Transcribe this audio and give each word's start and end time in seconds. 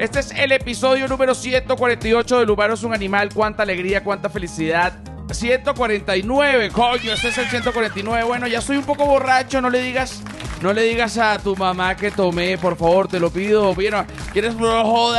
Este 0.00 0.20
es 0.20 0.30
el 0.30 0.50
episodio 0.52 1.06
número 1.08 1.34
148 1.34 2.38
del 2.38 2.48
humano 2.48 2.72
es 2.72 2.82
un 2.84 2.94
animal. 2.94 3.28
Cuánta 3.34 3.64
alegría, 3.64 4.02
cuánta 4.02 4.30
felicidad. 4.30 4.94
149, 5.30 6.70
coño, 6.70 7.12
este 7.12 7.28
es 7.28 7.36
el 7.36 7.46
149. 7.48 8.24
Bueno, 8.24 8.46
ya 8.46 8.62
soy 8.62 8.78
un 8.78 8.84
poco 8.84 9.04
borracho, 9.04 9.60
no 9.60 9.68
le 9.68 9.82
digas, 9.82 10.22
no 10.60 10.72
le 10.72 10.82
digas 10.82 11.16
a 11.18 11.38
tu 11.38 11.56
mamá 11.56 11.96
que 11.96 12.10
tomé, 12.10 12.58
por 12.58 12.76
favor, 12.76 13.08
te 13.08 13.18
lo 13.18 13.30
pido. 13.30 13.74
Bueno, 13.74 14.04
¿quieres 14.32 14.54
no? 14.56 15.12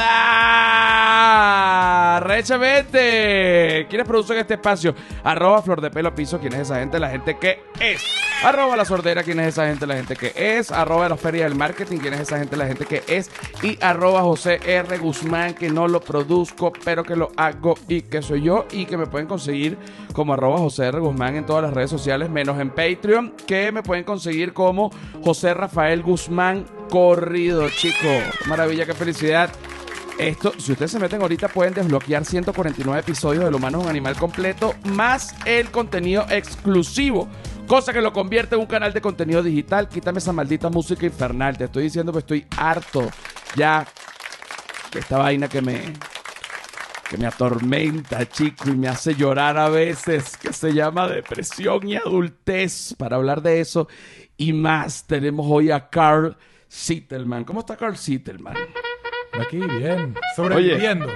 Rechamente. 2.20 3.88
¿Quiénes 3.90 4.08
producen 4.08 4.38
este 4.38 4.54
espacio? 4.56 4.94
Arroba 5.24 5.62
Flor 5.62 5.82
de 5.82 5.90
Pelo 5.90 6.14
Piso, 6.14 6.40
¿quién 6.40 6.54
es 6.54 6.62
esa 6.62 6.80
gente? 6.80 7.00
La 7.00 7.10
gente 7.10 7.38
que 7.38 7.64
es. 7.80 8.04
Arroba 8.44 8.76
La 8.76 8.86
Sordera, 8.86 9.24
¿quién 9.24 9.40
es 9.40 9.48
esa 9.50 9.68
gente? 9.68 9.88
La 9.88 9.96
gente 9.96 10.16
que 10.16 10.34
es. 10.36 10.72
Arroba 10.72 11.10
La 11.10 11.18
Feria 11.18 11.46
del 11.46 11.56
Marketing, 11.56 11.98
¿quién 11.98 12.14
es 12.14 12.22
esa 12.22 12.38
gente? 12.38 12.56
La 12.58 12.68
gente 12.68 12.86
que 12.86 13.04
es. 13.08 13.32
Y 13.64 13.78
arroba 13.82 14.22
José 14.22 14.60
R. 14.66 14.98
Guzmán, 14.98 15.54
que 15.54 15.70
no 15.70 15.88
lo 15.88 16.02
produzco, 16.02 16.72
pero 16.84 17.04
que 17.04 17.16
lo 17.16 17.32
hago 17.38 17.76
y 17.88 18.02
que 18.02 18.22
soy 18.22 18.44
yo 18.44 18.66
y 18.72 18.86
que 18.86 18.98
me 18.98 19.08
pueden 19.08 19.28
conseguir 19.28 19.78
como 20.14 20.34
arroba 20.34 20.58
José 20.58 20.86
R. 20.88 21.00
Guzmán 21.00 21.36
en 21.36 21.46
todas 21.46 21.64
las 21.64 21.74
redes 21.74 21.90
sociales, 21.90 22.30
menos 22.30 22.60
en 22.60 22.70
Patreon, 22.70 23.34
que 23.48 23.72
me 23.72 23.84
pueden 23.84 24.04
conseguir 24.04 24.54
como 24.54 24.92
José 25.24 25.31
Rafael 25.34 26.04
Guzmán 26.04 26.66
Corrido, 26.90 27.70
chico. 27.70 28.10
Maravilla, 28.48 28.86
qué 28.86 28.94
felicidad. 28.94 29.50
Esto, 30.18 30.54
si 30.58 30.74
ustedes 30.74 30.92
se 30.92 31.00
meten 31.00 31.22
ahorita, 31.22 31.48
pueden 31.48 31.74
desbloquear 31.74 32.26
149 32.26 33.00
episodios 33.00 33.46
del 33.46 33.56
Humano 33.56 33.80
es 33.80 33.84
un 33.86 33.90
Animal 33.90 34.16
completo, 34.18 34.76
más 34.84 35.34
el 35.46 35.72
contenido 35.72 36.26
exclusivo. 36.30 37.30
Cosa 37.66 37.94
que 37.94 38.02
lo 38.02 38.12
convierte 38.12 38.56
en 38.56 38.62
un 38.62 38.68
canal 38.68 38.92
de 38.92 39.00
contenido 39.00 39.42
digital. 39.42 39.88
Quítame 39.88 40.20
esa 40.20 40.34
maldita 40.34 40.70
música 40.70 41.06
infernal. 41.06 41.58
Te 41.58 41.66
estoy 41.66 41.84
diciendo 41.84 42.12
que 42.12 42.20
estoy 42.20 42.46
harto 42.58 43.10
ya 43.56 43.88
de 44.92 45.00
esta 45.00 45.18
vaina 45.18 45.48
que 45.48 45.62
me, 45.62 45.94
que 47.10 47.18
me 47.18 47.26
atormenta, 47.26 48.28
chico, 48.28 48.70
y 48.70 48.76
me 48.76 48.90
hace 48.90 49.16
llorar 49.16 49.58
a 49.58 49.70
veces, 49.70 50.36
que 50.36 50.52
se 50.52 50.74
llama 50.74 51.08
depresión 51.08 51.88
y 51.88 51.96
adultez. 51.96 52.94
Para 52.98 53.16
hablar 53.16 53.42
de 53.42 53.62
eso 53.62 53.88
y 54.42 54.54
más, 54.54 55.06
tenemos 55.06 55.46
hoy 55.50 55.70
a 55.72 55.90
Carl 55.90 56.36
Sittelman. 56.68 57.44
¿Cómo 57.44 57.60
está 57.60 57.76
Carl 57.78 57.96
Sittelman? 57.96 58.56
Aquí, 59.34 59.58
bien. 59.58 60.16
Sobreviviendo. 60.36 61.08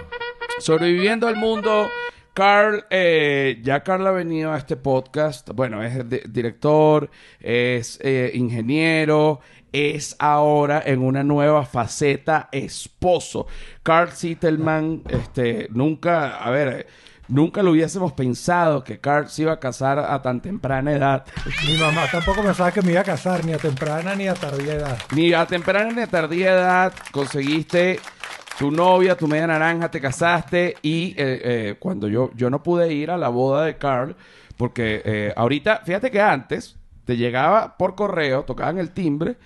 Sobreviviendo 0.59 1.27
al 1.27 1.35
mundo. 1.35 1.87
Carl, 2.33 2.85
eh, 2.89 3.59
ya 3.63 3.81
Carl 3.81 4.05
ha 4.07 4.11
venido 4.11 4.51
a 4.51 4.57
este 4.57 4.75
podcast. 4.75 5.49
Bueno, 5.53 5.81
es 5.81 6.07
di- 6.09 6.21
director, 6.27 7.09
es 7.39 7.97
eh, 8.03 8.31
ingeniero, 8.33 9.39
es 9.71 10.15
ahora 10.19 10.83
en 10.85 11.01
una 11.01 11.23
nueva 11.23 11.65
faceta 11.65 12.49
esposo. 12.51 13.47
Carl 13.83 14.11
Sittelman, 14.11 15.01
este, 15.09 15.67
nunca, 15.71 16.37
a 16.37 16.49
ver, 16.51 16.87
nunca 17.27 17.63
lo 17.63 17.71
hubiésemos 17.71 18.13
pensado 18.13 18.83
que 18.83 18.99
Carl 18.99 19.27
se 19.29 19.43
iba 19.43 19.53
a 19.53 19.59
casar 19.59 19.99
a 19.99 20.21
tan 20.21 20.41
temprana 20.41 20.93
edad. 20.93 21.25
Mi 21.67 21.77
mamá 21.77 22.03
tampoco 22.11 22.41
pensaba 22.43 22.71
que 22.71 22.81
me 22.81 22.91
iba 22.91 23.01
a 23.01 23.05
casar, 23.05 23.45
ni 23.45 23.53
a 23.53 23.57
temprana 23.57 24.15
ni 24.15 24.27
a 24.27 24.33
tardía 24.33 24.73
edad. 24.73 24.97
Ni 25.15 25.33
a 25.33 25.45
temprana 25.45 25.91
ni 25.91 26.01
a 26.01 26.07
tardía 26.07 26.51
edad 26.51 26.93
conseguiste 27.11 27.99
tu 28.57 28.71
novia, 28.71 29.17
tu 29.17 29.27
media 29.27 29.47
naranja, 29.47 29.91
te 29.91 29.99
casaste 29.99 30.75
y 30.81 31.09
eh, 31.09 31.15
eh, 31.17 31.75
cuando 31.79 32.07
yo, 32.07 32.31
yo 32.35 32.49
no 32.49 32.63
pude 32.63 32.93
ir 32.93 33.11
a 33.11 33.17
la 33.17 33.29
boda 33.29 33.65
de 33.65 33.77
Carl, 33.77 34.15
porque 34.57 35.01
eh, 35.03 35.33
ahorita, 35.35 35.81
fíjate 35.85 36.09
que 36.09 36.21
antes 36.21 36.77
te 37.05 37.17
llegaba 37.17 37.77
por 37.77 37.95
correo, 37.95 38.43
tocaban 38.43 38.77
el 38.79 38.91
timbre 38.91 39.37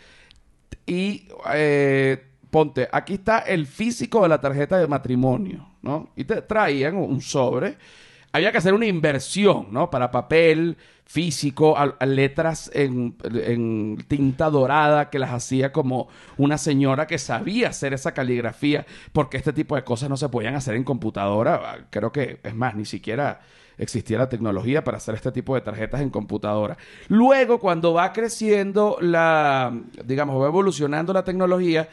y 0.86 1.28
eh, 1.54 2.24
ponte, 2.50 2.88
aquí 2.92 3.16
está 3.16 3.40
el 3.40 3.68
físico 3.68 4.24
de 4.24 4.30
la 4.30 4.42
tarjeta 4.42 4.78
de 4.78 4.88
matrimonio, 4.88 5.69
¿no? 5.82 6.10
Y 6.16 6.24
te 6.24 6.42
traían 6.42 6.96
un 6.96 7.22
sobre. 7.22 7.78
Había 8.32 8.52
que 8.52 8.60
hacer 8.60 8.74
una 8.74 8.86
inversión, 8.86 9.68
¿no? 9.72 9.90
Para 9.90 10.12
papel 10.12 10.78
físico, 11.04 11.76
a- 11.76 12.06
letras 12.06 12.70
en, 12.76 13.16
en 13.24 13.98
tinta 14.08 14.52
dorada 14.52 15.10
que 15.10 15.18
las 15.18 15.32
hacía 15.32 15.72
como 15.72 16.08
una 16.38 16.60
señora 16.60 17.08
que 17.08 17.18
sabía 17.18 17.70
hacer 17.70 17.96
esa 17.96 18.14
caligrafía, 18.14 18.86
porque 19.12 19.38
este 19.38 19.52
tipo 19.52 19.76
de 19.76 19.84
cosas 19.84 20.10
no 20.10 20.18
se 20.18 20.30
podían 20.30 20.54
hacer 20.54 20.76
en 20.76 20.84
computadora. 20.84 21.88
Creo 21.90 22.12
que, 22.12 22.40
es 22.44 22.54
más, 22.54 22.76
ni 22.76 22.86
siquiera 22.86 23.42
existía 23.80 24.20
la 24.20 24.30
tecnología 24.30 24.84
para 24.84 24.98
hacer 24.98 25.16
este 25.16 25.32
tipo 25.32 25.56
de 25.56 25.62
tarjetas 25.62 26.02
en 26.02 26.12
computadora. 26.12 26.78
Luego, 27.08 27.60
cuando 27.60 27.94
va 27.94 28.14
creciendo 28.14 28.98
la, 29.02 29.74
digamos, 30.06 30.40
va 30.40 30.48
evolucionando 30.48 31.14
la 31.14 31.24
tecnología, 31.24 31.90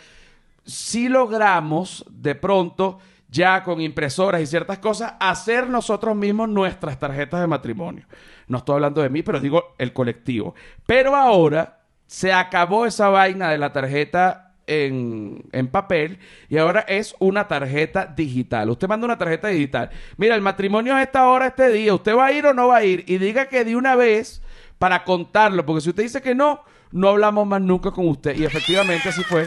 si 0.66 1.08
logramos 1.08 2.04
de 2.10 2.34
pronto 2.34 2.98
ya 3.28 3.62
con 3.62 3.80
impresoras 3.80 4.40
y 4.40 4.46
ciertas 4.46 4.78
cosas 4.78 5.14
hacer 5.20 5.68
nosotros 5.68 6.14
mismos 6.16 6.48
nuestras 6.48 6.98
tarjetas 6.98 7.40
de 7.40 7.46
matrimonio. 7.46 8.06
No 8.48 8.58
estoy 8.58 8.74
hablando 8.74 9.02
de 9.02 9.10
mí, 9.10 9.22
pero 9.22 9.40
digo 9.40 9.74
el 9.78 9.92
colectivo. 9.92 10.54
Pero 10.86 11.16
ahora 11.16 11.80
se 12.06 12.32
acabó 12.32 12.86
esa 12.86 13.08
vaina 13.08 13.50
de 13.50 13.58
la 13.58 13.72
tarjeta 13.72 14.54
en, 14.66 15.44
en 15.52 15.68
papel 15.68 16.18
y 16.48 16.58
ahora 16.58 16.80
es 16.80 17.14
una 17.18 17.48
tarjeta 17.48 18.06
digital. 18.06 18.70
Usted 18.70 18.88
manda 18.88 19.06
una 19.06 19.18
tarjeta 19.18 19.48
digital. 19.48 19.90
Mira, 20.16 20.34
el 20.34 20.42
matrimonio 20.42 20.96
es 20.96 21.06
esta 21.06 21.28
hora, 21.28 21.48
este 21.48 21.68
día. 21.70 21.94
¿Usted 21.94 22.16
va 22.16 22.26
a 22.26 22.32
ir 22.32 22.46
o 22.46 22.54
no 22.54 22.68
va 22.68 22.76
a 22.78 22.84
ir? 22.84 23.04
Y 23.06 23.18
diga 23.18 23.46
que 23.46 23.64
de 23.64 23.76
una 23.76 23.96
vez 23.96 24.42
para 24.78 25.04
contarlo, 25.04 25.64
porque 25.64 25.80
si 25.80 25.90
usted 25.90 26.02
dice 26.02 26.22
que 26.22 26.34
no, 26.34 26.62
no 26.92 27.08
hablamos 27.08 27.46
más 27.46 27.60
nunca 27.60 27.90
con 27.90 28.08
usted. 28.08 28.36
Y 28.36 28.44
efectivamente 28.44 29.08
así 29.08 29.22
fue. 29.22 29.46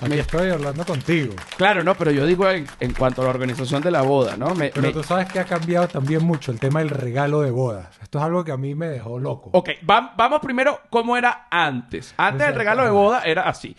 Aquí 0.00 0.14
estoy 0.18 0.50
hablando 0.50 0.84
contigo. 0.84 1.34
Claro, 1.56 1.82
no, 1.84 1.94
pero 1.94 2.10
yo 2.10 2.24
digo 2.26 2.48
en, 2.48 2.66
en 2.80 2.92
cuanto 2.94 3.20
a 3.20 3.24
la 3.24 3.30
organización 3.30 3.82
de 3.82 3.90
la 3.90 4.02
boda, 4.02 4.36
¿no? 4.36 4.54
Me- 4.54 4.70
Pero 4.70 4.88
me- 4.88 4.92
tú 4.92 5.02
sabes 5.02 5.30
que 5.30 5.38
ha 5.40 5.44
cambiado 5.44 5.88
también 5.88 6.24
mucho 6.24 6.52
el 6.52 6.58
tema 6.60 6.80
del 6.80 6.90
regalo 6.90 7.40
de 7.42 7.50
bodas. 7.50 7.98
Esto 8.02 8.18
es 8.18 8.24
algo 8.24 8.44
que 8.44 8.52
a 8.52 8.56
mí 8.56 8.74
me 8.74 8.86
dejó 8.88 9.18
loco. 9.18 9.50
Ok, 9.52 9.70
va- 9.88 10.14
vamos 10.16 10.40
primero 10.40 10.80
cómo 10.90 11.16
era 11.16 11.46
antes. 11.50 12.14
Antes 12.16 12.34
el 12.42 12.52
Exacto. 12.52 12.58
regalo 12.58 12.84
de 12.84 12.90
boda 12.90 13.22
era 13.24 13.42
así. 13.42 13.76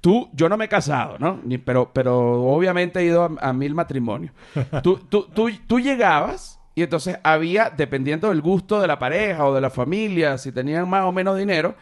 Tú, 0.00 0.28
yo 0.34 0.48
no 0.50 0.56
me 0.58 0.66
he 0.66 0.68
casado, 0.68 1.16
¿no? 1.18 1.40
Ni- 1.44 1.58
pero, 1.58 1.90
pero 1.92 2.42
obviamente 2.44 3.00
he 3.00 3.04
ido 3.04 3.24
a, 3.24 3.48
a 3.48 3.52
mil 3.52 3.74
matrimonios. 3.74 4.32
Tú, 4.82 4.98
tú, 5.08 5.28
tú, 5.34 5.50
tú 5.66 5.80
llegabas 5.80 6.60
y 6.74 6.82
entonces 6.82 7.18
había, 7.22 7.70
dependiendo 7.70 8.28
del 8.28 8.42
gusto 8.42 8.80
de 8.80 8.86
la 8.86 8.98
pareja 8.98 9.44
o 9.46 9.54
de 9.54 9.60
la 9.60 9.70
familia, 9.70 10.36
si 10.38 10.52
tenían 10.52 10.88
más 10.88 11.04
o 11.04 11.12
menos 11.12 11.38
dinero, 11.38 11.74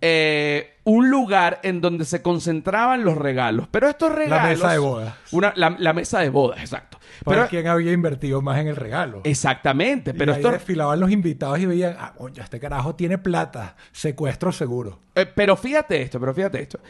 eh, 0.00 0.76
un 0.84 1.10
lugar 1.10 1.60
en 1.62 1.80
donde 1.80 2.04
se 2.04 2.22
concentraban 2.22 3.04
los 3.04 3.16
regalos. 3.16 3.68
Pero 3.70 3.88
estos 3.88 4.12
regalos... 4.12 4.58
mesa 4.58 4.72
de 4.72 4.78
bodas. 4.78 5.14
Una, 5.32 5.52
la, 5.56 5.76
la 5.78 5.92
mesa 5.92 6.20
de 6.20 6.30
bodas, 6.30 6.60
exacto. 6.60 6.98
Pero, 7.24 7.48
quién 7.48 7.66
había 7.66 7.92
invertido 7.92 8.40
más 8.42 8.58
en 8.60 8.68
el 8.68 8.76
regalo. 8.76 9.22
exactamente, 9.24 10.14
pero 10.14 10.32
y 10.32 10.34
ahí 10.36 10.40
esto... 10.40 10.52
desfilaban 10.52 11.00
los 11.00 11.10
invitados 11.10 11.58
y 11.58 11.66
veían, 11.66 11.96
ah, 11.98 12.14
coño, 12.16 12.42
este 12.42 12.60
carajo 12.60 12.94
tiene 12.94 13.18
plata, 13.18 13.76
secuestro 13.92 14.52
seguro. 14.52 15.00
Eh, 15.14 15.26
pero 15.26 15.56
fíjate 15.56 16.00
esto, 16.00 16.20
pero 16.20 16.32
fíjate 16.32 16.62
esto. 16.62 16.80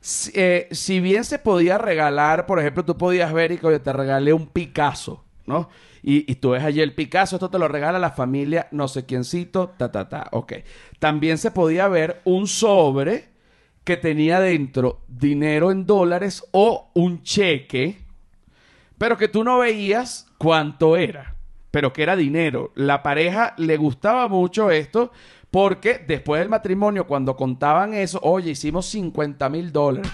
Si, 0.00 0.30
eh, 0.34 0.68
si 0.70 1.00
bien 1.00 1.24
se 1.24 1.38
podía 1.38 1.78
regalar, 1.78 2.46
por 2.46 2.60
ejemplo, 2.60 2.84
tú 2.84 2.96
podías 2.96 3.32
ver 3.32 3.52
y 3.52 3.58
que 3.58 3.66
oye, 3.66 3.80
te 3.80 3.92
regalé 3.92 4.32
un 4.32 4.46
Picasso, 4.46 5.24
¿no? 5.48 5.70
Y, 6.02 6.30
y 6.30 6.36
tú 6.36 6.50
ves 6.50 6.62
allí 6.62 6.80
el 6.80 6.94
Picasso, 6.94 7.36
esto 7.36 7.50
te 7.50 7.58
lo 7.58 7.66
regala 7.66 7.98
la 7.98 8.12
familia 8.12 8.68
no 8.70 8.86
sé 8.86 9.06
quiéncito, 9.06 9.70
ta, 9.76 9.90
ta, 9.90 10.08
ta, 10.08 10.28
ok. 10.32 10.52
También 10.98 11.38
se 11.38 11.50
podía 11.50 11.88
ver 11.88 12.20
un 12.24 12.46
sobre 12.46 13.30
que 13.82 13.96
tenía 13.96 14.38
dentro 14.38 15.00
dinero 15.08 15.70
en 15.70 15.86
dólares 15.86 16.44
o 16.52 16.90
un 16.94 17.22
cheque, 17.22 17.98
pero 18.98 19.16
que 19.16 19.28
tú 19.28 19.42
no 19.42 19.58
veías 19.58 20.26
cuánto 20.36 20.96
era, 20.96 21.36
pero 21.70 21.92
que 21.92 22.02
era 22.02 22.14
dinero. 22.14 22.70
La 22.74 23.02
pareja 23.02 23.54
le 23.56 23.76
gustaba 23.78 24.28
mucho 24.28 24.70
esto 24.70 25.10
porque 25.50 26.04
después 26.06 26.40
del 26.40 26.50
matrimonio, 26.50 27.06
cuando 27.06 27.34
contaban 27.34 27.94
eso, 27.94 28.20
oye, 28.22 28.50
hicimos 28.50 28.86
50 28.86 29.48
mil 29.48 29.72
dólares. 29.72 30.12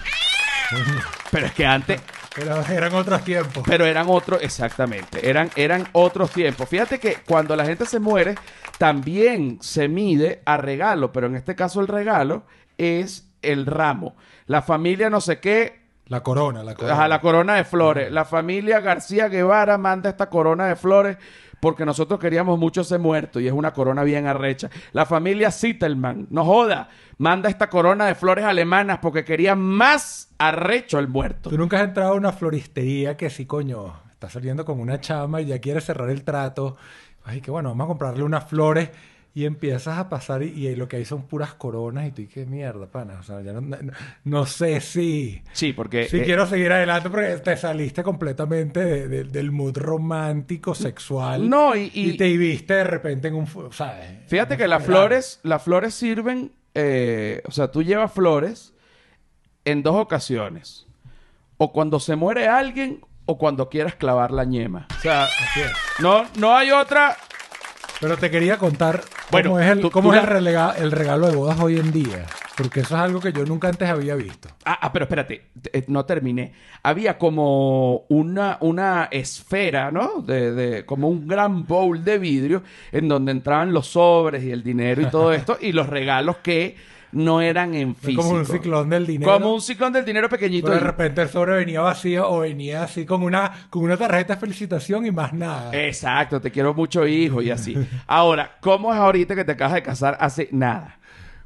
Pero 1.31 1.47
es 1.47 1.53
que 1.53 1.65
antes, 1.65 2.01
Pero 2.35 2.61
eran 2.69 2.93
otros 2.93 3.23
tiempos. 3.23 3.63
pero 3.65 3.85
eran 3.85 4.07
otros, 4.09 4.41
exactamente, 4.41 5.29
eran, 5.29 5.49
eran 5.55 5.87
otros 5.93 6.31
tiempos. 6.31 6.67
Fíjate 6.67 6.99
que 6.99 7.17
cuando 7.25 7.55
la 7.55 7.65
gente 7.65 7.85
se 7.85 7.99
muere, 7.99 8.35
también 8.77 9.59
se 9.61 9.87
mide 9.87 10.41
a 10.45 10.57
regalo, 10.57 11.11
pero 11.11 11.27
en 11.27 11.35
este 11.35 11.55
caso 11.55 11.79
el 11.81 11.87
regalo 11.87 12.43
es 12.77 13.29
el 13.41 13.65
ramo. 13.65 14.15
La 14.47 14.61
familia 14.61 15.09
no 15.09 15.21
sé 15.21 15.39
qué 15.39 15.85
La 16.07 16.21
corona, 16.21 16.63
la 16.63 16.75
corona. 16.75 16.93
Ajá, 16.93 17.07
la 17.07 17.21
corona 17.21 17.55
de 17.55 17.63
flores. 17.63 18.11
La 18.11 18.25
familia 18.25 18.79
García 18.79 19.27
Guevara 19.27 19.77
manda 19.77 20.09
esta 20.09 20.29
corona 20.29 20.67
de 20.67 20.75
flores 20.75 21.17
porque 21.59 21.85
nosotros 21.85 22.19
queríamos 22.19 22.59
mucho 22.59 22.81
ese 22.81 22.97
muerto 22.97 23.39
y 23.39 23.47
es 23.47 23.53
una 23.53 23.73
corona 23.73 24.03
bien 24.03 24.27
arrecha. 24.27 24.69
La 24.93 25.05
familia 25.05 25.51
Sittelman, 25.51 26.27
no 26.29 26.45
joda, 26.45 26.89
manda 27.17 27.49
esta 27.49 27.69
corona 27.69 28.05
de 28.05 28.15
flores 28.15 28.45
alemanas 28.45 28.99
porque 29.01 29.23
quería 29.23 29.55
más 29.55 30.29
arrecho 30.37 30.99
el 30.99 31.07
muerto. 31.07 31.49
Tú 31.49 31.57
nunca 31.57 31.77
has 31.77 31.83
entrado 31.83 32.13
a 32.13 32.15
una 32.15 32.31
floristería 32.31 33.17
que 33.17 33.29
sí, 33.29 33.45
coño, 33.45 33.93
está 34.11 34.29
saliendo 34.29 34.65
con 34.65 34.79
una 34.79 34.99
chama 34.99 35.41
y 35.41 35.45
ya 35.45 35.59
quiere 35.59 35.81
cerrar 35.81 36.09
el 36.09 36.23
trato. 36.23 36.77
Ay, 37.23 37.41
que 37.41 37.51
bueno, 37.51 37.69
vamos 37.69 37.85
a 37.85 37.87
comprarle 37.87 38.23
unas 38.23 38.45
flores 38.45 38.89
Y 39.37 39.43
empiezas 39.45 39.97
a 39.97 40.07
pasar 40.07 40.43
y, 40.43 40.65
y 40.65 40.75
lo 40.77 40.87
que 40.87 40.95
hay 40.95 41.03
son 41.03 41.23
puras 41.27 41.53
coronas 41.55 42.07
y 42.07 42.11
tú, 42.13 42.21
¿y 42.21 42.27
qué 42.27 42.45
mierda, 42.45 42.85
pana? 42.87 43.17
O 43.19 43.23
sea, 43.23 43.41
ya 43.41 43.51
no, 43.51 43.59
no, 43.59 43.77
no 44.23 44.45
sé 44.45 44.79
si... 44.79 45.41
Sí, 45.51 45.73
porque... 45.73 46.07
Si 46.07 46.17
eh, 46.19 46.23
quiero 46.23 46.47
seguir 46.47 46.71
adelante 46.71 47.09
porque 47.09 47.35
te 47.43 47.57
saliste 47.57 48.01
completamente 48.01 48.79
de- 48.79 49.07
de- 49.09 49.23
del 49.25 49.51
mood 49.51 49.77
romántico, 49.77 50.73
sexual. 50.73 51.49
No, 51.49 51.75
y- 51.75 51.91
y- 51.93 52.15
te 52.15 52.35
viste 52.37 52.75
de 52.75 52.85
repente 52.85 53.27
en 53.27 53.35
un... 53.35 53.45
¿Sabes? 53.73 54.07
Fíjate 54.27 54.55
que 54.55 54.69
las 54.69 54.85
flores, 54.85 55.41
las 55.43 55.61
flores 55.61 55.93
sirven, 55.93 56.53
eh, 56.73 57.41
o 57.45 57.51
sea, 57.51 57.69
tú 57.69 57.83
llevas 57.83 58.13
flores 58.13 58.73
en 59.65 59.83
dos 59.83 59.95
ocasiones. 59.97 60.87
O 61.57 61.73
cuando 61.73 61.99
se 61.99 62.15
muere 62.15 62.47
alguien 62.47 63.01
o 63.25 63.37
cuando 63.37 63.67
quieras 63.69 63.95
clavar 63.95 64.31
la 64.31 64.45
ñema. 64.45 64.87
O 64.97 65.01
sea, 65.01 65.23
Así 65.25 65.59
es. 65.61 65.71
no, 65.99 66.23
no 66.37 66.55
hay 66.55 66.71
otra. 66.71 67.17
Pero 68.05 68.17
te 68.17 68.29
quería 68.29 68.57
contar 68.57 69.01
Bueno, 69.31 69.49
cómo 69.49 69.59
es, 69.59 69.67
el, 69.71 69.81
tú- 69.81 69.89
cómo 69.91 70.09
tú 70.11 70.15
es 70.17 70.23
el, 70.23 70.29
relega- 70.29 70.75
el 70.77 70.91
regalo 70.91 71.27
de 71.27 71.35
bodas 71.35 71.59
hoy 71.59 71.77
en 71.79 71.91
día. 71.91 72.25
Porque 72.55 72.81
eso 72.81 72.95
es 72.95 73.01
algo 73.01 73.19
que 73.19 73.33
yo 73.33 73.43
nunca 73.45 73.67
antes 73.67 73.89
había 73.89 74.13
visto. 74.15 74.47
Ah, 74.63 74.77
ah, 74.81 74.93
pero 74.93 75.05
espérate, 75.05 75.47
te- 75.61 75.77
eh, 75.79 75.83
no 75.87 76.05
terminé. 76.05 76.53
Había 76.83 77.17
como 77.17 78.05
una, 78.09 78.57
una 78.61 79.05
esfera, 79.11 79.91
¿no? 79.91 80.21
De, 80.21 80.51
de- 80.53 80.85
como 80.85 81.09
un 81.09 81.27
gran 81.27 81.65
bowl 81.65 82.03
de 82.03 82.17
vidrio 82.19 82.61
en 82.91 83.07
donde 83.07 83.31
entraban 83.31 83.73
los 83.73 83.87
sobres 83.87 84.43
y 84.43 84.51
el 84.51 84.63
dinero 84.63 85.01
y 85.01 85.07
todo 85.07 85.33
esto 85.33 85.57
y 85.59 85.71
los 85.71 85.87
regalos 85.87 86.37
que 86.37 86.75
no 87.15 87.39
eran 87.41 87.73
en 87.73 87.95
físico. 87.95 88.21
Como 88.21 88.35
un 88.35 88.45
ciclón 88.45 88.89
del 88.89 89.07
dinero. 89.07 89.31
Como 89.31 89.53
un 89.53 89.61
ciclón 89.61 89.93
del 89.93 90.03
dinero 90.03 90.29
pequeñito. 90.29 90.67
Pero 90.67 90.79
de 90.79 90.85
repente 90.85 91.21
el 91.21 91.29
sobre 91.29 91.55
venía 91.55 91.81
vacío 91.81 92.29
o 92.29 92.39
venía 92.39 92.83
así 92.83 93.05
con 93.05 93.23
una, 93.23 93.51
con 93.69 93.83
una 93.83 93.95
tarjeta 93.95 94.35
de 94.35 94.39
felicitación 94.39 95.05
y 95.05 95.11
más 95.11 95.33
nada. 95.33 95.71
Exacto, 95.73 96.41
te 96.41 96.51
quiero 96.51 96.73
mucho, 96.73 97.07
hijo, 97.07 97.41
y 97.41 97.51
así. 97.51 97.75
Ahora, 98.05 98.57
¿cómo 98.59 98.93
es 98.93 98.99
ahorita 98.99 99.33
que 99.33 99.45
te 99.45 99.53
acabas 99.53 99.75
de 99.75 99.83
casar 99.83 100.17
hace 100.19 100.49
nada? 100.51 100.99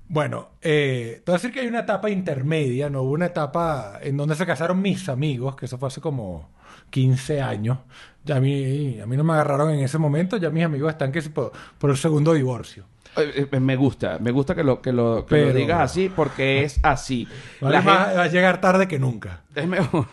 Bueno, 0.08 0.50
eh, 0.60 1.22
te 1.24 1.32
voy 1.32 1.36
a 1.36 1.38
decir 1.38 1.54
que 1.54 1.60
hay 1.60 1.68
una 1.68 1.82
etapa 1.82 2.10
intermedia, 2.10 2.90
no 2.90 3.04
hubo 3.04 3.12
una 3.12 3.28
etapa 3.28 4.00
en 4.02 4.18
donde 4.18 4.34
se 4.34 4.48
casaron 4.48 4.82
mis 4.82 5.08
amigos, 5.08 5.56
que 5.56 5.68
eso 5.68 5.78
fue 5.78 5.90
hace 5.90 6.02
como 6.02 6.50
15 6.90 7.42
años. 7.42 7.78
Ya 8.26 8.38
a 8.38 8.40
mí, 8.40 9.00
a 9.00 9.06
mí 9.06 9.16
no 9.16 9.24
me 9.24 9.34
agarraron 9.34 9.70
en 9.70 9.82
ese 9.82 10.00
momento, 10.00 10.38
ya 10.38 10.50
mis 10.50 10.64
amigos 10.64 10.92
están 10.92 11.12
que 11.12 11.22
por 11.22 11.90
el 11.92 11.98
segundo 11.98 12.34
divorcio. 12.34 12.86
Eh, 13.18 13.48
eh, 13.52 13.60
me 13.60 13.76
gusta, 13.76 14.18
me 14.20 14.32
gusta 14.32 14.56
que 14.56 14.64
lo, 14.64 14.82
que 14.82 14.94
lo, 14.94 15.26
que 15.26 15.46
lo 15.46 15.54
digas 15.54 15.82
así 15.82 16.10
porque 16.10 16.64
es 16.64 16.80
así. 16.84 17.28
Vale 17.60 17.76
La 17.78 17.82
más- 17.82 18.00
gente- 18.06 18.18
va 18.18 18.24
a 18.24 18.28
llegar 18.28 18.62
tarde 18.62 18.88
que 18.88 19.00
nunca. 19.00 19.42
es 19.56 19.68
mejor. 19.68 20.06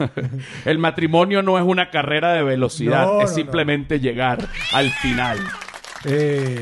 El 0.64 0.78
matrimonio 0.78 1.42
no 1.42 1.58
es 1.58 1.64
una 1.64 1.90
carrera 1.90 2.32
de 2.32 2.42
velocidad, 2.42 3.06
No, 3.06 3.20
es 3.22 3.30
no, 3.30 3.34
simplemente 3.36 4.00
llegar 4.00 4.48
al 4.72 4.90
final. 4.90 5.38
Eh, 6.04 6.60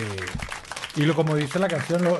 y 0.96 1.02
lo, 1.02 1.14
como 1.14 1.36
dice 1.36 1.58
la 1.58 1.68
canción, 1.68 2.02
lo, 2.04 2.18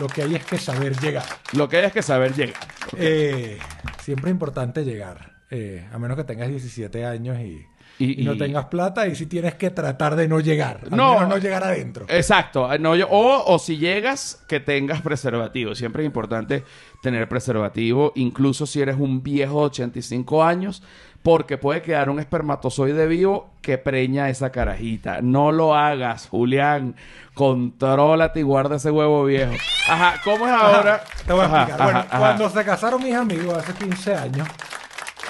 lo 0.00 0.06
que 0.08 0.22
hay 0.22 0.34
es 0.36 0.44
que 0.44 0.58
saber 0.58 0.96
llegar. 0.98 1.24
Lo 1.52 1.68
que 1.68 1.78
hay 1.78 1.84
es 1.84 1.92
que 1.92 2.02
saber 2.02 2.34
llegar. 2.34 2.54
Eh, 2.96 3.58
siempre 4.02 4.30
es 4.30 4.34
importante 4.34 4.84
llegar, 4.84 5.34
eh, 5.50 5.86
a 5.92 5.98
menos 5.98 6.16
que 6.16 6.24
tengas 6.24 6.48
17 6.48 7.04
años 7.06 7.38
y, 7.40 7.64
Y- 7.98 8.22
y 8.22 8.24
no 8.24 8.36
tengas 8.36 8.64
plata, 8.66 9.06
y 9.06 9.14
si 9.14 9.26
tienes 9.26 9.54
que 9.54 9.70
tratar 9.70 10.16
de 10.16 10.26
no 10.26 10.40
llegar, 10.40 10.80
al 10.90 10.96
No. 10.96 11.14
menos 11.14 11.28
no 11.28 11.38
llegar 11.38 11.62
adentro. 11.62 12.06
Exacto. 12.08 12.68
No, 12.78 12.96
yo- 12.96 13.06
o, 13.08 13.44
o 13.54 13.58
si 13.58 13.76
llegas, 13.78 14.42
que 14.48 14.58
tengas 14.60 15.00
preservativo. 15.02 15.74
Siempre 15.76 16.02
es 16.02 16.06
importante 16.06 16.64
tener 17.02 17.28
preservativo, 17.28 18.12
incluso 18.16 18.66
si 18.66 18.80
eres 18.80 18.96
un 18.98 19.22
viejo 19.22 19.60
de 19.60 19.66
85 19.66 20.42
años, 20.42 20.82
porque 21.22 21.56
puede 21.56 21.80
quedar 21.82 22.10
un 22.10 22.18
espermatozoide 22.20 23.06
vivo 23.06 23.50
que 23.62 23.78
preña 23.78 24.28
esa 24.28 24.50
carajita. 24.50 25.20
No 25.22 25.52
lo 25.52 25.74
hagas, 25.74 26.28
Julián. 26.28 26.96
Contrólate 27.32 28.40
y 28.40 28.42
guarda 28.42 28.76
ese 28.76 28.90
huevo 28.90 29.24
viejo. 29.24 29.52
Ajá, 29.88 30.20
¿cómo 30.24 30.46
es 30.46 30.52
ahora? 30.52 31.02
Te 31.26 31.32
voy 31.32 31.42
a 31.42 31.44
Ajá, 31.46 31.56
explicar. 31.62 31.80
ajá, 31.80 31.84
bueno, 32.08 32.18
cuando 32.18 32.50
se 32.50 32.64
casaron 32.64 33.02
mis 33.02 33.14
amigos 33.14 33.54
hace 33.56 33.72
15 33.72 34.14
años, 34.14 34.48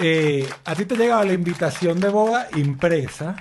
eh, 0.00 0.46
a 0.64 0.74
ti 0.74 0.84
te 0.84 0.96
llegaba 0.96 1.24
la 1.24 1.32
invitación 1.32 2.00
de 2.00 2.08
boda 2.08 2.48
impresa 2.56 3.36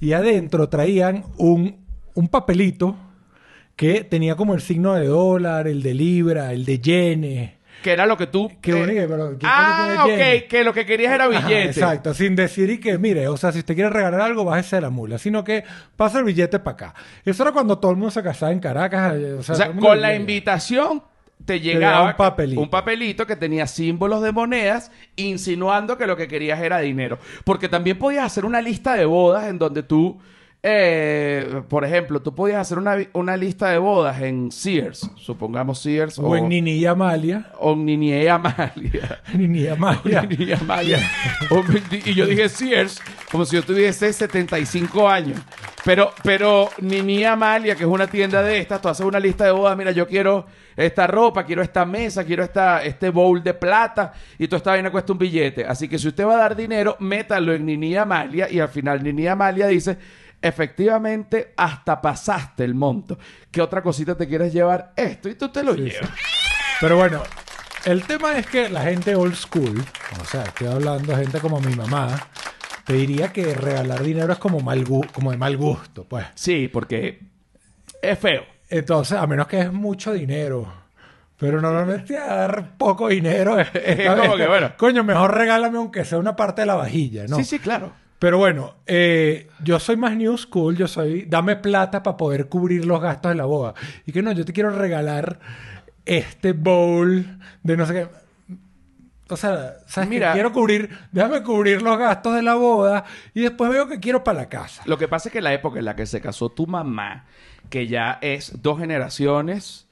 y 0.00 0.12
adentro 0.12 0.68
traían 0.68 1.24
un, 1.36 1.84
un 2.14 2.28
papelito 2.28 2.96
que 3.74 4.04
tenía 4.04 4.36
como 4.36 4.54
el 4.54 4.60
signo 4.60 4.94
de 4.94 5.06
dólar, 5.06 5.68
el 5.68 5.82
de 5.82 5.94
libra, 5.94 6.52
el 6.52 6.64
de 6.64 6.78
yenes. 6.78 7.50
Que 7.82 7.92
era 7.92 8.06
lo 8.06 8.16
que 8.16 8.26
tú... 8.26 8.50
Qué 8.62 8.70
eh, 8.70 8.74
bonito, 8.74 9.00
pero 9.06 9.38
¿qué 9.38 9.46
ah, 9.48 10.04
yenes? 10.06 10.42
ok, 10.42 10.48
que 10.48 10.64
lo 10.64 10.72
que 10.72 10.86
querías 10.86 11.12
era 11.12 11.26
Ajá, 11.26 11.46
billete. 11.46 11.68
exacto, 11.68 12.14
sin 12.14 12.34
decir 12.34 12.70
y 12.70 12.78
que, 12.78 12.96
mire, 12.98 13.28
o 13.28 13.36
sea, 13.36 13.52
si 13.52 13.58
usted 13.58 13.74
quiere 13.74 13.90
regalar 13.90 14.22
algo, 14.22 14.44
bájese 14.44 14.76
de 14.76 14.82
la 14.82 14.90
mula, 14.90 15.18
sino 15.18 15.44
que 15.44 15.62
pasa 15.94 16.18
el 16.18 16.24
billete 16.24 16.58
para 16.58 16.72
acá. 16.74 16.94
Eso 17.24 17.42
era 17.42 17.52
cuando 17.52 17.78
todo 17.78 17.90
el 17.90 17.98
mundo 17.98 18.10
se 18.10 18.22
casaba 18.22 18.50
en 18.50 18.60
Caracas. 18.60 19.14
eh, 19.16 19.32
O 19.34 19.42
sea, 19.42 19.68
O 19.70 19.76
con 19.78 20.00
la 20.00 20.14
invitación 20.14 21.02
te 21.44 21.60
llegaba 21.60 22.08
un 22.10 22.16
papelito. 22.16 22.60
un 22.60 22.70
papelito 22.70 23.26
que 23.26 23.36
tenía 23.36 23.66
símbolos 23.66 24.22
de 24.22 24.32
monedas 24.32 24.90
insinuando 25.14 25.96
que 25.96 26.06
lo 26.06 26.16
que 26.16 26.26
querías 26.28 26.60
era 26.60 26.78
dinero. 26.80 27.18
Porque 27.44 27.68
también 27.68 27.98
podías 27.98 28.24
hacer 28.26 28.44
una 28.44 28.60
lista 28.60 28.94
de 28.94 29.04
bodas 29.04 29.46
en 29.46 29.58
donde 29.58 29.82
tú, 29.84 30.18
eh, 30.62 31.62
por 31.68 31.84
ejemplo, 31.84 32.20
tú 32.20 32.34
podías 32.34 32.58
hacer 32.62 32.78
una, 32.78 32.96
una 33.12 33.36
lista 33.36 33.68
de 33.70 33.78
bodas 33.78 34.20
en 34.22 34.50
Sears, 34.50 35.08
supongamos 35.16 35.78
Sears 35.80 36.18
O 36.18 36.36
en 36.36 36.48
Nini 36.48 36.72
y 36.72 36.86
Amalia. 36.86 37.52
o 37.60 37.76
Nini 37.76 38.10
y 38.12 38.26
Amalia. 38.26 39.22
Nini 39.34 39.60
y 39.60 39.66
Amalia. 39.68 40.22
Nini 40.28 40.44
y 40.46 40.52
Amalia. 40.52 40.98
O- 41.50 41.62
y 42.04 42.14
yo 42.14 42.26
dije 42.26 42.48
Sears 42.48 43.00
como 43.30 43.44
si 43.44 43.54
yo 43.54 43.62
tuviese 43.62 44.12
75 44.12 45.08
años. 45.08 45.38
Pero, 45.86 46.12
pero 46.24 46.68
Nini 46.80 47.22
Amalia, 47.22 47.76
que 47.76 47.84
es 47.84 47.88
una 47.88 48.08
tienda 48.08 48.42
de 48.42 48.58
estas, 48.58 48.82
tú 48.82 48.88
haces 48.88 49.06
una 49.06 49.20
lista 49.20 49.44
de 49.44 49.52
bodas, 49.52 49.76
mira, 49.76 49.92
yo 49.92 50.08
quiero 50.08 50.44
esta 50.74 51.06
ropa, 51.06 51.44
quiero 51.44 51.62
esta 51.62 51.84
mesa, 51.84 52.24
quiero 52.24 52.42
esta, 52.42 52.82
este 52.82 53.08
bowl 53.10 53.40
de 53.40 53.54
plata, 53.54 54.12
y 54.36 54.48
toda 54.48 54.56
esta 54.56 54.70
vaina 54.72 54.90
cuesta 54.90 55.12
un 55.12 55.18
billete. 55.20 55.64
Así 55.64 55.88
que 55.88 55.96
si 55.96 56.08
usted 56.08 56.26
va 56.26 56.34
a 56.34 56.38
dar 56.38 56.56
dinero, 56.56 56.96
métalo 56.98 57.54
en 57.54 57.64
Nini 57.64 57.94
Amalia, 57.96 58.50
y 58.50 58.58
al 58.58 58.68
final 58.68 59.00
Nini 59.00 59.28
Amalia 59.28 59.68
dice, 59.68 59.96
efectivamente, 60.42 61.54
hasta 61.56 62.02
pasaste 62.02 62.64
el 62.64 62.74
monto. 62.74 63.16
¿Qué 63.52 63.62
otra 63.62 63.80
cosita 63.80 64.16
te 64.16 64.26
quieres 64.26 64.52
llevar? 64.52 64.92
Esto, 64.96 65.28
y 65.28 65.36
tú 65.36 65.50
te 65.50 65.62
lo 65.62 65.74
Sí, 65.76 65.82
llevas. 65.82 66.10
Pero 66.80 66.96
bueno, 66.96 67.22
el 67.84 68.02
tema 68.02 68.36
es 68.36 68.48
que 68.48 68.68
la 68.68 68.82
gente 68.82 69.14
old 69.14 69.36
school, 69.36 69.84
o 70.20 70.24
sea, 70.24 70.42
estoy 70.42 70.66
hablando 70.66 71.14
de 71.14 71.22
gente 71.22 71.38
como 71.38 71.60
mi 71.60 71.76
mamá, 71.76 72.08
te 72.86 72.92
diría 72.92 73.32
que 73.32 73.52
regalar 73.52 74.02
dinero 74.02 74.32
es 74.32 74.38
como, 74.38 74.60
mal 74.60 74.84
como 75.12 75.32
de 75.32 75.36
mal 75.36 75.56
gusto, 75.56 76.04
pues. 76.04 76.24
Sí, 76.34 76.68
porque 76.72 77.20
es 78.00 78.18
feo. 78.18 78.44
Entonces, 78.70 79.18
a 79.18 79.26
menos 79.26 79.48
que 79.48 79.60
es 79.60 79.72
mucho 79.72 80.12
dinero. 80.12 80.72
Pero 81.36 81.60
normalmente 81.60 82.14
dar 82.14 82.76
poco 82.78 83.08
dinero 83.08 83.58
es, 83.58 83.68
Es 83.74 84.08
como 84.08 84.36
que, 84.36 84.46
bueno. 84.46 84.72
Coño, 84.78 85.02
mejor 85.02 85.34
regálame 85.34 85.78
aunque 85.78 86.04
sea 86.04 86.18
una 86.18 86.36
parte 86.36 86.62
de 86.62 86.66
la 86.66 86.76
vajilla, 86.76 87.26
¿no? 87.26 87.36
Sí, 87.36 87.44
sí, 87.44 87.58
claro. 87.58 87.92
Pero 88.20 88.38
bueno, 88.38 88.76
eh, 88.86 89.48
yo 89.62 89.80
soy 89.80 89.96
más 89.96 90.16
new 90.16 90.38
school, 90.38 90.76
yo 90.76 90.86
soy, 90.86 91.26
dame 91.26 91.56
plata 91.56 92.04
para 92.04 92.16
poder 92.16 92.48
cubrir 92.48 92.86
los 92.86 93.00
gastos 93.02 93.32
de 93.32 93.34
la 93.34 93.44
boda. 93.44 93.74
Y 94.06 94.12
que 94.12 94.22
no, 94.22 94.30
yo 94.30 94.44
te 94.44 94.52
quiero 94.52 94.70
regalar 94.70 95.40
este 96.06 96.52
bowl 96.52 97.38
de 97.64 97.76
no 97.76 97.84
sé 97.84 97.92
qué. 97.92 98.08
O 99.28 99.36
sea, 99.36 99.78
¿sabes 99.86 100.08
Mira. 100.08 100.32
Quiero 100.34 100.52
cubrir, 100.52 100.96
déjame 101.10 101.42
cubrir 101.42 101.82
los 101.82 101.98
gastos 101.98 102.34
de 102.36 102.42
la 102.42 102.54
boda 102.54 103.04
y 103.34 103.40
después 103.42 103.70
veo 103.70 103.88
que 103.88 103.98
quiero 103.98 104.22
para 104.22 104.38
la 104.42 104.48
casa. 104.48 104.82
Lo 104.86 104.98
que 104.98 105.08
pasa 105.08 105.28
es 105.28 105.32
que 105.32 105.40
la 105.40 105.52
época 105.52 105.78
en 105.80 105.84
la 105.84 105.96
que 105.96 106.06
se 106.06 106.20
casó 106.20 106.48
tu 106.50 106.66
mamá, 106.68 107.24
que 107.68 107.88
ya 107.88 108.18
es 108.22 108.62
dos 108.62 108.78
generaciones, 108.78 109.88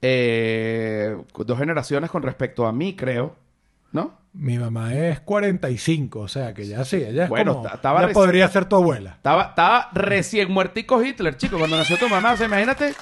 eh, 0.00 1.16
dos 1.36 1.58
generaciones 1.58 2.10
con 2.10 2.22
respecto 2.22 2.66
a 2.66 2.72
mí, 2.72 2.96
creo, 2.96 3.36
¿no? 3.92 4.16
Mi 4.32 4.58
mamá 4.58 4.94
es 4.94 5.20
45, 5.20 6.20
o 6.20 6.28
sea 6.28 6.54
que 6.54 6.66
ya 6.66 6.84
sí, 6.84 6.96
ella 6.96 7.24
es 7.24 7.28
Bueno, 7.28 7.54
como, 7.56 7.68
ta- 7.68 7.74
estaba 7.74 8.06
ya 8.06 8.12
podría 8.12 8.48
ser 8.48 8.66
tu 8.66 8.76
abuela. 8.76 9.10
Estaba, 9.16 9.42
estaba 9.44 9.90
recién 9.92 10.50
muertico 10.52 11.02
Hitler, 11.02 11.36
chico, 11.36 11.58
cuando 11.58 11.76
nació 11.76 11.98
tu 11.98 12.08
mamá. 12.08 12.32
O 12.32 12.36
sea, 12.36 12.46
imagínate, 12.46 12.94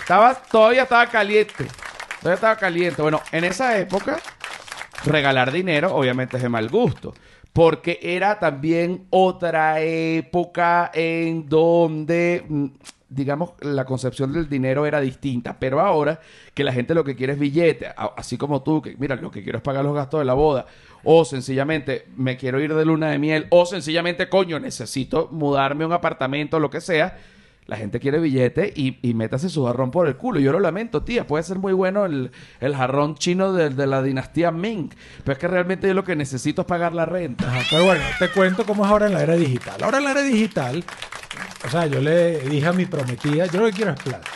estaba, 0.00 0.34
todavía 0.34 0.82
estaba 0.82 1.06
caliente. 1.06 1.66
Todavía 2.20 2.34
estaba 2.34 2.56
caliente. 2.56 3.00
Bueno, 3.02 3.20
en 3.32 3.44
esa 3.44 3.78
época, 3.78 4.18
regalar 5.04 5.52
dinero, 5.52 5.94
obviamente, 5.94 6.36
es 6.36 6.42
de 6.42 6.48
mal 6.48 6.68
gusto. 6.68 7.14
Porque 7.52 7.98
era 8.02 8.38
también 8.38 9.06
otra 9.10 9.80
época 9.80 10.90
en 10.94 11.48
donde, 11.48 12.44
mm, 12.48 12.66
digamos, 13.10 13.50
la 13.60 13.84
concepción 13.84 14.32
del 14.32 14.48
dinero 14.48 14.86
era 14.86 15.00
distinta. 15.00 15.58
Pero 15.58 15.80
ahora 15.80 16.20
que 16.54 16.64
la 16.64 16.72
gente 16.72 16.94
lo 16.94 17.04
que 17.04 17.14
quiere 17.14 17.34
es 17.34 17.38
billete, 17.38 17.88
así 18.16 18.38
como 18.38 18.62
tú, 18.62 18.80
que 18.80 18.96
mira, 18.96 19.16
lo 19.16 19.30
que 19.30 19.42
quiero 19.42 19.58
es 19.58 19.62
pagar 19.62 19.84
los 19.84 19.94
gastos 19.94 20.20
de 20.20 20.24
la 20.24 20.34
boda, 20.34 20.66
o 21.04 21.24
sencillamente 21.24 22.06
me 22.16 22.36
quiero 22.38 22.60
ir 22.60 22.74
de 22.74 22.84
luna 22.84 23.10
de 23.10 23.18
miel, 23.18 23.46
o 23.50 23.66
sencillamente, 23.66 24.30
coño, 24.30 24.58
necesito 24.58 25.28
mudarme 25.30 25.84
a 25.84 25.88
un 25.88 25.92
apartamento, 25.92 26.58
lo 26.58 26.70
que 26.70 26.80
sea. 26.80 27.18
La 27.66 27.76
gente 27.76 28.00
quiere 28.00 28.18
billete 28.18 28.72
y, 28.74 28.98
y 29.02 29.14
métase 29.14 29.48
su 29.48 29.64
jarrón 29.64 29.92
por 29.92 30.08
el 30.08 30.16
culo. 30.16 30.40
Yo 30.40 30.52
lo 30.52 30.58
lamento, 30.58 31.04
tía. 31.04 31.26
Puede 31.26 31.44
ser 31.44 31.58
muy 31.58 31.72
bueno 31.72 32.04
el, 32.04 32.32
el 32.60 32.74
jarrón 32.74 33.14
chino 33.14 33.52
de, 33.52 33.70
de 33.70 33.86
la 33.86 34.02
dinastía 34.02 34.50
Ming. 34.50 34.90
Pero 35.18 35.32
es 35.32 35.38
que 35.38 35.46
realmente 35.48 35.86
yo 35.86 35.94
lo 35.94 36.02
que 36.02 36.16
necesito 36.16 36.62
es 36.62 36.66
pagar 36.66 36.92
la 36.92 37.06
renta. 37.06 37.46
Ajá, 37.48 37.60
pero 37.70 37.84
bueno, 37.84 38.02
te 38.18 38.28
cuento 38.30 38.64
cómo 38.66 38.84
es 38.84 38.90
ahora 38.90 39.06
en 39.06 39.14
la 39.14 39.22
era 39.22 39.36
digital. 39.36 39.80
Ahora 39.82 39.98
en 39.98 40.04
la 40.04 40.10
era 40.10 40.22
digital, 40.22 40.84
o 41.64 41.70
sea, 41.70 41.86
yo 41.86 42.00
le 42.00 42.40
dije 42.40 42.66
a 42.66 42.72
mi 42.72 42.84
prometida, 42.86 43.46
yo 43.46 43.60
lo 43.60 43.66
que 43.66 43.72
quiero 43.72 43.92
es 43.92 44.02
plata. 44.02 44.28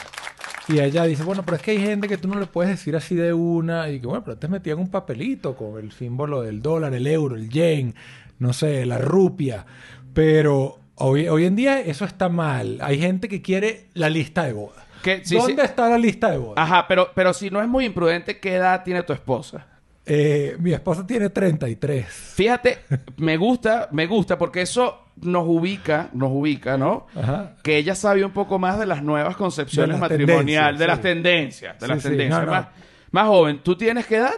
Y 0.69 0.81
ella 0.81 1.05
dice, 1.05 1.23
bueno, 1.23 1.45
pero 1.45 1.57
es 1.57 1.63
que 1.63 1.73
hay 1.73 1.81
gente 1.81 2.09
que 2.09 2.19
tú 2.19 2.29
no 2.29 2.41
le 2.41 2.47
puedes 2.47 2.71
decir 2.71 2.97
así 2.97 3.15
de 3.15 3.33
una. 3.33 3.89
Y 3.89 4.01
que 4.01 4.07
bueno, 4.07 4.25
pero 4.25 4.39
te 4.39 4.49
metían 4.49 4.79
un 4.79 4.89
papelito 4.89 5.57
con 5.57 5.79
el 5.79 5.93
símbolo 5.93 6.43
del 6.43 6.63
dólar, 6.63 6.95
el 6.95 7.07
euro, 7.07 7.37
el 7.37 7.49
yen, 7.49 7.95
no 8.39 8.53
sé, 8.53 8.87
la 8.87 8.99
rupia. 8.99 9.67
Pero 10.15 10.79
hoy, 10.97 11.29
hoy 11.29 11.45
en 11.47 11.57
día 11.57 11.81
eso 11.81 12.05
está 12.05 12.29
mal. 12.29 12.79
Hay 12.83 12.99
gente 12.99 13.29
que 13.29 13.41
quiere 13.43 13.87
la 13.95 14.11
lista 14.11 14.45
de 14.45 14.53
boda. 14.53 14.85
Que- 15.03 15.25
sí, 15.25 15.37
¿Dónde 15.37 15.63
sí. 15.63 15.69
está 15.69 15.89
la 15.89 15.99
lista 15.99 16.31
de 16.31 16.39
boda? 16.39 16.61
Ajá, 16.63 16.87
pero, 16.89 17.11
pero 17.15 17.33
si 17.33 17.49
no 17.51 17.63
es 17.63 17.69
muy 17.69 17.85
imprudente, 17.85 18.39
¿qué 18.41 18.55
edad 18.57 18.83
tiene 18.85 19.03
tu 19.05 19.13
esposa? 19.13 19.67
Eh, 20.05 20.57
mi 20.61 20.73
esposa 20.73 21.07
tiene 21.07 21.31
33. 21.31 22.07
Fíjate, 22.07 22.79
me 23.17 23.37
gusta, 23.37 23.89
me 23.93 24.07
gusta 24.07 24.39
porque 24.39 24.63
eso 24.63 25.05
nos 25.23 25.45
ubica, 25.47 26.11
nos 26.13 26.31
ubica, 26.33 26.77
¿no? 26.77 27.07
Ajá. 27.15 27.55
Que 27.63 27.77
ella 27.79 27.95
sabe 27.95 28.25
un 28.25 28.33
poco 28.33 28.59
más 28.59 28.79
de 28.79 28.87
las 28.87 29.03
nuevas 29.03 29.37
concepciones 29.37 29.97
De 29.97 30.01
las 30.01 30.11
matrimoniales, 30.11 30.79
tendencias, 30.79 30.79
de 30.79 30.85
sí. 30.85 30.89
las 30.89 31.01
tendencias, 31.01 31.79
de 31.81 31.87
Sí, 31.87 31.93
las 31.93 32.03
tendencias. 32.03 32.45
no. 32.45 32.51
Más, 32.53 32.67
más 33.11 33.27
joven, 33.27 33.61
¿tú 33.63 33.77
tienes 33.77 34.07
qué 34.07 34.17
edad? 34.17 34.35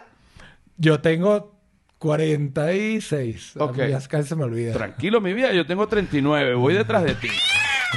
Yo 0.76 1.00
tengo 1.00 1.57
46. 1.98 3.56
Ok. 3.58 3.76
Ya 3.76 4.00
casi 4.00 4.28
se 4.28 4.36
me 4.36 4.44
olvida. 4.44 4.72
Tranquilo, 4.72 5.20
mi 5.20 5.32
vida, 5.32 5.52
yo 5.52 5.66
tengo 5.66 5.88
39, 5.88 6.54
voy 6.54 6.74
detrás 6.74 7.04
de 7.04 7.14
ti. 7.14 7.28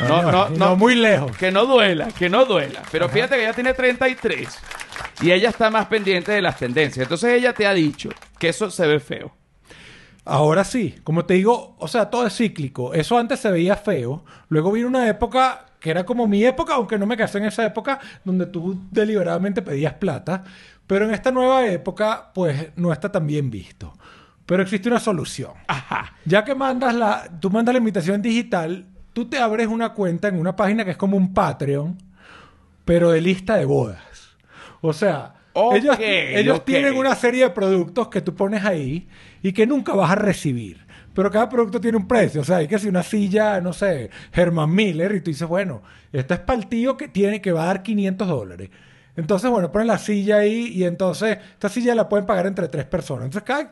No, 0.08 0.32
no, 0.32 0.50
no 0.50 0.76
muy 0.76 0.96
lejos. 0.96 1.36
Que 1.38 1.52
no 1.52 1.66
duela, 1.66 2.08
que 2.08 2.30
no 2.30 2.46
duela. 2.46 2.82
Pero 2.92 3.10
fíjate 3.10 3.36
que 3.36 3.44
ella 3.44 3.54
tiene 3.54 3.74
33 3.74 4.48
y 5.22 5.32
ella 5.32 5.50
está 5.50 5.70
más 5.70 5.88
pendiente 5.88 6.32
de 6.32 6.42
las 6.42 6.58
tendencias. 6.58 7.04
Entonces 7.04 7.34
ella 7.34 7.54
te 7.54 7.68
ha 7.68 7.74
dicho 7.74 8.10
que 8.40 8.50
eso 8.50 8.72
se 8.72 8.88
ve 8.88 9.00
feo. 9.00 9.32
Ahora 10.24 10.64
sí, 10.64 10.96
como 11.04 11.26
te 11.26 11.36
digo, 11.36 11.76
o 11.80 11.88
sea, 11.88 12.10
todo 12.10 12.26
es 12.26 12.36
cíclico. 12.36 12.94
Eso 12.94 13.18
antes 13.18 13.40
se 13.40 13.52
veía 13.52 13.76
feo. 13.76 14.24
Luego 14.50 14.72
vino 14.72 14.88
una 14.88 15.08
época 15.08 15.66
que 15.80 15.90
era 15.90 16.06
como 16.06 16.28
mi 16.28 16.46
época, 16.46 16.76
aunque 16.76 17.00
no 17.00 17.08
me 17.08 17.18
casé 17.18 17.40
en 17.40 17.46
esa 17.46 17.66
época, 17.66 18.00
donde 18.24 18.46
tú 18.46 18.80
deliberadamente 18.92 19.64
pedías 19.64 19.96
plata. 19.96 20.44
Pero 20.92 21.06
en 21.06 21.14
esta 21.14 21.32
nueva 21.32 21.66
época, 21.68 22.32
pues 22.34 22.72
no 22.76 22.92
está 22.92 23.10
tan 23.10 23.26
bien 23.26 23.50
visto. 23.50 23.94
Pero 24.46 24.62
existe 24.62 24.90
una 24.90 25.00
solución. 25.00 25.54
Ajá. 25.70 26.18
Ya 26.26 26.44
que 26.44 26.54
mandas 26.54 26.94
la, 26.94 27.32
tú 27.40 27.50
mandas 27.50 27.74
la 27.74 27.80
invitación 27.80 28.22
digital, 28.22 28.88
tú 29.14 29.30
te 29.30 29.40
abres 29.40 29.68
una 29.68 29.94
cuenta 29.94 30.28
en 30.28 30.38
una 30.38 30.54
página 30.54 30.84
que 30.84 30.92
es 30.92 30.98
como 30.98 31.16
un 31.16 31.34
Patreon, 31.34 31.98
pero 32.84 33.12
de 33.12 33.22
lista 33.22 33.56
de 33.56 33.64
bodas. 33.64 34.36
O 34.82 34.92
sea, 34.92 35.36
ellos, 35.72 35.98
tienen 36.66 36.98
una 36.98 37.16
serie 37.16 37.46
de 37.46 37.52
productos 37.52 38.10
que 38.10 38.20
tú 38.20 38.36
pones 38.36 38.66
ahí 38.66 39.08
y 39.42 39.54
que 39.54 39.66
nunca 39.66 39.94
vas 39.94 40.12
a 40.12 40.16
recibir. 40.16 40.86
Pero 41.14 41.32
cada 41.32 41.48
producto 41.48 41.80
tiene 41.80 41.96
un 41.96 42.06
precio. 42.10 42.42
O 42.42 42.44
sea, 42.44 42.58
hay 42.58 42.68
que 42.68 42.78
si 42.78 42.90
una 42.90 43.04
silla, 43.04 43.62
no 43.62 43.72
sé, 43.72 44.10
Herman 44.34 44.76
Miller, 44.76 45.16
y 45.16 45.22
tú 45.22 45.32
dices, 45.32 45.48
bueno, 45.48 45.84
esta 46.12 46.34
es 46.34 46.42
para 46.42 46.60
el 46.60 46.68
tío 46.68 46.98
que 46.98 47.08
tiene 47.08 47.40
que 47.40 47.54
va 47.54 47.64
a 47.64 47.68
dar 47.68 47.82
500 47.82 48.28
dólares. 48.28 48.70
Entonces, 49.16 49.50
bueno, 49.50 49.72
ponen 49.72 49.88
la 49.88 49.98
silla 49.98 50.38
ahí 50.38 50.68
y 50.74 50.84
entonces 50.86 51.38
esta 51.54 51.70
silla 51.70 51.94
la 51.96 52.08
pueden 52.10 52.26
pagar 52.26 52.48
entre 52.48 52.68
tres 52.68 52.86
personas. 52.86 53.26
Entonces, 53.26 53.44
cada, 53.48 53.72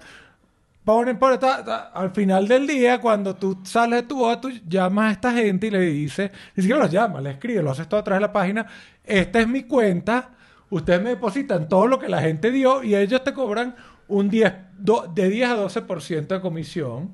ponen 0.84 1.18
por 1.20 1.38
ta- 1.38 1.92
al 1.94 2.12
final 2.12 2.48
del 2.48 2.66
día, 2.68 3.00
cuando 3.00 3.36
tú 3.36 3.60
sales 3.64 4.02
de 4.02 4.08
tu 4.08 4.18
boda, 4.18 4.42
llamas 4.68 5.10
a 5.10 5.12
esta 5.14 5.34
gente 5.34 5.68
y 5.68 5.72
le 5.72 5.80
dices, 5.82 6.32
ni 6.56 6.64
siquiera 6.64 6.84
los 6.84 6.92
llamas, 6.92 7.22
le 7.24 7.32
escribes, 7.32 7.64
lo 7.64 7.72
haces 7.72 7.88
todo 7.88 8.00
a 8.00 8.04
través 8.04 8.20
de 8.22 8.28
la 8.28 8.34
página, 8.34 8.66
esta 9.04 9.40
es 9.40 9.48
mi 9.48 9.64
cuenta, 9.64 10.30
ustedes 10.70 11.02
me 11.02 11.10
depositan 11.12 11.70
todo 11.70 11.88
lo 11.88 12.00
que 12.00 12.10
la 12.10 12.22
gente 12.22 12.52
dio 12.52 12.84
y 12.84 12.96
ellos 12.96 13.24
te 13.24 13.34
cobran 13.34 13.76
un 14.08 14.30
10, 14.30 14.54
do- 14.78 15.12
de 15.14 15.30
10 15.30 15.50
a 15.50 15.56
12% 15.56 16.36
de 16.36 16.42
comisión 16.42 17.12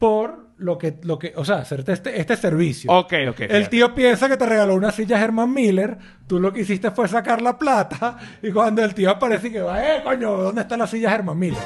por 0.00 0.48
lo 0.56 0.78
que, 0.78 0.98
lo 1.02 1.18
que, 1.18 1.34
o 1.36 1.44
sea, 1.44 1.56
hacerte 1.56 1.92
este, 1.92 2.18
este 2.18 2.34
servicio. 2.34 2.90
Ok, 2.90 3.12
ok. 3.28 3.40
El 3.40 3.48
fíjate. 3.48 3.68
tío 3.68 3.94
piensa 3.94 4.28
que 4.30 4.38
te 4.38 4.46
regaló 4.46 4.74
una 4.74 4.90
silla 4.92 5.22
Herman 5.22 5.52
Miller. 5.52 5.98
Tú 6.26 6.40
lo 6.40 6.50
que 6.54 6.62
hiciste 6.62 6.90
fue 6.90 7.06
sacar 7.06 7.42
la 7.42 7.58
plata. 7.58 8.16
Y 8.42 8.50
cuando 8.50 8.82
el 8.82 8.94
tío 8.94 9.10
aparece 9.10 9.48
y 9.48 9.52
que 9.52 9.60
va, 9.60 9.84
eh, 9.86 10.02
coño, 10.02 10.38
¿dónde 10.38 10.62
está 10.62 10.78
la 10.78 10.86
silla 10.86 11.14
Herman 11.14 11.38
Miller? 11.38 11.62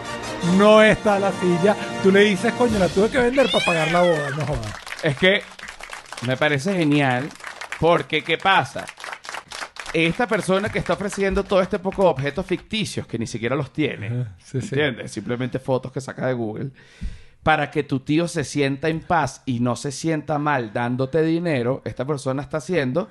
No 0.58 0.82
está 0.82 1.20
la 1.20 1.30
silla. 1.30 1.76
Tú 2.02 2.10
le 2.10 2.20
dices, 2.24 2.52
coño, 2.54 2.76
la 2.76 2.88
tuve 2.88 3.08
que 3.08 3.18
vender 3.18 3.46
para 3.52 3.64
pagar 3.64 3.92
la 3.92 4.00
boda. 4.00 4.30
No 4.30 4.46
jodas. 4.46 4.74
Es 5.04 5.16
que 5.16 5.42
me 6.26 6.36
parece 6.36 6.74
genial 6.74 7.28
porque, 7.78 8.24
¿qué 8.24 8.36
pasa? 8.36 8.84
Esta 9.92 10.26
persona 10.26 10.70
que 10.70 10.80
está 10.80 10.94
ofreciendo 10.94 11.44
todo 11.44 11.60
este 11.62 11.78
poco 11.78 12.02
de 12.02 12.08
objetos 12.08 12.44
ficticios 12.44 13.06
que 13.06 13.16
ni 13.16 13.28
siquiera 13.28 13.54
los 13.54 13.72
tiene, 13.72 14.26
sí. 14.42 14.58
¿entiendes? 14.58 15.12
Simplemente 15.12 15.60
fotos 15.60 15.92
que 15.92 16.00
saca 16.00 16.26
de 16.26 16.32
Google, 16.32 16.70
para 17.44 17.70
que 17.70 17.84
tu 17.84 18.00
tío 18.00 18.26
se 18.26 18.42
sienta 18.42 18.88
en 18.88 19.00
paz 19.00 19.42
y 19.46 19.60
no 19.60 19.76
se 19.76 19.92
sienta 19.92 20.38
mal 20.38 20.72
dándote 20.72 21.22
dinero, 21.22 21.82
esta 21.84 22.04
persona 22.04 22.42
está 22.42 22.56
haciendo 22.56 23.08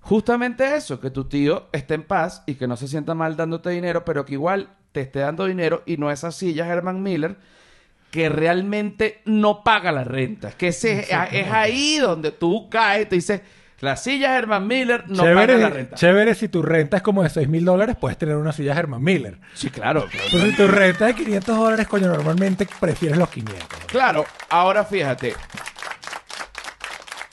justamente 0.00 0.76
eso, 0.76 1.00
que 1.00 1.10
tu 1.10 1.24
tío 1.24 1.66
esté 1.72 1.94
en 1.94 2.04
paz 2.04 2.42
y 2.46 2.54
que 2.54 2.66
no 2.66 2.76
se 2.76 2.88
sienta 2.88 3.14
mal 3.14 3.36
dándote 3.36 3.70
dinero, 3.70 4.04
pero 4.04 4.24
que 4.24 4.34
igual 4.34 4.70
te 4.92 5.02
esté 5.02 5.18
dando 5.18 5.46
dinero 5.46 5.82
y 5.86 5.96
no 5.96 6.10
esas 6.10 6.36
sillas 6.36 6.68
Herman 6.68 7.02
Miller 7.02 7.36
que 8.10 8.28
realmente 8.28 9.22
no 9.24 9.64
paga 9.64 9.90
la 9.90 10.04
renta. 10.04 10.52
Que 10.52 10.68
ese, 10.68 11.00
es 11.00 11.50
ahí 11.50 11.98
donde 11.98 12.30
tú 12.30 12.70
caes 12.70 13.06
y 13.06 13.08
te 13.08 13.16
dices, 13.16 13.40
la 13.80 13.96
silla 13.96 14.36
Herman 14.36 14.66
Miller 14.66 15.04
no 15.08 15.22
paga 15.22 15.34
la 15.34 15.46
chévere, 15.46 15.68
renta. 15.70 15.96
chévere, 15.96 16.34
si 16.34 16.48
tu 16.48 16.62
renta 16.62 16.96
es 16.98 17.02
como 17.02 17.22
de 17.22 17.30
6 17.30 17.48
mil 17.48 17.64
dólares, 17.64 17.96
puedes 18.00 18.16
tener 18.16 18.36
una 18.36 18.52
silla 18.52 18.74
Herman 18.74 19.02
Miller. 19.02 19.38
Sí, 19.54 19.70
claro. 19.70 20.06
claro. 20.10 20.26
Pero 20.32 20.46
si 20.46 20.56
tu 20.56 20.66
renta 20.68 21.08
es 21.08 21.16
de 21.16 21.24
500 21.24 21.56
dólares, 21.56 21.88
coño, 21.88 22.08
normalmente 22.08 22.66
prefieres 22.80 23.18
los 23.18 23.28
500. 23.28 23.68
Claro, 23.88 24.24
ahora 24.48 24.84
fíjate. 24.84 25.34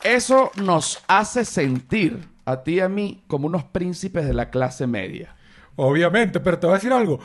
Eso 0.04 0.52
nos 0.56 1.04
hace 1.08 1.46
sentir 1.46 2.20
a 2.46 2.64
ti 2.64 2.76
y 2.76 2.80
a 2.80 2.90
mí 2.90 3.24
como 3.28 3.48
unos 3.48 3.64
príncipes 3.66 4.26
de 4.26 4.34
la 4.34 4.50
clase 4.50 4.88
media. 4.88 5.36
Obviamente, 5.76 6.40
pero 6.40 6.60
te 6.60 6.68
voy 6.68 6.74
a 6.74 6.78
decir 6.78 6.92
algo. 6.92 7.20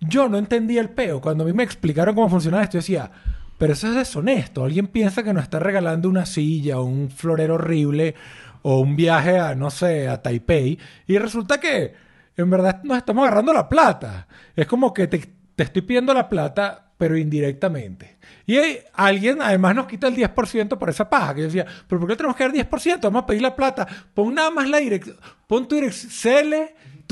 Yo 0.00 0.28
no 0.28 0.38
entendía 0.38 0.80
el 0.80 0.90
peo. 0.90 1.20
Cuando 1.20 1.44
a 1.44 1.46
mí 1.46 1.52
me 1.52 1.62
explicaron 1.62 2.14
cómo 2.14 2.28
funcionaba 2.28 2.64
esto, 2.64 2.74
yo 2.74 2.80
decía, 2.80 3.10
pero 3.58 3.74
eso 3.74 3.88
es 3.88 3.94
deshonesto. 3.94 4.64
Alguien 4.64 4.88
piensa 4.88 5.22
que 5.22 5.32
nos 5.32 5.44
está 5.44 5.58
regalando 5.58 6.08
una 6.08 6.26
silla 6.26 6.80
o 6.80 6.84
un 6.84 7.10
florero 7.10 7.54
horrible 7.54 8.14
o 8.62 8.80
un 8.80 8.96
viaje 8.96 9.38
a, 9.38 9.54
no 9.54 9.70
sé, 9.70 10.08
a 10.08 10.22
Taipei. 10.22 10.78
Y 11.06 11.18
resulta 11.18 11.60
que 11.60 11.94
en 12.36 12.50
verdad 12.50 12.82
nos 12.82 12.98
estamos 12.98 13.26
agarrando 13.26 13.52
la 13.52 13.68
plata. 13.68 14.26
Es 14.56 14.66
como 14.66 14.92
que 14.92 15.06
te, 15.06 15.18
te 15.54 15.64
estoy 15.64 15.82
pidiendo 15.82 16.14
la 16.14 16.28
plata, 16.28 16.92
pero 16.96 17.16
indirectamente. 17.16 18.18
Y 18.46 18.58
alguien 18.94 19.42
además 19.42 19.74
nos 19.74 19.86
quita 19.86 20.08
el 20.08 20.16
10% 20.16 20.78
por 20.78 20.88
esa 20.88 21.08
paja. 21.10 21.34
Que 21.34 21.40
yo 21.40 21.46
decía, 21.46 21.66
¿pero 21.88 22.00
por 22.00 22.08
qué 22.08 22.16
tenemos 22.16 22.36
que 22.36 22.44
dar 22.44 22.52
10%? 22.52 23.00
Vamos 23.02 23.24
a 23.24 23.26
pedir 23.26 23.42
la 23.42 23.56
plata. 23.56 23.86
Pon 24.14 24.34
nada 24.34 24.50
más 24.50 24.68
la 24.68 24.78
dirección. 24.78 25.16
Pon 25.46 25.66
tu 25.66 25.74
dirección. 25.74 26.52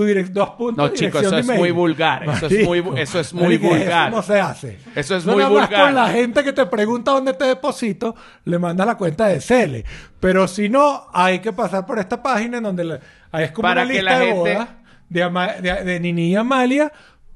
Tu. 0.04 0.32
Dos 0.32 0.50
puntos. 0.50 0.76
No, 0.76 0.88
chico, 0.94 1.18
dirección 1.18 1.40
eso 1.40 1.52
es 1.52 1.58
muy 1.58 1.70
vulgar. 1.70 2.28
Eso 2.28 2.46
es 2.46 2.66
muy 2.66 2.80
bu- 2.80 2.98
eso 2.98 3.20
es 3.20 3.32
muy 3.34 3.42
Marico, 3.44 3.68
vulgar. 3.68 4.08
Eso 4.08 4.16
no 4.16 4.22
se 4.22 4.40
hace. 4.40 4.78
Eso 4.94 5.16
es 5.16 5.24
No 5.26 5.32
muy 5.34 5.44
vulgar. 5.44 5.68
con 5.84 5.94
la 5.94 6.08
gente 6.10 6.42
que 6.44 6.52
te 6.52 6.66
pregunta 6.66 7.10
dónde 7.12 7.34
te 7.34 7.44
deposito, 7.44 8.14
le 8.44 8.58
manda 8.58 8.84
la 8.86 8.96
cuenta 8.96 9.26
de 9.26 9.40
Cele. 9.40 9.84
Pero 10.20 10.46
si 10.48 10.68
no, 10.68 11.06
hay 11.12 11.38
que 11.40 11.52
pasar 11.52 11.86
por 11.86 11.98
esta 11.98 12.22
página 12.22 12.58
en 12.58 12.64
donde 12.64 13.00
ahí 13.32 13.44
es 13.44 13.52
como 13.52 13.68
Para 13.68 13.82
una 13.82 13.92
lista 13.92 14.04
la 14.04 14.18
de 14.18 14.26
gente- 14.26 14.38
bodas 14.54 14.68
de, 15.08 15.22
Ama- 15.22 15.52
de, 15.60 15.84
de 15.84 16.00
Nini 16.00 16.28
y 16.28 16.36
Amalia, 16.36 16.92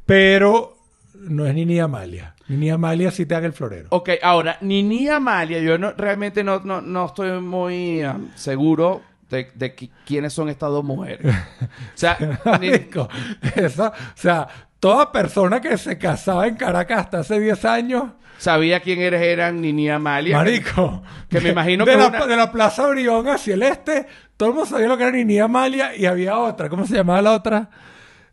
pero 0.07 0.77
no 1.15 1.47
es 1.47 1.55
Nini 1.55 1.75
y 1.75 1.79
Amalia. 1.81 2.35
Nini 2.49 2.67
y 2.67 2.71
Amalia 2.71 3.11
sí 3.11 3.25
te 3.27 3.35
haga 3.35 3.47
el 3.47 3.53
florero. 3.53 3.87
Ok, 3.91 4.11
ahora, 4.23 4.59
Nini 4.61 5.09
Amalia, 5.09 5.59
yo 5.61 5.79
no, 5.79 5.93
realmente 5.93 6.45
no, 6.45 6.61
no, 6.61 6.81
no 6.83 7.07
estoy 7.07 7.41
muy 7.41 8.03
ah, 8.03 8.19
seguro 8.35 9.01
de, 9.31 9.51
de 9.55 9.77
qui- 9.77 9.91
quiénes 10.07 10.33
son 10.33 10.49
estas 10.49 10.71
dos 10.71 10.85
mujeres. 10.85 11.21
O 11.95 11.97
sea, 11.97 12.17
ni- 12.21 12.69
Marico, 12.71 13.09
eso, 13.57 13.87
o 13.87 13.93
sea, 14.17 14.47
toda 14.81 15.11
persona 15.13 15.61
que 15.61 15.77
se 15.79 15.97
casaba 15.99 16.47
en 16.47 16.57
Caracas 16.57 17.01
hasta 17.01 17.19
hace 17.21 17.41
10 17.41 17.65
años, 17.65 18.05
sabía 18.39 18.81
quiénes 18.81 19.13
eran 19.15 19.61
Nini 19.61 19.89
Amalia. 19.89 20.37
marico, 20.37 21.03
que 21.29 21.41
me 21.41 21.51
imagino 21.51 21.85
de 21.85 21.93
que 21.93 21.97
una- 21.97 22.27
de 22.27 22.37
la 22.37 22.51
Plaza 22.53 22.87
Brión 22.89 23.29
hacia 23.29 23.55
el 23.55 23.63
este, 23.63 24.07
todo 24.37 24.49
el 24.51 24.55
mundo 24.57 24.69
sabía 24.69 24.89
lo 24.89 24.97
que 24.97 25.05
era 25.05 25.13
Nini 25.13 25.39
Amalia 25.39 25.97
y 25.97 26.05
había 26.07 26.37
otra, 26.39 26.69
¿cómo 26.69 26.87
se 26.87 26.95
llamaba 26.95 27.23
la 27.23 27.33
otra? 27.33 27.71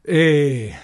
Eh, 0.04 0.76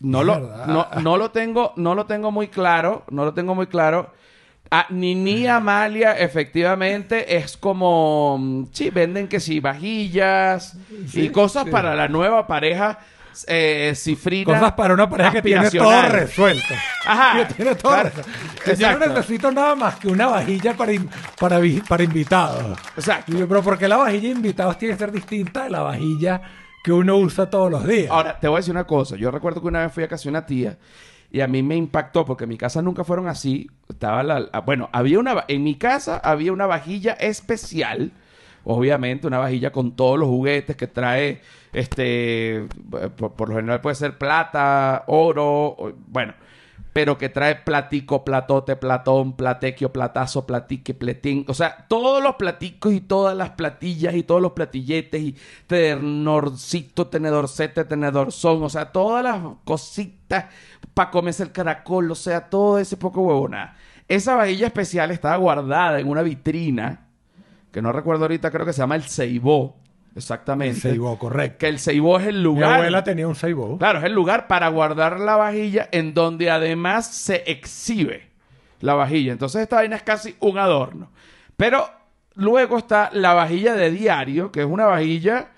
No 0.00 0.22
lo, 0.22 0.38
no, 0.66 0.86
no 1.02 1.16
lo 1.16 1.30
tengo, 1.30 1.72
no 1.76 1.94
lo 1.94 2.04
tengo 2.06 2.30
muy 2.30 2.48
claro, 2.48 3.04
no 3.10 3.24
lo 3.24 3.32
tengo 3.34 3.54
muy 3.54 3.66
claro. 3.66 4.12
Ah, 4.70 4.86
Nini 4.90 5.46
Amalia, 5.46 6.12
efectivamente, 6.18 7.36
es 7.36 7.56
como, 7.56 8.36
mm, 8.40 8.64
sí, 8.72 8.90
venden 8.90 9.28
que 9.28 9.38
sí, 9.38 9.60
vajillas 9.60 10.76
y 11.12 11.28
cosas 11.28 11.64
sí. 11.64 11.70
para 11.70 11.94
la 11.94 12.08
nueva 12.08 12.46
pareja 12.46 12.98
eh, 13.46 13.92
cifrina. 13.94 14.52
cosas 14.54 14.72
para 14.72 14.94
una 14.94 15.08
pareja 15.08 15.32
que 15.32 15.42
tiene 15.42 15.70
todo 15.70 16.02
resuelto. 16.08 16.74
Ajá. 17.06 17.38
Que 17.46 17.54
tiene 17.54 17.74
todo 17.74 17.92
Claro. 17.92 18.10
resuelto. 18.64 18.80
Yo 18.80 18.98
no 18.98 19.06
necesito 19.14 19.50
nada 19.52 19.74
más 19.74 19.96
que 19.96 20.08
una 20.08 20.26
vajilla 20.28 20.74
para, 20.76 20.92
in- 20.92 21.08
para, 21.38 21.60
para 21.88 22.02
invitados. 22.02 22.78
Exacto. 22.96 23.32
Yo, 23.36 23.46
pero 23.48 23.62
¿por 23.62 23.76
qué 23.78 23.86
la 23.88 23.96
vajilla 23.96 24.28
de 24.28 24.34
invitados 24.34 24.78
tiene 24.78 24.94
que 24.94 24.98
ser 24.98 25.12
distinta 25.12 25.64
de 25.64 25.70
la 25.70 25.80
vajilla 25.82 26.40
que 26.82 26.92
uno 26.92 27.16
usa 27.16 27.48
todos 27.50 27.70
los 27.70 27.86
días? 27.86 28.10
Ahora, 28.10 28.38
te 28.40 28.46
voy 28.48 28.56
a 28.56 28.60
decir 28.60 28.72
una 28.72 28.84
cosa. 28.84 29.16
Yo 29.16 29.30
recuerdo 29.30 29.60
que 29.60 29.66
una 29.68 29.80
vez 29.82 29.92
fui 29.92 30.02
a 30.04 30.08
casa 30.08 30.24
de 30.24 30.28
una 30.30 30.46
tía 30.46 30.78
y 31.34 31.40
a 31.40 31.48
mí 31.48 31.62
me 31.62 31.76
impactó 31.76 32.24
porque 32.24 32.44
en 32.44 32.50
mi 32.50 32.56
casa 32.56 32.80
nunca 32.82 33.02
fueron 33.04 33.26
así. 33.28 33.68
Estaba 33.88 34.22
la... 34.22 34.48
ah, 34.52 34.60
Bueno, 34.60 34.88
había 34.92 35.18
una... 35.18 35.44
En 35.48 35.64
mi 35.64 35.74
casa 35.74 36.18
había 36.18 36.52
una 36.52 36.66
vajilla 36.66 37.12
especial 37.14 38.12
obviamente, 38.66 39.26
una 39.26 39.38
vajilla 39.38 39.72
con 39.72 39.94
todos 39.94 40.18
los 40.18 40.28
juguetes 40.28 40.74
que 40.76 40.86
trae, 40.86 41.40
este, 41.74 42.66
por, 43.18 43.34
por 43.34 43.48
lo 43.50 43.56
general 43.56 43.80
puede 43.82 43.94
ser 43.96 44.16
plata, 44.16 45.04
oro, 45.06 45.44
o- 45.76 45.92
bueno, 46.08 46.32
pero 46.94 47.18
que 47.18 47.28
trae 47.28 47.56
platico, 47.56 48.24
platote, 48.24 48.76
platón, 48.76 49.32
platequio, 49.34 49.92
platazo, 49.92 50.46
platique, 50.46 50.94
pletín. 50.94 51.44
O 51.48 51.52
sea, 51.52 51.86
todos 51.88 52.22
los 52.22 52.36
platicos 52.36 52.92
y 52.92 53.00
todas 53.00 53.36
las 53.36 53.50
platillas 53.50 54.14
y 54.14 54.22
todos 54.22 54.40
los 54.40 54.52
platilletes 54.52 55.20
y 55.20 55.36
tenorcito, 55.66 57.08
tenedorcete, 57.08 57.84
tenedorzón. 57.84 58.62
O 58.62 58.68
sea, 58.68 58.92
todas 58.92 59.24
las 59.24 59.42
cositas 59.64 60.44
para 60.94 61.10
comerse 61.10 61.42
el 61.42 61.50
caracol. 61.50 62.12
O 62.12 62.14
sea, 62.14 62.48
todo 62.48 62.78
ese 62.78 62.96
poco 62.96 63.22
huevonada. 63.22 63.76
Esa 64.06 64.36
vajilla 64.36 64.68
especial 64.68 65.10
estaba 65.10 65.36
guardada 65.36 65.98
en 65.98 66.08
una 66.08 66.22
vitrina, 66.22 67.08
que 67.72 67.82
no 67.82 67.90
recuerdo 67.90 68.22
ahorita, 68.26 68.52
creo 68.52 68.64
que 68.64 68.72
se 68.72 68.82
llama 68.82 68.94
el 68.94 69.02
Ceibó. 69.02 69.80
Exactamente. 70.16 70.80
Seibó, 70.80 71.18
correcto. 71.18 71.58
Que 71.58 71.68
el 71.68 71.78
Ceibó 71.78 72.18
es 72.18 72.26
el 72.26 72.36
Mi 72.36 72.42
lugar. 72.42 72.74
abuela 72.74 73.02
tenía 73.02 73.26
un 73.26 73.34
Seibó. 73.34 73.78
Claro, 73.78 73.98
es 73.98 74.04
el 74.04 74.12
lugar 74.12 74.46
para 74.46 74.68
guardar 74.68 75.18
la 75.20 75.36
vajilla 75.36 75.88
en 75.92 76.14
donde 76.14 76.50
además 76.50 77.06
se 77.06 77.42
exhibe 77.46 78.28
la 78.80 78.94
vajilla. 78.94 79.32
Entonces 79.32 79.62
esta 79.62 79.76
vaina 79.76 79.96
es 79.96 80.02
casi 80.02 80.36
un 80.40 80.58
adorno. 80.58 81.10
Pero 81.56 81.88
luego 82.34 82.78
está 82.78 83.10
la 83.12 83.34
vajilla 83.34 83.74
de 83.74 83.90
diario, 83.90 84.52
que 84.52 84.60
es 84.60 84.66
una 84.66 84.86
vajilla, 84.86 85.48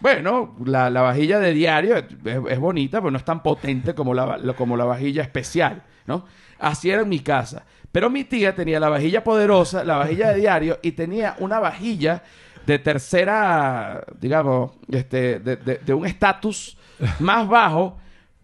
bueno, 0.00 0.56
la, 0.64 0.90
la 0.90 1.02
vajilla 1.02 1.38
de 1.40 1.52
diario 1.52 1.96
es, 1.96 2.04
es 2.48 2.58
bonita, 2.58 3.00
pero 3.00 3.10
no 3.10 3.18
es 3.18 3.24
tan 3.24 3.42
potente 3.42 3.94
como 3.94 4.12
la, 4.14 4.36
la- 4.38 4.52
como 4.54 4.76
la 4.76 4.84
vajilla 4.84 5.22
especial, 5.22 5.82
¿no? 6.06 6.26
Así 6.58 6.90
era 6.90 7.02
en 7.02 7.08
mi 7.08 7.20
casa. 7.20 7.64
Pero 7.92 8.10
mi 8.10 8.24
tía 8.24 8.54
tenía 8.54 8.78
la 8.78 8.88
vajilla 8.88 9.24
poderosa, 9.24 9.82
la 9.84 9.96
vajilla 9.96 10.28
de 10.32 10.40
diario, 10.40 10.78
y 10.82 10.92
tenía 10.92 11.34
una 11.38 11.60
vajilla 11.60 12.22
de 12.66 12.78
tercera, 12.78 14.04
digamos, 14.20 14.72
este, 14.90 15.38
de, 15.40 15.56
de- 15.56 15.78
de 15.78 15.94
un 15.94 16.04
estatus 16.06 16.76
más 17.20 17.46
bajo 17.48 17.98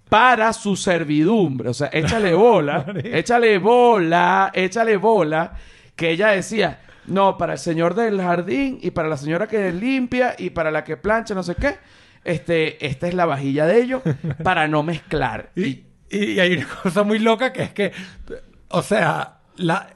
para 0.08 0.52
su 0.52 0.76
servidumbre. 0.76 1.68
O 1.70 1.74
sea, 1.74 1.90
échale 1.92 2.34
bola, 2.48 2.86
échale 3.04 3.58
bola, 3.58 4.50
échale 4.54 4.96
bola, 4.96 5.52
que 5.96 6.10
ella 6.10 6.28
decía, 6.28 6.80
no, 7.06 7.36
para 7.36 7.54
el 7.54 7.58
señor 7.58 7.94
del 7.94 8.20
jardín 8.20 8.78
y 8.80 8.90
para 8.92 9.08
la 9.08 9.16
señora 9.16 9.46
que 9.46 9.72
limpia 9.72 10.34
y 10.38 10.50
para 10.50 10.70
la 10.70 10.84
que 10.84 10.96
plancha, 10.96 11.34
no 11.34 11.42
sé 11.42 11.54
qué. 11.56 11.76
Este, 12.24 12.86
esta 12.86 13.08
es 13.08 13.14
la 13.14 13.26
vajilla 13.26 13.66
de 13.66 13.82
ellos 13.82 14.02
para 14.44 14.68
no 14.68 14.82
mezclar. 14.82 15.50
Y, 15.56 15.62
Y- 15.64 15.84
y- 16.10 16.24
y 16.32 16.40
hay 16.40 16.52
una 16.58 16.66
cosa 16.82 17.02
muy 17.02 17.18
loca 17.18 17.52
que 17.52 17.62
es 17.62 17.72
que, 17.72 17.90
o 18.68 18.82
sea, 18.82 19.38
la, 19.56 19.88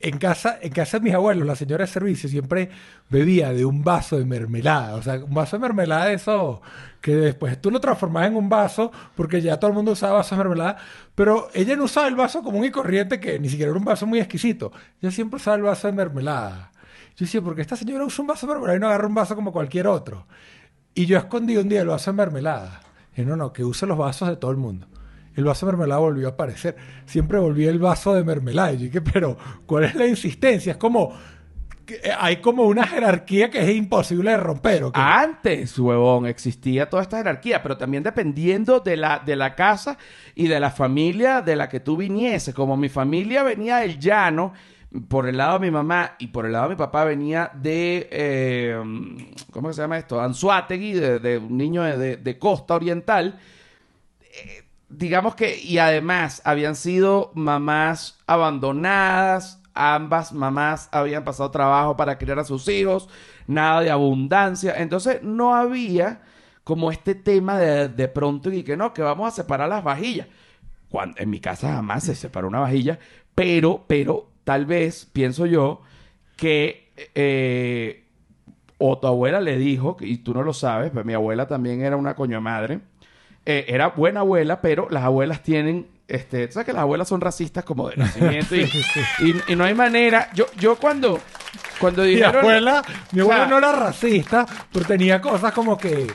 en, 0.00 0.18
casa, 0.18 0.58
en 0.62 0.72
casa 0.72 0.98
de 0.98 1.04
mis 1.04 1.14
abuelos, 1.14 1.46
la 1.46 1.56
señora 1.56 1.84
de 1.84 1.90
servicio 1.90 2.28
siempre 2.28 2.70
bebía 3.08 3.52
de 3.52 3.64
un 3.64 3.82
vaso 3.82 4.16
de 4.18 4.24
mermelada. 4.24 4.94
O 4.94 5.02
sea, 5.02 5.14
un 5.24 5.34
vaso 5.34 5.56
de 5.56 5.60
mermelada 5.60 6.06
de 6.06 6.14
eso 6.14 6.62
que 7.00 7.14
después 7.14 7.60
tú 7.60 7.70
lo 7.70 7.80
transformabas 7.80 8.30
en 8.30 8.36
un 8.36 8.48
vaso 8.48 8.92
porque 9.16 9.40
ya 9.40 9.58
todo 9.58 9.70
el 9.70 9.74
mundo 9.74 9.92
usaba 9.92 10.14
vasos 10.14 10.38
de 10.38 10.44
mermelada. 10.44 10.76
Pero 11.14 11.48
ella 11.52 11.74
no 11.74 11.84
usaba 11.84 12.06
el 12.06 12.14
vaso 12.14 12.42
común 12.42 12.64
y 12.64 12.70
corriente 12.70 13.18
que 13.18 13.38
ni 13.38 13.48
siquiera 13.48 13.70
era 13.70 13.78
un 13.78 13.84
vaso 13.84 14.06
muy 14.06 14.20
exquisito. 14.20 14.72
Ella 15.02 15.10
siempre 15.10 15.36
usaba 15.36 15.56
el 15.56 15.62
vaso 15.62 15.88
de 15.88 15.92
mermelada. 15.92 16.70
Yo 17.16 17.24
decía, 17.26 17.42
¿por 17.42 17.56
qué 17.56 17.62
esta 17.62 17.74
señora 17.74 18.04
usa 18.04 18.22
un 18.22 18.28
vaso 18.28 18.46
de 18.46 18.52
mermelada 18.52 18.76
y 18.76 18.80
no 18.80 18.86
agarra 18.86 19.08
un 19.08 19.14
vaso 19.14 19.34
como 19.34 19.52
cualquier 19.52 19.88
otro? 19.88 20.26
Y 20.94 21.06
yo 21.06 21.18
escondí 21.18 21.56
un 21.56 21.68
día 21.68 21.80
el 21.80 21.88
vaso 21.88 22.12
de 22.12 22.16
mermelada. 22.16 22.80
Y 23.16 23.22
no, 23.22 23.34
no, 23.34 23.52
que 23.52 23.64
use 23.64 23.84
los 23.86 23.98
vasos 23.98 24.28
de 24.28 24.36
todo 24.36 24.52
el 24.52 24.56
mundo. 24.56 24.86
El 25.38 25.44
vaso 25.44 25.66
de 25.66 25.70
mermelada 25.70 26.00
volvió 26.00 26.26
a 26.26 26.30
aparecer. 26.32 26.74
Siempre 27.06 27.38
volvía 27.38 27.70
el 27.70 27.78
vaso 27.78 28.12
de 28.12 28.24
mermelada. 28.24 28.72
Y 28.72 28.76
dije, 28.78 29.00
pero 29.00 29.36
¿cuál 29.66 29.84
es 29.84 29.94
la 29.94 30.04
insistencia? 30.04 30.72
Es 30.72 30.78
como... 30.78 31.16
que 31.86 32.00
hay 32.18 32.38
como 32.38 32.64
una 32.64 32.84
jerarquía 32.84 33.48
que 33.48 33.60
es 33.60 33.76
imposible 33.76 34.32
de 34.32 34.36
romper. 34.36 34.86
Antes, 34.94 35.78
huevón, 35.78 36.26
existía 36.26 36.90
toda 36.90 37.04
esta 37.04 37.18
jerarquía, 37.18 37.62
pero 37.62 37.76
también 37.76 38.02
dependiendo 38.02 38.80
de 38.80 38.96
la, 38.96 39.22
de 39.24 39.36
la 39.36 39.54
casa 39.54 39.96
y 40.34 40.48
de 40.48 40.58
la 40.58 40.72
familia 40.72 41.40
de 41.40 41.54
la 41.54 41.68
que 41.68 41.78
tú 41.78 41.96
viniese. 41.96 42.52
Como 42.52 42.76
mi 42.76 42.88
familia 42.88 43.44
venía 43.44 43.76
del 43.76 43.96
llano, 44.00 44.54
por 45.06 45.28
el 45.28 45.36
lado 45.36 45.60
de 45.60 45.66
mi 45.66 45.70
mamá 45.70 46.16
y 46.18 46.26
por 46.26 46.46
el 46.46 46.52
lado 46.52 46.64
de 46.64 46.70
mi 46.70 46.78
papá 46.78 47.04
venía 47.04 47.52
de, 47.54 48.08
eh, 48.10 48.76
¿cómo 49.52 49.72
se 49.72 49.82
llama 49.82 49.98
esto? 49.98 50.20
Anzuategui, 50.20 50.94
de, 50.94 51.38
un 51.38 51.56
niño 51.56 51.84
de 51.84 52.38
costa 52.40 52.74
oriental. 52.74 53.38
Digamos 54.88 55.34
que, 55.34 55.58
y 55.58 55.78
además 55.78 56.40
habían 56.44 56.74
sido 56.74 57.30
mamás 57.34 58.18
abandonadas, 58.26 59.62
ambas 59.74 60.32
mamás 60.32 60.88
habían 60.92 61.24
pasado 61.24 61.50
trabajo 61.50 61.96
para 61.96 62.18
criar 62.18 62.38
a 62.38 62.44
sus 62.44 62.66
hijos, 62.68 63.08
nada 63.46 63.80
de 63.82 63.90
abundancia, 63.90 64.74
entonces 64.76 65.22
no 65.22 65.54
había 65.54 66.22
como 66.64 66.90
este 66.90 67.14
tema 67.14 67.58
de, 67.58 67.88
de 67.88 68.08
pronto 68.08 68.50
y 68.52 68.62
que 68.62 68.76
no, 68.76 68.92
que 68.92 69.02
vamos 69.02 69.28
a 69.28 69.36
separar 69.36 69.68
las 69.68 69.84
vajillas. 69.84 70.26
Cuando, 70.90 71.20
en 71.20 71.30
mi 71.30 71.40
casa 71.40 71.74
jamás 71.74 72.04
se 72.04 72.14
separó 72.14 72.48
una 72.48 72.60
vajilla, 72.60 72.98
pero, 73.34 73.84
pero 73.86 74.30
tal 74.44 74.66
vez, 74.66 75.06
pienso 75.12 75.46
yo, 75.46 75.82
que 76.36 76.92
eh, 77.14 78.04
o 78.78 78.98
tu 78.98 79.06
abuela 79.06 79.40
le 79.40 79.58
dijo, 79.58 79.96
y 80.00 80.18
tú 80.18 80.34
no 80.34 80.42
lo 80.42 80.52
sabes, 80.52 80.90
pero 80.92 81.04
mi 81.04 81.12
abuela 81.12 81.46
también 81.46 81.82
era 81.82 81.96
una 81.96 82.14
coño 82.14 82.40
madre, 82.40 82.80
eh, 83.50 83.64
era 83.68 83.88
buena 83.88 84.20
abuela, 84.20 84.60
pero 84.60 84.88
las 84.90 85.02
abuelas 85.04 85.42
tienen, 85.42 85.86
este, 86.06 86.46
tú 86.48 86.52
sabes 86.54 86.66
que 86.66 86.72
las 86.74 86.82
abuelas 86.82 87.08
son 87.08 87.20
racistas 87.22 87.64
como 87.64 87.88
de 87.88 87.96
nacimiento 87.96 88.54
y, 88.54 88.60
y- 89.20 89.52
y 89.52 89.56
no 89.56 89.64
hay 89.64 89.72
manera, 89.74 90.28
yo, 90.34 90.44
yo 90.58 90.76
cuando, 90.76 91.18
cuando 91.80 92.02
Mi 92.02 92.08
dijeron... 92.10 92.36
abuela, 92.36 92.82
mi 93.12 93.20
abuela 93.22 93.44
O 93.44 93.48
sea, 93.48 93.50
no 93.50 93.58
era 93.58 93.72
racista, 93.72 94.46
pero 94.70 94.84
tenía 94.84 95.20
cosas 95.22 95.52
como 95.54 95.78
que, 95.78 96.06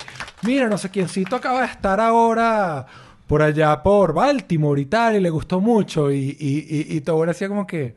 mira, 0.44 0.68
no 0.70 0.78
sé 0.78 0.90
quiéncito 0.92 1.36
acaba 1.36 1.62
de 1.62 1.68
estar 1.68 2.00
ahora 2.00 2.86
por 3.26 3.42
allá 3.42 3.82
por 3.82 4.14
Baltimore 4.14 4.80
y 4.80 4.86
tal, 4.86 5.16
y 5.16 5.20
le 5.20 5.30
gustó 5.32 5.60
mucho. 5.60 6.12
Y, 6.12 6.38
y, 6.40 6.68
y, 6.70 6.98
y 6.98 7.02
tu 7.02 7.14
abuela 7.14 7.32
decía 7.34 7.48
como 7.48 7.66
que, 7.66 7.96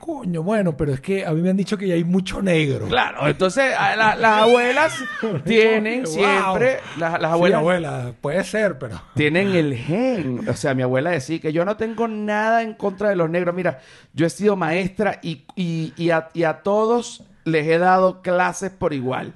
coño, 0.00 0.42
bueno, 0.42 0.76
pero 0.76 0.92
es 0.94 1.00
que 1.00 1.24
a 1.24 1.30
mí 1.32 1.40
me 1.42 1.50
han 1.50 1.56
dicho 1.56 1.76
que 1.78 1.86
ya 1.86 1.94
hay 1.94 2.02
mucho 2.04 2.40
negro. 2.42 2.88
Claro, 2.88 3.28
entonces 3.28 3.70
la- 3.70 4.16
las 4.16 4.42
abuelas 4.42 5.04
tienen 5.44 6.02
Wow. 6.04 6.12
siempre, 6.12 6.78
las, 6.98 7.20
las 7.20 7.38
Sí, 7.38 7.52
abuela, 7.52 8.12
puede 8.20 8.42
ser, 8.42 8.78
pero... 8.78 9.00
tienen 9.14 9.54
el 9.54 9.74
gen. 9.76 10.48
O 10.48 10.54
sea, 10.54 10.74
mi 10.74 10.82
abuela 10.82 11.10
decía 11.10 11.38
que 11.38 11.52
yo 11.52 11.64
no 11.64 11.76
tengo 11.76 12.08
nada 12.08 12.62
en 12.62 12.74
contra 12.74 13.10
de 13.10 13.16
los 13.16 13.28
negros. 13.30 13.54
Mira, 13.54 13.78
yo 14.14 14.26
he 14.26 14.30
sido 14.30 14.56
maestra 14.56 15.20
y, 15.22 15.44
y, 15.54 15.92
y 15.96 16.10
a, 16.10 16.28
y 16.32 16.42
a 16.44 16.62
todos 16.62 17.22
les 17.44 17.66
he 17.68 17.78
dado 17.78 18.22
clases 18.22 18.70
por 18.70 18.92
igual. 18.94 19.34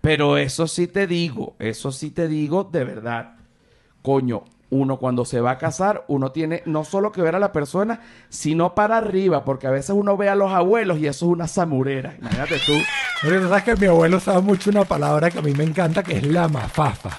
Pero 0.00 0.38
eso 0.38 0.66
sí 0.68 0.86
te 0.86 1.06
digo, 1.06 1.54
eso 1.58 1.92
sí 1.92 2.10
te 2.10 2.28
digo 2.28 2.64
de 2.64 2.84
verdad. 2.84 3.34
Coño, 4.02 4.44
uno 4.70 4.98
cuando 4.98 5.24
se 5.24 5.40
va 5.40 5.52
a 5.52 5.58
casar, 5.58 6.04
uno 6.08 6.30
tiene 6.32 6.62
no 6.66 6.84
solo 6.84 7.10
que 7.12 7.22
ver 7.22 7.34
a 7.34 7.38
la 7.38 7.52
persona, 7.52 8.00
sino 8.28 8.74
para 8.74 8.98
arriba, 8.98 9.44
porque 9.44 9.66
a 9.66 9.70
veces 9.70 9.90
uno 9.90 10.16
ve 10.16 10.28
a 10.28 10.34
los 10.34 10.52
abuelos 10.52 10.98
y 10.98 11.06
eso 11.06 11.26
es 11.26 11.32
una 11.32 11.48
samurera. 11.48 12.14
Imagínate 12.18 12.58
tú. 12.66 12.74
Pero 13.22 13.40
tú 13.40 13.48
sabes 13.48 13.64
que 13.64 13.76
mi 13.76 13.86
abuelo 13.86 14.18
usaba 14.18 14.40
mucho 14.40 14.70
una 14.70 14.84
palabra 14.84 15.30
que 15.30 15.38
a 15.38 15.42
mí 15.42 15.52
me 15.52 15.64
encanta, 15.64 16.02
que 16.02 16.18
es 16.18 16.26
la 16.26 16.48
mafafa. 16.48 17.18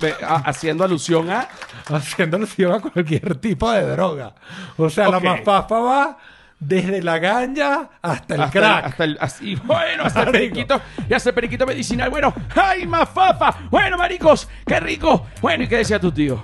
ve- 0.00 0.14
a- 0.22 0.36
haciendo 0.48 0.84
alusión 0.84 1.30
a... 1.30 1.48
Haciendo 1.88 2.36
alusión 2.38 2.72
a 2.72 2.80
cualquier 2.80 3.34
tipo 3.36 3.70
de 3.70 3.82
droga. 3.86 4.34
O 4.78 4.88
sea, 4.88 5.08
Ok. 5.08 5.14
la 5.14 5.20
mafafa 5.36 5.78
va 5.80 6.18
desde 6.66 7.02
la 7.02 7.18
ganja 7.18 7.90
hasta 8.02 8.34
el 8.34 8.40
hasta 8.42 8.58
crack. 8.60 8.78
El, 8.78 8.84
hasta 8.90 9.04
el- 9.04 9.18
así, 9.20 9.54
bueno, 9.64 10.04
hasta 10.04 10.22
el 10.22 10.30
periquito, 10.32 10.80
y 11.08 11.14
hasta 11.14 11.28
el 11.30 11.34
periquito 11.34 11.66
medicinal. 11.66 12.10
Bueno, 12.10 12.32
¡ay, 12.56 12.86
mafafa! 12.86 13.54
Bueno, 13.70 13.96
maricos, 13.98 14.48
qué 14.66 14.80
rico. 14.80 15.26
Bueno, 15.40 15.64
¿y 15.64 15.68
qué 15.68 15.78
decía 15.78 15.98
tu 16.00 16.12
tío? 16.12 16.40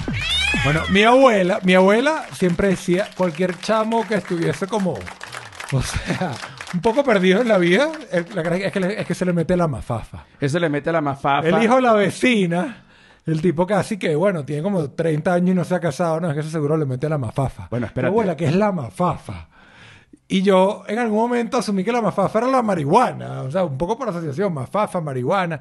Bueno, 0.65 0.81
mi 0.91 1.03
abuela, 1.05 1.59
mi 1.63 1.75
abuela 1.75 2.25
siempre 2.33 2.69
decía, 2.69 3.09
cualquier 3.17 3.59
chamo 3.61 4.07
que 4.07 4.17
estuviese 4.17 4.67
como, 4.67 4.93
o 5.73 5.83
sea, 5.83 6.33
un 6.75 6.81
poco 6.81 7.03
perdido 7.05 7.41
en 7.41 7.49
la 7.49 7.57
vida, 7.59 7.89
la 8.35 8.43
es 8.57 8.73
que, 8.73 8.81
le- 8.81 9.01
es 9.01 9.07
que 9.07 9.15
se 9.15 9.25
le 9.25 9.33
mete 9.33 9.57
la 9.57 9.69
mafafa. 9.69 10.25
Ese 10.41 10.61
le 10.61 10.69
mete 10.69 10.93
la 10.93 11.01
mafafa. 11.01 11.49
El 11.49 11.63
hijo 11.63 11.77
de 11.77 11.83
la 11.83 11.93
vecina, 11.95 12.85
el 13.27 13.41
tipo 13.41 13.67
casi 13.67 13.97
que, 13.99 14.15
bueno, 14.17 14.45
tiene 14.45 14.63
como 14.63 14.91
30 14.91 15.33
años 15.33 15.51
y 15.51 15.55
no 15.55 15.65
se 15.65 15.75
ha 15.77 15.81
casado, 15.81 16.21
no, 16.21 16.29
es 16.29 16.35
que 16.35 16.41
eso 16.41 16.51
seguro 16.51 16.77
le 16.77 16.85
mete 16.85 17.09
la 17.09 17.17
mafafa. 17.19 17.69
Bueno, 17.71 17.85
Mi 17.85 17.89
espérate. 17.89 18.09
abuela, 18.11 18.37
que 18.37 18.47
es 18.47 18.55
la 18.55 18.73
mafafa. 18.73 19.47
Y 20.33 20.43
yo 20.43 20.85
en 20.87 21.01
algún 21.01 21.19
momento 21.19 21.59
asumí 21.59 21.83
que 21.83 21.91
la 21.91 22.01
mafafa 22.01 22.39
era 22.39 22.47
la 22.47 22.63
marihuana, 22.63 23.43
o 23.43 23.51
sea, 23.51 23.65
un 23.65 23.77
poco 23.77 23.99
por 23.99 24.09
asociación, 24.11 24.55
mafafa, 24.55 25.01
marihuana. 25.01 25.61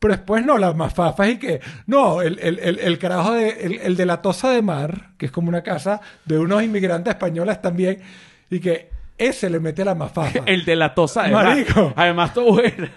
Pero 0.00 0.14
después 0.14 0.44
no, 0.44 0.58
la 0.58 0.72
mafafa 0.72 1.28
es 1.28 1.34
y 1.34 1.38
que, 1.38 1.60
no, 1.86 2.20
el, 2.20 2.36
el, 2.40 2.58
el, 2.58 2.80
el 2.80 2.98
carajo 2.98 3.34
de, 3.34 3.50
el, 3.50 3.72
el 3.80 3.96
de 3.96 4.06
la 4.06 4.20
Tosa 4.20 4.50
de 4.50 4.62
Mar, 4.62 5.10
que 5.16 5.26
es 5.26 5.32
como 5.32 5.48
una 5.48 5.62
casa 5.62 6.00
de 6.24 6.40
unos 6.40 6.60
inmigrantes 6.60 7.14
españoles 7.14 7.62
también, 7.62 8.02
y 8.50 8.58
que 8.58 8.90
ese 9.16 9.48
le 9.48 9.60
mete 9.60 9.84
la 9.84 9.94
mafafa. 9.94 10.40
El 10.44 10.64
de 10.64 10.74
la 10.74 10.92
tosa 10.92 11.24
de 11.24 11.30
Marico. 11.30 11.84
mar. 11.84 11.92
Además, 11.94 12.34
tu 12.34 12.40
abuela, 12.40 12.88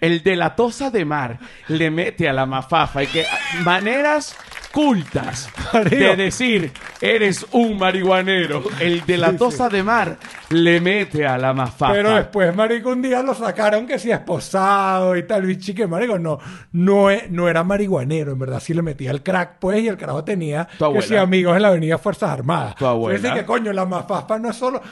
El 0.00 0.22
de 0.22 0.36
la 0.36 0.54
tosa 0.56 0.88
de 0.88 1.04
mar 1.04 1.38
le 1.68 1.90
mete 1.90 2.26
a 2.26 2.32
la 2.32 2.46
mafafa. 2.46 3.02
Y 3.02 3.08
que 3.08 3.26
maneras 3.64 4.36
cultas 4.74 5.48
de 5.88 6.16
decir, 6.16 6.72
eres 7.00 7.46
un 7.52 7.78
marihuanero. 7.78 8.64
El 8.80 9.06
de 9.06 9.16
la 9.16 9.36
tosa 9.36 9.68
de 9.68 9.82
mar 9.84 10.16
le 10.50 10.80
mete 10.80 11.24
a 11.26 11.38
la 11.38 11.52
mafafa. 11.52 11.92
Pero 11.92 12.10
después, 12.16 12.54
marico, 12.54 12.90
un 12.90 13.00
día 13.00 13.22
lo 13.22 13.34
sacaron 13.34 13.86
que 13.86 13.98
si 14.00 14.10
esposado 14.10 15.16
y 15.16 15.22
tal, 15.22 15.46
bichi 15.46 15.72
que 15.74 15.86
marico, 15.86 16.18
no, 16.18 16.38
no, 16.72 17.10
e- 17.10 17.28
no 17.30 17.48
era 17.48 17.62
marihuanero, 17.62 18.32
en 18.32 18.38
verdad, 18.40 18.60
sí 18.60 18.74
le 18.74 18.82
metía 18.82 19.12
el 19.12 19.22
crack, 19.22 19.58
pues, 19.60 19.80
y 19.82 19.88
el 19.88 19.96
carajo 19.96 20.24
tenía 20.24 20.66
Tu 20.66 20.78
que 20.78 20.84
abuela. 20.84 21.06
si 21.06 21.16
amigos 21.16 21.54
en 21.56 21.62
la 21.62 21.68
avenida 21.68 21.96
Fuerzas 21.98 22.30
Armadas. 22.30 22.74
Tu 22.74 22.84
abuela. 22.86 23.32
Que 23.34 23.44
coño, 23.44 23.72
la 23.72 23.86
mafafa 23.86 24.38
no 24.38 24.50
es 24.50 24.56
solo... 24.56 24.82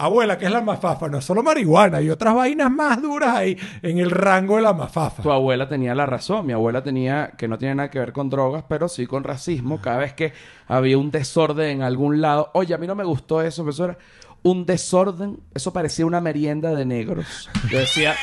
Abuela, 0.00 0.38
¿qué 0.38 0.46
es 0.46 0.50
la 0.50 0.62
mafafa? 0.62 1.08
No 1.08 1.18
es 1.18 1.24
solo 1.26 1.42
marihuana, 1.42 1.98
hay 1.98 2.08
otras 2.08 2.34
vainas 2.34 2.70
más 2.70 3.02
duras 3.02 3.36
ahí 3.36 3.58
en 3.82 3.98
el 3.98 4.10
rango 4.10 4.56
de 4.56 4.62
la 4.62 4.72
mafafa. 4.72 5.22
Tu 5.22 5.30
abuela 5.30 5.68
tenía 5.68 5.94
la 5.94 6.06
razón. 6.06 6.46
Mi 6.46 6.54
abuela 6.54 6.82
tenía, 6.82 7.32
que 7.36 7.46
no 7.46 7.58
tiene 7.58 7.74
nada 7.74 7.90
que 7.90 7.98
ver 7.98 8.14
con 8.14 8.30
drogas, 8.30 8.64
pero 8.66 8.88
sí 8.88 9.06
con 9.06 9.24
racismo. 9.24 9.78
Cada 9.82 9.98
vez 9.98 10.14
que 10.14 10.32
había 10.68 10.96
un 10.96 11.10
desorden 11.10 11.68
en 11.68 11.82
algún 11.82 12.22
lado. 12.22 12.50
Oye, 12.54 12.72
a 12.72 12.78
mí 12.78 12.86
no 12.86 12.94
me 12.94 13.04
gustó 13.04 13.42
eso, 13.42 13.62
profesora. 13.62 13.98
Un 14.42 14.64
desorden, 14.64 15.38
eso 15.52 15.70
parecía 15.70 16.06
una 16.06 16.22
merienda 16.22 16.74
de 16.74 16.86
negros. 16.86 17.50
Yo 17.68 17.78
decía, 17.78 18.14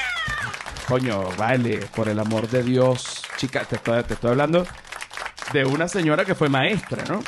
coño, 0.88 1.26
vale, 1.38 1.82
por 1.96 2.10
el 2.10 2.18
amor 2.18 2.48
de 2.48 2.64
Dios. 2.64 3.22
Chica, 3.38 3.66
te 3.66 3.76
estoy, 3.76 4.02
te 4.02 4.16
estoy 4.16 4.32
hablando 4.32 4.66
de 5.54 5.64
una 5.64 5.88
señora 5.88 6.26
que 6.26 6.34
fue 6.34 6.50
maestra, 6.50 7.04
¿no? 7.08 7.20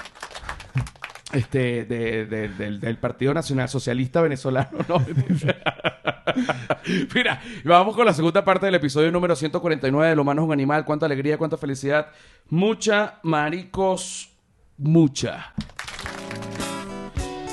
Este, 1.31 1.85
de- 1.85 2.25
de- 2.25 2.47
del, 2.79 2.97
Partido 2.97 3.33
Nacional 3.33 3.69
Socialista 3.69 4.19
Venezolano, 4.21 4.79
¿no? 4.87 5.05
Mira, 7.13 7.41
vamos 7.63 7.95
con 7.95 8.05
la 8.05 8.13
segunda 8.13 8.43
parte 8.43 8.65
del 8.65 8.75
episodio 8.75 9.11
número 9.11 9.35
149 9.35 10.09
de 10.09 10.15
Lo 10.15 10.23
humano 10.23 10.41
es 10.41 10.45
un 10.47 10.53
animal. 10.53 10.85
Cuánta 10.85 11.05
alegría, 11.05 11.37
cuánta 11.37 11.57
felicidad. 11.57 12.07
Mucha, 12.49 13.19
maricos, 13.23 14.31
mucha. 14.77 15.53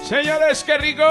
Señores, 0.04 0.62
qué 0.64 0.78
rico, 0.78 1.02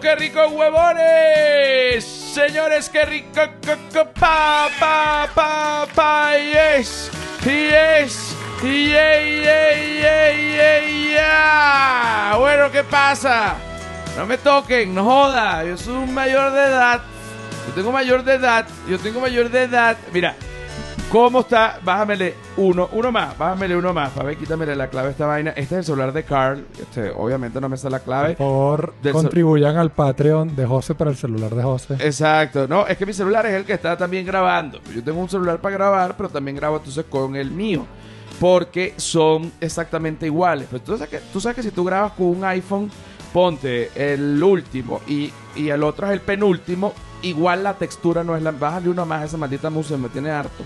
qué 0.00 0.14
rico 0.14 0.46
huevones. 0.48 2.04
Señores, 2.04 2.88
qué 2.90 3.04
rico, 3.04 3.40
co- 3.66 3.78
co- 3.92 4.12
pa, 4.12 4.68
pa, 4.78 5.28
pa, 5.34 5.86
pa, 5.94 6.32
yes, 6.38 7.10
yes, 7.44 8.36
yeah, 8.62 9.20
yeah, 9.22 10.32
yeah, 10.32 10.80
yeah. 11.10 12.36
Bueno, 12.38 12.70
¿qué 12.70 12.82
pasa? 12.84 13.54
No 14.16 14.26
me 14.26 14.38
toquen, 14.38 14.94
no 14.94 15.04
joda. 15.04 15.64
Yo 15.64 15.76
soy 15.76 15.94
un 15.94 16.14
mayor 16.14 16.52
de 16.52 16.60
edad. 16.60 17.00
Yo 17.68 17.74
tengo 17.74 17.92
mayor 17.92 18.24
de 18.24 18.34
edad. 18.34 18.66
Yo 18.88 18.98
tengo 18.98 19.20
mayor 19.20 19.50
de 19.50 19.62
edad. 19.62 19.96
Mira, 20.12 20.34
¿Cómo 21.12 21.40
está? 21.40 21.78
Bájamele 21.84 22.36
uno, 22.56 22.88
uno 22.90 23.12
más, 23.12 23.36
bájamele 23.36 23.76
uno 23.76 23.92
más. 23.92 24.16
A 24.16 24.22
ver, 24.22 24.34
quítamele 24.38 24.74
la 24.74 24.88
clave 24.88 25.08
a 25.08 25.10
esta 25.10 25.26
vaina. 25.26 25.50
Este 25.50 25.74
es 25.74 25.80
el 25.80 25.84
celular 25.84 26.10
de 26.10 26.22
Carl. 26.24 26.64
Este, 26.80 27.10
obviamente 27.10 27.60
no 27.60 27.68
me 27.68 27.76
sale 27.76 27.92
la 27.92 28.00
clave. 28.00 28.28
Por 28.34 28.46
favor, 28.46 28.94
contribuyan 29.12 29.76
al 29.76 29.90
Patreon 29.90 30.56
de 30.56 30.64
José 30.64 30.94
para 30.94 31.10
el 31.10 31.16
celular 31.18 31.54
de 31.54 31.62
José. 31.62 31.96
Exacto. 32.00 32.66
No, 32.66 32.86
es 32.86 32.96
que 32.96 33.04
mi 33.04 33.12
celular 33.12 33.44
es 33.44 33.52
el 33.52 33.66
que 33.66 33.74
está 33.74 33.94
también 33.94 34.24
grabando. 34.24 34.80
Yo 34.94 35.04
tengo 35.04 35.20
un 35.20 35.28
celular 35.28 35.60
para 35.60 35.74
grabar, 35.74 36.16
pero 36.16 36.30
también 36.30 36.56
grabo 36.56 36.78
entonces 36.78 37.04
con 37.10 37.36
el 37.36 37.50
mío. 37.50 37.84
Porque 38.40 38.94
son 38.96 39.52
exactamente 39.60 40.26
iguales. 40.26 40.68
Pero 40.70 40.82
tú 40.82 40.92
sabes 40.92 41.08
que, 41.08 41.18
tú 41.32 41.40
sabes 41.40 41.56
que 41.56 41.62
si 41.62 41.70
tú 41.70 41.84
grabas 41.84 42.12
con 42.12 42.26
un 42.26 42.44
iPhone, 42.44 42.90
ponte 43.32 43.90
el 43.94 44.42
último 44.42 45.00
y, 45.06 45.32
y 45.56 45.68
el 45.68 45.82
otro 45.82 46.06
es 46.06 46.12
el 46.12 46.20
penúltimo, 46.20 46.92
igual 47.22 47.62
la 47.62 47.74
textura 47.74 48.22
no 48.24 48.36
es 48.36 48.42
la... 48.42 48.50
Bájale 48.50 48.88
uno 48.88 49.06
más 49.06 49.22
a 49.22 49.24
esa 49.26 49.36
maldita 49.36 49.70
música, 49.70 49.96
me 49.96 50.08
tiene 50.08 50.30
harto. 50.30 50.64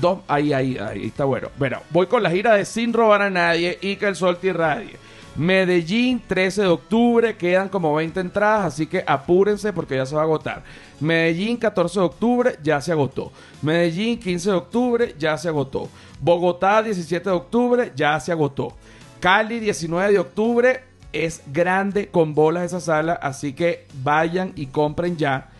Dos, 0.00 0.20
ahí, 0.28 0.52
ahí, 0.52 0.76
ahí 0.78 1.06
está 1.06 1.24
bueno. 1.24 1.48
Bueno, 1.58 1.80
voy 1.90 2.06
con 2.06 2.22
la 2.22 2.30
gira 2.30 2.54
de 2.54 2.64
Sin 2.64 2.92
Robar 2.92 3.22
a 3.22 3.30
Nadie 3.30 3.78
y 3.80 3.96
que 3.96 4.06
el 4.06 4.16
Sol 4.16 4.36
te 4.38 4.48
irradie. 4.48 4.96
Medellín, 5.36 6.22
13 6.26 6.62
de 6.62 6.68
octubre, 6.68 7.36
quedan 7.36 7.68
como 7.68 7.94
20 7.94 8.20
entradas, 8.20 8.66
así 8.66 8.86
que 8.86 9.04
apúrense 9.06 9.72
porque 9.72 9.96
ya 9.96 10.06
se 10.06 10.14
va 10.14 10.22
a 10.22 10.24
agotar. 10.24 10.62
Medellín, 10.98 11.58
14 11.58 12.00
de 12.00 12.06
octubre, 12.06 12.58
ya 12.62 12.80
se 12.80 12.92
agotó. 12.92 13.32
Medellín, 13.60 14.18
15 14.18 14.50
de 14.50 14.56
octubre, 14.56 15.14
ya 15.18 15.36
se 15.36 15.48
agotó. 15.48 15.90
Bogotá, 16.20 16.82
17 16.82 17.28
de 17.28 17.36
octubre, 17.36 17.92
ya 17.94 18.18
se 18.18 18.32
agotó. 18.32 18.74
Cali, 19.20 19.60
19 19.60 20.12
de 20.12 20.18
octubre, 20.18 20.84
es 21.12 21.42
grande 21.52 22.08
con 22.08 22.34
bolas 22.34 22.64
esa 22.64 22.80
sala, 22.80 23.12
así 23.14 23.52
que 23.52 23.86
vayan 24.02 24.52
y 24.56 24.66
compren 24.66 25.16
ya. 25.16 25.50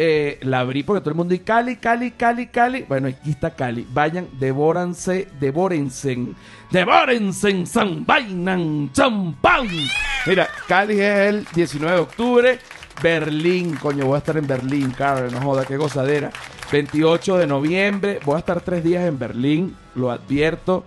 Eh, 0.00 0.38
la 0.42 0.60
abrí 0.60 0.84
porque 0.84 1.00
todo 1.00 1.10
el 1.10 1.16
mundo 1.16 1.34
y 1.34 1.40
Cali, 1.40 1.74
Cali, 1.76 2.12
Cali, 2.12 2.46
Cali. 2.46 2.84
Bueno, 2.88 3.08
aquí 3.08 3.30
está 3.30 3.50
Cali. 3.50 3.84
Vayan, 3.92 4.28
devóranse, 4.38 5.26
devórense. 5.40 6.16
Devórense, 6.70 7.66
san 7.66 8.06
vainan, 8.06 8.92
champán. 8.92 9.66
Mira, 10.24 10.48
Cali 10.68 11.00
es 11.00 11.18
el 11.18 11.46
19 11.52 11.96
de 11.96 12.00
octubre. 12.00 12.58
Berlín, 13.02 13.74
coño, 13.74 14.06
voy 14.06 14.14
a 14.14 14.18
estar 14.18 14.36
en 14.36 14.46
Berlín, 14.46 14.92
cabrón, 14.92 15.32
no 15.32 15.40
joda, 15.40 15.64
qué 15.64 15.76
gozadera. 15.76 16.30
28 16.70 17.38
de 17.38 17.46
noviembre, 17.48 18.20
voy 18.24 18.36
a 18.36 18.38
estar 18.38 18.60
tres 18.60 18.84
días 18.84 19.04
en 19.04 19.18
Berlín, 19.18 19.76
lo 19.96 20.12
advierto. 20.12 20.84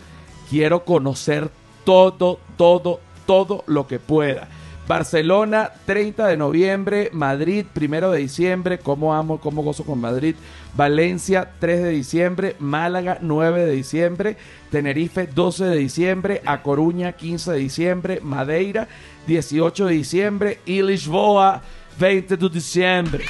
Quiero 0.50 0.86
conocer 0.86 1.50
todo, 1.84 2.40
todo, 2.58 3.02
todo 3.26 3.64
lo 3.68 3.88
que 3.88 4.00
pueda. 4.00 4.48
Barcelona, 4.92 5.72
30 5.86 6.28
de 6.28 6.36
noviembre. 6.36 7.12
Madrid, 7.14 7.66
1 7.74 8.12
de 8.12 8.20
diciembre. 8.20 8.78
Cómo 8.78 9.14
amo, 9.14 9.40
cómo 9.40 9.64
gozo 9.64 9.86
con 9.86 10.02
Madrid. 10.02 10.36
Valencia, 10.76 11.50
3 11.60 11.84
de 11.84 11.90
diciembre. 11.92 12.58
Málaga, 12.60 13.18
9 13.22 13.68
de 13.68 13.72
diciembre. 13.72 14.36
Tenerife, 14.70 15.28
12 15.28 15.64
de 15.64 15.78
diciembre. 15.78 16.42
A 16.46 16.62
Coruña, 16.62 17.14
15 17.14 17.54
de 17.54 17.58
diciembre. 17.60 18.20
Madeira, 18.22 18.90
18 19.28 19.86
de 19.86 19.94
diciembre. 19.94 20.60
Y 20.66 20.82
Lisboa, 20.82 21.62
20 21.98 22.36
de 22.36 22.50
diciembre. 22.50 23.24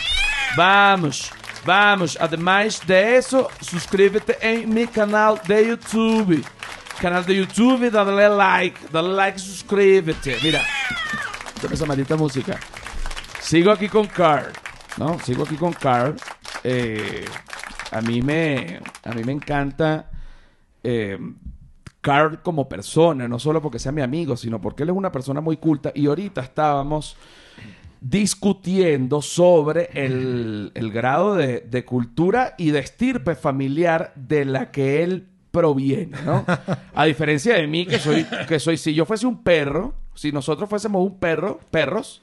Vamos, 0.58 1.32
vamos. 1.64 2.18
Además 2.20 2.82
de 2.88 3.18
eso, 3.18 3.50
suscríbete 3.60 4.36
en 4.42 4.74
mi 4.74 4.88
canal 4.88 5.40
de 5.48 5.68
YouTube. 5.68 6.44
Canal 7.00 7.24
de 7.24 7.36
YouTube, 7.36 7.92
dale 7.92 8.30
like, 8.30 8.80
dale 8.92 9.14
like, 9.14 9.38
suscríbete. 9.38 10.38
Mira, 10.44 10.62
Esa 11.70 11.86
maldita 11.86 12.16
música. 12.16 12.60
Sigo 13.40 13.72
aquí 13.72 13.88
con 13.88 14.08
Carl, 14.08 14.52
¿no? 14.98 15.20
Sigo 15.20 15.44
aquí 15.44 15.56
con 15.56 15.74
Carl. 15.74 16.16
Eh, 16.64 17.26
a 17.92 18.02
mí 18.02 18.22
me, 18.22 18.80
a 19.04 19.14
mí 19.14 19.24
me 19.24 19.32
encanta 19.32 20.10
eh, 20.84 21.18
Carl 22.02 22.42
como 22.42 22.68
persona, 22.68 23.28
no 23.28 23.40
solo 23.40 23.62
porque 23.62 23.80
sea 23.80 23.92
mi 23.92 24.02
amigo, 24.02 24.36
sino 24.38 24.60
porque 24.60 24.84
él 24.84 24.90
es 24.90 24.96
una 24.96 25.12
persona 25.12 25.42
muy 25.42 25.58
culta. 25.58 25.92
Y 25.94 26.08
ahorita 26.08 26.42
estábamos 26.42 27.16
discutiendo 28.00 29.22
sobre 29.22 29.90
el, 29.94 30.72
el 30.74 30.92
grado 30.92 31.36
de, 31.36 31.62
de 31.62 31.86
cultura 31.86 32.56
y 32.58 32.72
de 32.72 32.80
estirpe 32.80 33.36
familiar 33.36 34.14
de 34.16 34.46
la 34.46 34.72
que 34.72 35.04
él 35.04 35.28
proviene, 35.52 36.18
¿no? 36.26 36.46
A 36.96 37.06
diferencia 37.06 37.56
de 37.56 37.68
mí, 37.68 37.86
que 37.86 38.00
soy, 38.00 38.26
que 38.48 38.60
soy, 38.60 38.78
si 38.78 38.94
yo 38.94 39.06
fuese 39.06 39.28
un 39.28 39.44
perro, 39.44 39.94
si 40.22 40.32
nosotros 40.32 40.70
fuésemos 40.70 41.02
un 41.02 41.18
perro, 41.18 41.60
perros, 41.72 42.22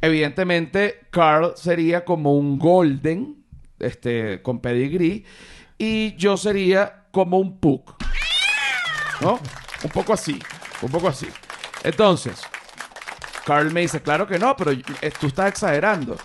evidentemente 0.00 1.06
Carl 1.12 1.52
sería 1.54 2.04
como 2.04 2.34
un 2.34 2.58
golden, 2.58 3.44
este, 3.78 4.42
con 4.42 4.58
pedigree, 4.58 5.22
y 5.78 6.16
yo 6.16 6.36
sería 6.36 7.04
como 7.12 7.38
un 7.38 7.60
pug, 7.60 7.94
¿no? 9.20 9.38
Un 9.84 9.90
poco 9.90 10.14
así, 10.14 10.40
un 10.82 10.90
poco 10.90 11.06
así. 11.06 11.28
Entonces, 11.84 12.42
Carl 13.46 13.72
me 13.72 13.82
dice, 13.82 14.02
claro 14.02 14.26
que 14.26 14.40
no, 14.40 14.56
pero 14.56 14.72
tú 15.20 15.28
estás 15.28 15.50
exagerando. 15.50 16.16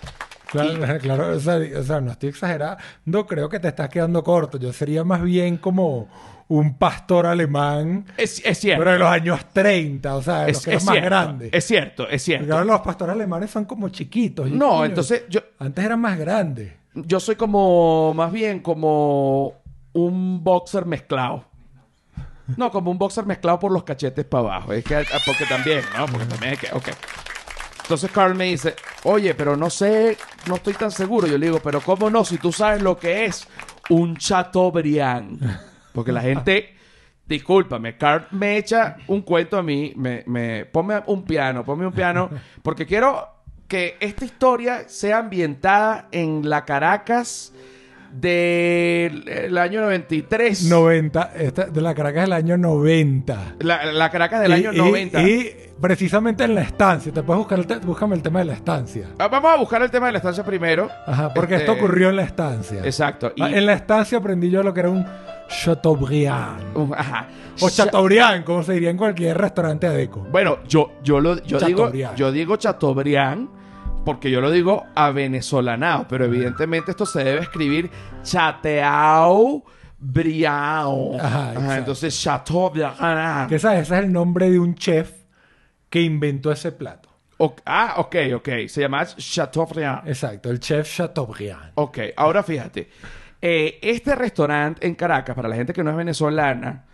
Claro, 0.54 1.00
claro, 1.02 1.36
o 1.36 1.40
sea, 1.40 1.60
o 1.80 1.84
sea, 1.84 2.00
no 2.02 2.12
estoy 2.12 2.30
exagerando, 2.30 3.26
creo 3.28 3.50
que 3.50 3.60
te 3.60 3.68
estás 3.68 3.90
quedando 3.90 4.24
corto. 4.24 4.58
Yo 4.58 4.72
sería 4.72 5.04
más 5.04 5.22
bien 5.22 5.58
como 5.58 6.08
un 6.50 6.78
pastor 6.78 7.26
alemán, 7.26 8.06
Es, 8.18 8.42
es 8.46 8.60
cierto. 8.60 8.80
pero 8.82 8.92
de 8.94 9.00
los 9.00 9.08
años 9.10 9.40
30, 9.54 10.16
o 10.16 10.22
sea, 10.22 10.40
de 10.46 10.52
los 10.54 10.58
es, 10.58 10.64
que 10.66 10.70
eran 10.72 10.78
es 10.80 10.86
más 10.86 10.94
cierto, 10.94 11.10
grandes. 11.10 11.50
es 11.54 11.64
cierto, 11.66 12.04
es 12.04 12.08
Porque 12.10 12.20
cierto. 12.20 12.54
ahora 12.54 12.66
los 12.66 12.82
pastores 12.82 13.14
alemanes 13.16 13.50
son 13.52 13.66
como 13.66 13.90
chiquitos. 13.90 14.50
No, 14.52 14.70
coño, 14.70 14.86
entonces 14.86 15.24
yo, 15.30 15.40
Antes 15.60 15.84
eran 15.86 16.00
más 16.02 16.18
grandes. 16.20 16.74
yo 16.94 17.20
soy 17.20 17.36
como, 17.36 18.14
más 18.14 18.32
bien 18.32 18.60
como 18.60 19.54
un 19.94 20.44
boxer 20.44 20.86
mezclado. 20.86 21.46
No, 22.58 22.70
como 22.72 22.92
un 22.92 22.98
boxer 22.98 23.26
mezclado 23.26 23.58
por 23.58 23.72
los 23.72 23.84
cachetes 23.86 24.26
para 24.26 24.44
abajo. 24.44 24.74
Es 24.74 24.84
que, 24.84 24.96
ah, 24.98 25.04
porque 25.26 25.46
también, 25.46 25.82
¿no? 25.98 26.06
Porque 26.08 26.26
también 26.26 26.54
es 26.54 26.60
que, 26.60 26.68
ok. 26.76 26.90
Entonces 27.84 28.12
Carl 28.12 28.34
me 28.34 28.46
dice, 28.46 28.76
oye, 29.04 29.36
pero 29.36 29.56
no 29.56 29.70
sé, 29.70 30.18
no 30.48 30.56
estoy 30.56 30.74
tan 30.74 30.90
seguro. 30.90 31.28
Yo 31.28 31.38
le 31.38 31.48
digo, 31.48 31.60
pero 31.60 31.82
¿cómo 31.82 32.10
no? 32.10 32.26
Si 32.26 32.38
tú 32.38 32.52
sabes 32.52 32.82
lo 32.82 32.98
que 32.98 33.26
es 33.26 33.48
un 33.90 34.18
Chateaubriand. 34.18 35.40
Porque 35.94 36.12
la 36.12 36.22
gente, 36.22 36.76
discúlpame, 37.26 37.98
Carl 37.98 38.28
me 38.32 38.58
echa 38.58 38.98
un 39.08 39.22
cuento 39.22 39.58
a 39.58 39.64
mí, 39.64 39.94
me, 39.96 40.24
me, 40.26 40.66
ponme 40.66 41.04
un 41.06 41.24
piano, 41.24 41.64
ponme 41.64 41.86
un 41.86 41.94
piano, 41.94 42.30
porque 42.64 42.86
quiero 42.86 43.30
que 43.68 43.98
esta 44.00 44.26
historia 44.26 44.88
sea 44.88 45.20
ambientada 45.20 46.08
en 46.12 46.50
la 46.50 46.66
Caracas 46.66 47.53
del 48.14 49.28
el 49.28 49.58
año 49.58 49.82
93. 49.82 50.66
90. 50.66 51.32
Esta, 51.36 51.66
de 51.66 51.82
la 51.82 51.94
Caracas 51.94 52.24
del 52.24 52.34
año 52.34 52.58
90. 52.58 53.56
La, 53.60 53.86
la 53.92 54.10
Caracas 54.10 54.42
del 54.42 54.52
Y- 54.52 54.54
año 54.54 54.74
y- 54.74 54.78
90. 54.78 55.22
Y, 55.24 55.56
precisamente 55.82 56.44
en 56.46 56.56
la 56.56 56.62
estancia. 56.62 57.12
Te 57.12 57.24
puedes 57.24 57.40
buscar 57.40 57.60
el 57.60 57.68
te- 57.68 57.78
búscame 57.80 58.16
el 58.16 58.22
tema 58.22 58.40
de 58.40 58.46
la 58.46 58.54
estancia. 58.54 59.08
Ah, 59.20 59.28
Vamos 59.28 59.52
a 59.52 59.58
buscar 59.58 59.82
el 59.82 59.92
tema 59.92 60.06
de 60.08 60.14
la 60.14 60.18
estancia 60.20 60.44
primero. 60.46 60.90
Ajá, 61.06 61.34
porque 61.34 61.56
Este, 61.56 61.66
esto 61.72 61.78
ocurrió 61.84 62.10
en 62.10 62.16
la 62.16 62.24
estancia. 62.24 62.80
Exacto. 62.86 63.34
Y, 63.36 63.42
Ah, 63.42 63.50
En 63.52 63.66
la 63.66 63.74
estancia 63.74 64.18
aprendí 64.20 64.50
yo 64.50 64.64
lo 64.64 64.74
que 64.74 64.80
era 64.82 64.90
un 64.90 65.06
Chateaubriand. 65.50 66.76
Uh, 66.78 66.94
ajá. 66.94 67.28
O 67.62 67.70
Cha- 67.70 67.84
Chateaubriand, 67.86 68.44
como 68.46 68.64
se 68.64 68.74
diría 68.74 68.90
en 68.90 68.98
cualquier 68.98 69.38
restaurante 69.38 69.88
adeco. 69.88 70.26
Bueno, 70.32 70.60
yo, 70.68 70.94
yo, 71.04 71.20
lo, 71.20 71.42
yo, 71.44 71.60
digo, 71.60 71.92
yo 72.16 72.32
digo 72.32 72.56
Chateaubriand 72.56 73.50
porque 74.06 74.30
yo 74.32 74.42
lo 74.42 74.52
digo 74.52 74.86
a 74.96 75.12
venezolanao, 75.12 76.08
pero 76.08 76.26
evidentemente 76.26 76.92
esto 76.92 77.06
se 77.06 77.24
debe 77.24 77.42
escribir 77.42 77.90
Chateau 78.24 79.64
Briao. 80.00 81.16
Ajá, 81.20 81.54
exacto. 81.54 81.74
entonces 81.74 82.22
Chateaubriand. 82.22 83.50
Que 83.50 83.60
sabes, 83.60 83.84
ese 83.84 83.98
es 84.00 84.04
el 84.06 84.12
nombre 84.12 84.50
de 84.50 84.60
un 84.60 84.76
chef 84.76 85.12
que 85.90 86.02
inventó 86.02 86.52
ese 86.52 86.72
plato. 86.72 87.10
O- 87.38 87.56
ah, 87.66 87.96
ok, 87.98 88.16
ok. 88.36 88.50
Se 88.68 88.82
llama 88.82 89.06
Chateaubriand. 89.06 90.08
Exacto, 90.08 90.50
el 90.50 90.60
chef 90.60 90.94
Chateaubriand. 90.98 91.72
Ok, 91.76 92.00
ahora 92.18 92.44
fíjate. 92.44 92.90
Eh, 93.42 93.80
este 93.82 94.16
restaurante 94.16 94.86
en 94.88 94.96
Caracas, 94.96 95.36
para 95.36 95.50
la 95.50 95.56
gente 95.56 95.74
que 95.74 95.84
no 95.84 95.92
es 95.92 95.98
venezolana, 95.98 96.86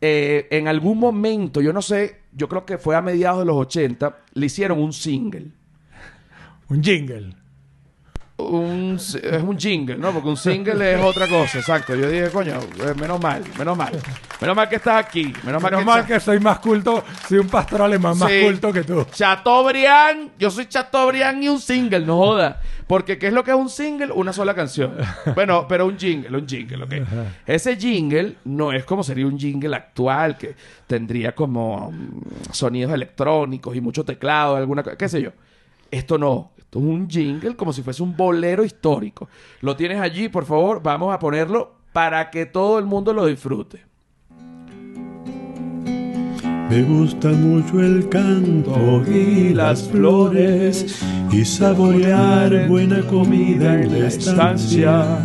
eh, 0.00 0.48
en 0.50 0.68
algún 0.68 0.98
momento, 0.98 1.60
yo 1.60 1.72
no 1.72 1.82
sé, 1.82 2.22
yo 2.32 2.48
creo 2.48 2.64
que 2.64 2.78
fue 2.78 2.96
a 2.96 3.02
mediados 3.02 3.40
de 3.40 3.44
los 3.46 3.56
80, 3.56 4.16
le 4.34 4.46
hicieron 4.46 4.78
un 4.80 4.92
single. 4.92 5.48
Un 6.74 6.82
jingle. 6.82 7.34
Un, 8.36 8.96
es 8.96 9.42
un 9.44 9.56
jingle, 9.56 9.96
¿no? 9.96 10.10
Porque 10.12 10.28
un 10.28 10.36
single 10.36 10.94
es 10.94 11.00
otra 11.00 11.28
cosa, 11.28 11.60
exacto. 11.60 11.94
Yo 11.94 12.10
dije, 12.10 12.30
coño, 12.30 12.54
eh, 12.80 12.92
menos 12.98 13.22
mal, 13.22 13.44
menos 13.56 13.76
mal. 13.78 13.92
Menos 14.40 14.56
mal 14.56 14.68
que 14.68 14.74
estás 14.74 15.04
aquí. 15.06 15.32
Menos 15.44 15.62
mal 15.62 15.70
Menos 15.70 15.80
que 15.80 15.84
mal 15.84 16.04
que 16.06 16.18
soy 16.18 16.40
más 16.40 16.58
culto, 16.58 17.04
soy 17.28 17.38
un 17.38 17.46
pastor 17.46 17.82
alemán 17.82 18.18
más 18.18 18.28
Sí. 18.28 18.40
culto 18.42 18.72
que 18.72 18.82
tú. 18.82 19.06
Chateaubriand, 19.12 20.32
yo 20.36 20.50
soy 20.50 20.66
Chateaubriand 20.66 21.44
y 21.44 21.48
un 21.48 21.60
single, 21.60 22.00
no 22.04 22.16
joda. 22.16 22.60
Porque 22.88 23.18
¿qué 23.18 23.28
es 23.28 23.32
lo 23.32 23.44
que 23.44 23.52
es 23.52 23.56
un 23.56 23.68
single? 23.70 24.10
Una 24.12 24.32
sola 24.32 24.52
canción. 24.52 24.96
Bueno, 25.36 25.66
pero 25.68 25.86
un 25.86 25.96
jingle, 25.96 26.36
un 26.36 26.48
jingle, 26.48 26.82
ok. 26.82 26.92
Ese 27.46 27.76
jingle 27.76 28.34
no 28.46 28.72
es 28.72 28.84
como 28.84 29.04
sería 29.04 29.28
un 29.28 29.38
jingle 29.38 29.76
actual, 29.76 30.36
que 30.36 30.56
tendría 30.88 31.36
como 31.36 31.92
mm, 31.92 32.50
sonidos 32.50 32.92
electrónicos 32.92 33.76
y 33.76 33.80
mucho 33.80 34.04
teclado, 34.04 34.56
alguna 34.56 34.82
cosa, 34.82 34.96
qué 34.96 35.08
sé 35.08 35.22
yo. 35.22 35.30
Esto 35.88 36.18
no. 36.18 36.50
Un 36.78 37.08
jingle 37.08 37.56
como 37.56 37.72
si 37.72 37.82
fuese 37.82 38.02
un 38.02 38.16
bolero 38.16 38.64
histórico. 38.64 39.28
Lo 39.60 39.76
tienes 39.76 40.00
allí, 40.00 40.28
por 40.28 40.44
favor, 40.44 40.82
vamos 40.82 41.14
a 41.14 41.18
ponerlo 41.18 41.74
para 41.92 42.30
que 42.30 42.46
todo 42.46 42.78
el 42.78 42.86
mundo 42.86 43.12
lo 43.12 43.26
disfrute. 43.26 43.84
Me 46.70 46.82
gusta 46.82 47.28
mucho 47.28 47.78
el 47.80 48.08
canto 48.08 49.02
y 49.06 49.54
las 49.54 49.82
flores 49.84 51.04
y 51.30 51.44
saborear 51.44 52.68
buena 52.68 53.00
comida 53.02 53.80
en 53.80 54.00
la 54.00 54.08
estancia. 54.08 55.24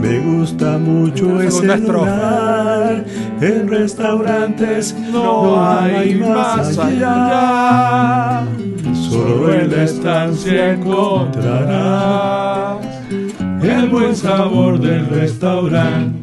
Me 0.00 0.18
gusta 0.18 0.78
mucho 0.78 1.40
ese 1.40 1.76
lugar. 1.76 3.04
En 3.40 3.68
restaurantes 3.68 4.96
no 5.12 5.62
hay 5.64 6.14
más 6.16 6.76
allá. 6.76 8.46
Solo 9.10 9.52
en 9.52 9.70
la 9.72 9.82
estancia 9.82 10.72
encontrarás 10.72 12.78
el 13.60 13.88
buen 13.88 14.14
sabor 14.14 14.78
del 14.78 15.04
restaurante. 15.08 16.16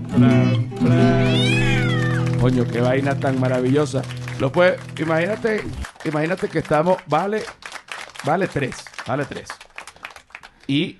Coño, 2.39 2.65
qué 2.65 2.79
vaina 2.79 3.19
tan 3.19 3.41
maravillosa. 3.41 4.03
Lo 4.39 4.53
puede, 4.53 4.77
imagínate, 4.97 5.65
imagínate 6.05 6.47
que 6.47 6.59
estamos, 6.59 6.97
vale, 7.07 7.41
vale 8.25 8.47
tres, 8.47 8.85
vale 9.05 9.25
tres. 9.25 9.49
Y 10.65 10.97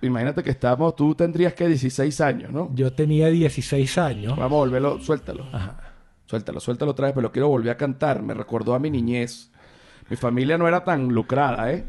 imagínate 0.00 0.42
que 0.42 0.50
estamos, 0.50 0.96
tú 0.96 1.14
tendrías 1.14 1.52
que 1.52 1.68
16 1.68 2.18
años, 2.22 2.50
¿no? 2.50 2.70
Yo 2.74 2.94
tenía 2.94 3.28
16 3.28 3.98
años. 3.98 4.38
Vamos 4.38 4.52
a 4.52 4.56
volverlo, 4.56 5.02
suéltalo. 5.02 5.44
Suéltalo, 6.24 6.60
suéltalo 6.60 6.92
otra 6.92 7.08
vez, 7.08 7.14
pero 7.14 7.24
lo 7.24 7.32
quiero 7.32 7.48
volver 7.48 7.72
a 7.72 7.76
cantar. 7.76 8.22
Me 8.22 8.32
recordó 8.32 8.74
a 8.74 8.78
mi 8.78 8.90
niñez. 8.90 9.50
Mi 10.08 10.16
familia 10.16 10.56
no 10.56 10.68
era 10.68 10.84
tan 10.84 11.08
lucrada, 11.08 11.72
¿eh? 11.72 11.84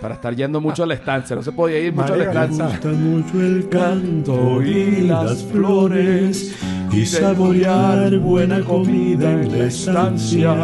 Para 0.00 0.14
estar 0.14 0.34
yendo 0.34 0.62
mucho 0.62 0.84
a 0.84 0.86
la 0.86 0.94
estancia. 0.94 1.36
No 1.36 1.42
se 1.42 1.52
podía 1.52 1.78
ir 1.78 1.92
mucho 1.92 2.14
a 2.14 2.16
la 2.16 2.24
Marico, 2.24 2.38
Me 2.38 2.44
estancia. 2.46 2.66
gusta 2.66 2.88
mucho 2.88 3.40
el 3.42 3.68
canto 3.68 4.62
y 4.62 5.00
las 5.02 5.42
flores 5.44 6.56
y 6.90 7.04
saborear 7.04 8.16
buena 8.18 8.60
comida 8.60 9.30
en 9.30 9.58
la 9.58 9.64
estancia. 9.66 10.54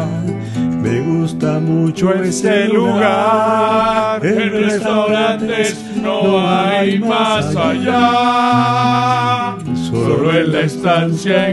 Me 0.81 1.01
gusta 1.01 1.59
mucho 1.59 2.11
ese 2.15 2.67
lugar. 2.67 4.25
En 4.25 4.51
restaurantes 4.53 5.79
no 6.01 6.39
hay 6.49 6.97
más 6.97 7.55
allá. 7.55 9.55
Solo 9.91 10.33
en 10.35 10.51
la 10.51 10.61
estancia 10.61 11.47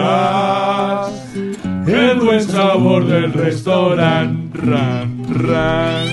encontrarás 0.00 1.19
el 1.94 2.20
buen 2.20 2.42
sabor 2.42 3.06
del 3.06 3.32
restaurante. 3.32 4.58
Ran, 4.62 5.24
ran. 5.28 6.06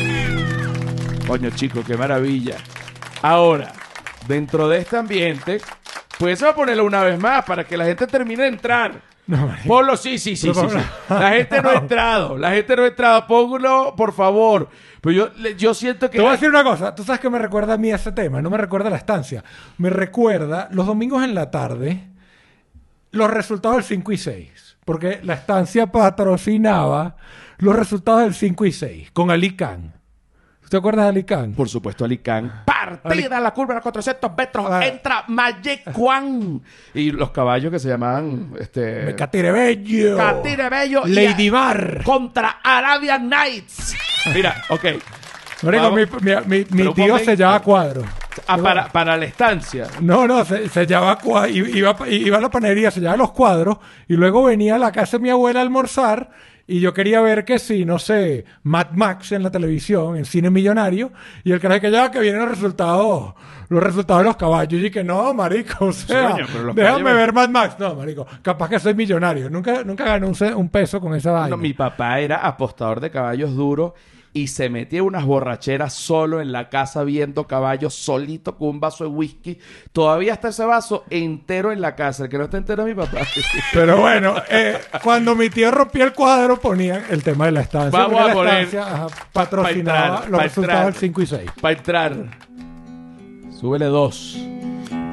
Coño, 1.27 1.49
chico, 1.51 1.83
qué 1.85 1.95
maravilla. 1.97 2.55
Ahora, 3.21 3.73
dentro 4.27 4.67
de 4.69 4.79
este 4.79 4.97
ambiente, 4.97 5.59
pues 6.17 6.39
vamos 6.41 6.53
a 6.53 6.55
ponerlo 6.55 6.85
una 6.85 7.03
vez 7.03 7.19
más 7.19 7.43
para 7.45 7.63
que 7.65 7.75
la 7.77 7.85
gente 7.85 8.07
termine 8.07 8.43
de 8.43 8.49
entrar. 8.49 9.01
No. 9.27 9.53
Ponlo, 9.65 9.97
sí, 9.97 10.17
sí, 10.19 10.37
sí, 10.37 10.53
sí. 10.53 10.61
La 11.09 11.31
gente 11.31 11.61
no 11.61 11.69
ha 11.71 11.73
entrado, 11.79 12.37
la 12.37 12.51
gente 12.51 12.75
no 12.77 12.83
ha 12.83 12.87
entrado. 12.87 13.27
Póngalo, 13.27 13.93
por 13.97 14.13
favor. 14.13 14.69
Pero 15.01 15.13
yo, 15.13 15.29
le- 15.37 15.55
yo 15.57 15.73
siento 15.73 16.09
que... 16.09 16.15
Te 16.17 16.21
voy 16.21 16.29
a 16.29 16.33
decir 16.33 16.47
una 16.49 16.63
cosa. 16.63 16.95
Tú 16.95 17.03
sabes 17.03 17.19
que 17.19 17.29
me 17.29 17.37
recuerda 17.37 17.73
a 17.73 17.77
mí 17.77 17.91
ese 17.91 18.13
tema. 18.13 18.41
No 18.41 18.49
me 18.49 18.57
recuerda 18.57 18.87
a 18.87 18.91
la 18.91 18.97
estancia. 18.97 19.43
Me 19.77 19.89
recuerda 19.89 20.69
los 20.71 20.85
domingos 20.87 21.23
en 21.25 21.35
la 21.35 21.51
tarde 21.51 22.07
los 23.11 23.29
resultados 23.29 23.77
del 23.77 23.85
5 23.85 24.11
y 24.13 24.17
6. 24.17 24.66
Porque 24.87 25.19
la 25.23 25.33
estancia 25.33 25.87
patrocinaba 25.91 27.17
los 27.57 27.75
resultados 27.75 28.21
del 28.21 28.33
5 28.33 28.65
y 28.65 28.71
6 28.71 29.11
con 29.11 29.29
Ali 29.31 29.53
Khan. 29.53 29.93
¿Te 30.69 30.77
acuerdas 30.77 31.03
de 31.05 31.09
Ali 31.09 31.23
Khan? 31.25 31.51
Por 31.53 31.67
supuesto, 31.67 32.05
Alicán. 32.05 32.63
Partida 32.65 33.39
la 33.41 33.51
curva 33.53 33.73
a 33.73 33.75
los 33.75 33.83
400 33.83 34.31
metros. 34.37 34.65
Ah. 34.69 34.85
Entra 34.87 35.25
Magic 35.27 35.91
Juan. 35.93 36.61
Y 36.93 37.11
los 37.11 37.31
caballos 37.31 37.69
que 37.71 37.79
se 37.79 37.89
llamaban... 37.89 38.53
Este, 38.59 39.13
Catire 39.15 39.51
Bello. 39.51 40.15
Catire 40.15 40.69
Bello 40.69 41.01
y- 41.05 41.11
Lady 41.13 41.51
Mar. 41.51 42.01
contra 42.05 42.59
Arabian 42.63 43.27
Nights. 43.29 43.93
Mira, 44.33 44.55
ok. 44.69 44.85
Marico, 45.63 45.91
mi, 45.91 46.01
mi- 46.05 46.35
mi- 46.45 46.65
mi 46.83 46.93
tío 46.93 47.07
momento. 47.07 47.25
se 47.31 47.35
llama 47.35 47.61
Cuadro. 47.61 48.03
Ah, 48.47 48.57
para, 48.57 48.87
para 48.89 49.17
la 49.17 49.25
estancia. 49.25 49.87
No, 50.01 50.27
no, 50.27 50.43
se, 50.45 50.69
se 50.69 50.85
llevaba 50.85 51.17
cua- 51.19 51.49
i- 51.49 51.77
iba, 51.77 51.95
iba 52.09 52.37
a 52.37 52.41
la 52.41 52.49
panadería, 52.49 52.91
se 52.91 52.99
llevaba 52.99 53.17
los 53.17 53.31
cuadros 53.31 53.77
y 54.07 54.13
luego 54.15 54.43
venía 54.43 54.75
a 54.75 54.79
la 54.79 54.91
casa 54.91 55.17
de 55.17 55.23
mi 55.23 55.29
abuela 55.29 55.59
a 55.59 55.63
almorzar 55.63 56.29
y 56.69 56.81
yo 56.81 56.93
quería 56.93 57.21
ver 57.21 57.45
que 57.45 57.59
sí, 57.59 57.85
no 57.85 57.97
sé, 57.97 58.43
Mad 58.63 58.87
Max 58.91 59.31
en 59.31 59.41
la 59.43 59.49
televisión, 59.51 60.17
en 60.17 60.25
cine 60.25 60.49
millonario 60.49 61.13
y 61.45 61.53
el 61.53 61.61
carajo 61.61 61.79
que 61.81 61.91
ya 61.91 62.11
que 62.11 62.19
vienen 62.19 62.41
los 62.41 62.49
resultados, 62.49 63.35
los 63.69 63.81
resultados 63.81 64.23
de 64.23 64.27
los 64.27 64.35
caballos 64.35 64.83
y 64.83 64.91
que 64.91 65.01
no, 65.01 65.33
marico, 65.33 65.85
o 65.85 65.93
sea, 65.93 66.31
coño, 66.31 66.45
pero 66.51 66.63
los 66.65 66.75
déjame 66.75 67.03
caballos- 67.03 67.15
ver 67.17 67.33
Mad 67.33 67.49
Max, 67.49 67.75
no, 67.79 67.95
marico, 67.95 68.27
capaz 68.41 68.67
que 68.69 68.79
soy 68.79 68.93
millonario, 68.95 69.49
nunca, 69.49 69.81
nunca 69.85 70.03
gané 70.03 70.27
un, 70.27 70.35
un 70.55 70.67
peso 70.69 70.99
con 70.99 71.15
esa 71.15 71.31
vaina. 71.31 71.49
No, 71.49 71.57
mi 71.57 71.73
papá 71.73 72.19
era 72.19 72.37
apostador 72.45 72.99
de 72.99 73.11
caballos 73.11 73.55
duros 73.55 73.93
y 74.33 74.47
se 74.47 74.69
metía 74.69 75.01
unas 75.01 75.25
borracheras 75.25 75.93
solo 75.93 76.41
en 76.41 76.51
la 76.51 76.69
casa 76.69 77.03
viendo 77.03 77.47
caballos 77.47 77.95
solito 77.95 78.55
con 78.55 78.69
un 78.69 78.79
vaso 78.79 79.03
de 79.03 79.09
whisky. 79.09 79.57
Todavía 79.91 80.33
está 80.33 80.49
ese 80.49 80.63
vaso 80.65 81.05
entero 81.09 81.71
en 81.71 81.81
la 81.81 81.95
casa. 81.95 82.25
El 82.25 82.29
que 82.29 82.37
no 82.37 82.43
está 82.43 82.57
entero 82.57 82.85
es 82.85 82.95
mi 82.95 83.03
papá. 83.03 83.21
Pero 83.73 83.97
bueno, 83.97 84.35
eh, 84.49 84.77
cuando 85.03 85.35
mi 85.35 85.49
tío 85.49 85.71
rompía 85.71 86.03
el 86.03 86.13
cuadro 86.13 86.59
ponían 86.59 87.03
el 87.09 87.23
tema 87.23 87.45
de 87.47 87.51
la 87.53 87.61
estancia. 87.61 87.99
Vamos 87.99 88.21
a 88.21 88.27
la 88.27 88.33
poner- 88.33 88.63
estancia, 88.65 88.81
ajá, 88.93 89.07
pa- 89.07 89.27
patrocinaba 89.31 89.99
pa' 89.99 90.07
entrar, 90.25 90.29
los 90.29 90.37
pa' 90.39 90.43
resultados 90.43 90.85
del 90.85 90.93
5 90.95 91.21
y 91.21 91.25
6. 91.25 91.51
Para 91.59 91.77
entrar. 91.77 92.15
Súbele 93.59 93.85
dos. 93.85 94.37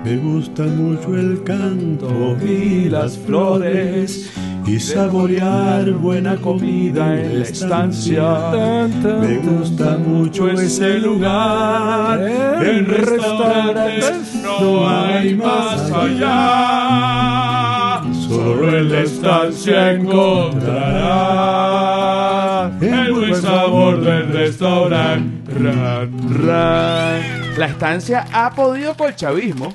Me 0.04 0.16
gusta 0.18 0.64
mucho 0.64 1.16
el 1.16 1.42
canto 1.44 2.36
y 2.44 2.90
las 2.90 3.16
flores 3.16 4.30
y 4.66 4.80
saborear 4.80 5.90
buena 5.92 6.36
comida 6.36 7.20
en 7.20 7.40
la 7.40 7.44
estancia. 7.44 8.50
Me 9.20 9.36
gusta 9.38 9.98
mucho 9.98 10.48
ese 10.50 10.98
lugar. 10.98 12.20
En 12.20 12.86
restaurantes 12.86 14.34
no 14.42 14.88
hay 14.88 15.34
más 15.34 15.90
allá. 15.92 17.24
Solo 18.26 18.78
en 18.78 18.90
la 18.90 19.00
estancia 19.00 19.92
encontrarás 19.92 21.84
el 22.80 23.12
buen 23.12 23.34
sabor 23.34 24.00
del 24.00 24.32
restaurante. 24.32 25.52
Ran, 25.52 26.46
ran. 26.46 27.44
La 27.56 27.66
estancia 27.66 28.26
ha 28.32 28.50
podido 28.50 28.94
con 28.96 29.08
el 29.08 29.16
chavismo. 29.16 29.74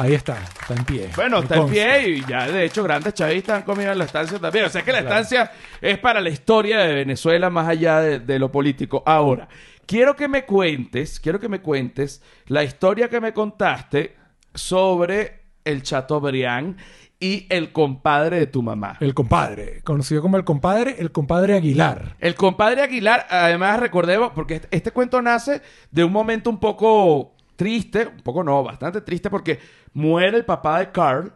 Ahí 0.00 0.14
está, 0.14 0.38
está 0.42 0.74
en 0.74 0.84
pie. 0.84 1.10
Bueno, 1.14 1.40
está 1.40 1.56
en 1.56 1.68
pie 1.68 2.08
y 2.08 2.24
ya 2.24 2.50
de 2.50 2.64
hecho 2.64 2.82
grandes 2.82 3.12
chavistas 3.12 3.58
han 3.58 3.62
comido 3.64 3.92
en 3.92 3.98
la 3.98 4.04
estancia 4.04 4.38
también. 4.38 4.64
O 4.64 4.70
sea 4.70 4.82
que 4.82 4.92
la 4.92 5.00
estancia 5.00 5.52
es 5.78 5.98
para 5.98 6.22
la 6.22 6.30
historia 6.30 6.78
de 6.78 6.94
Venezuela 6.94 7.50
más 7.50 7.68
allá 7.68 8.00
de, 8.00 8.18
de 8.20 8.38
lo 8.38 8.50
político. 8.50 9.02
Ahora, 9.04 9.46
quiero 9.84 10.16
que 10.16 10.26
me 10.26 10.46
cuentes, 10.46 11.20
quiero 11.20 11.38
que 11.38 11.50
me 11.50 11.60
cuentes 11.60 12.22
la 12.46 12.64
historia 12.64 13.10
que 13.10 13.20
me 13.20 13.34
contaste 13.34 14.16
sobre 14.54 15.42
el 15.64 15.82
Chateaubriand 15.82 16.78
y 17.20 17.46
el 17.50 17.70
compadre 17.70 18.38
de 18.38 18.46
tu 18.46 18.62
mamá. 18.62 18.96
El 19.00 19.12
compadre, 19.12 19.82
conocido 19.84 20.22
como 20.22 20.38
el 20.38 20.44
compadre, 20.44 20.96
el 20.98 21.12
compadre 21.12 21.54
Aguilar. 21.54 22.16
El 22.18 22.34
compadre 22.34 22.80
Aguilar, 22.80 23.26
además 23.28 23.78
recordemos, 23.78 24.32
porque 24.34 24.54
este, 24.54 24.68
este 24.70 24.90
cuento 24.92 25.20
nace 25.20 25.60
de 25.90 26.04
un 26.04 26.12
momento 26.12 26.48
un 26.48 26.58
poco 26.58 27.34
triste, 27.60 28.06
un 28.06 28.22
poco 28.22 28.42
no, 28.42 28.62
bastante 28.64 29.02
triste, 29.02 29.28
porque 29.28 29.58
muere 29.92 30.38
el 30.38 30.46
papá 30.46 30.78
de 30.78 30.90
Carl. 30.90 31.30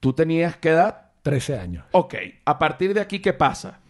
Tú 0.00 0.14
tenías 0.14 0.56
qué 0.56 0.70
edad? 0.70 1.10
13 1.22 1.58
años. 1.58 1.84
Ok, 1.92 2.14
a 2.46 2.58
partir 2.58 2.94
de 2.94 3.00
aquí, 3.02 3.18
¿qué 3.18 3.34
pasa? 3.34 3.80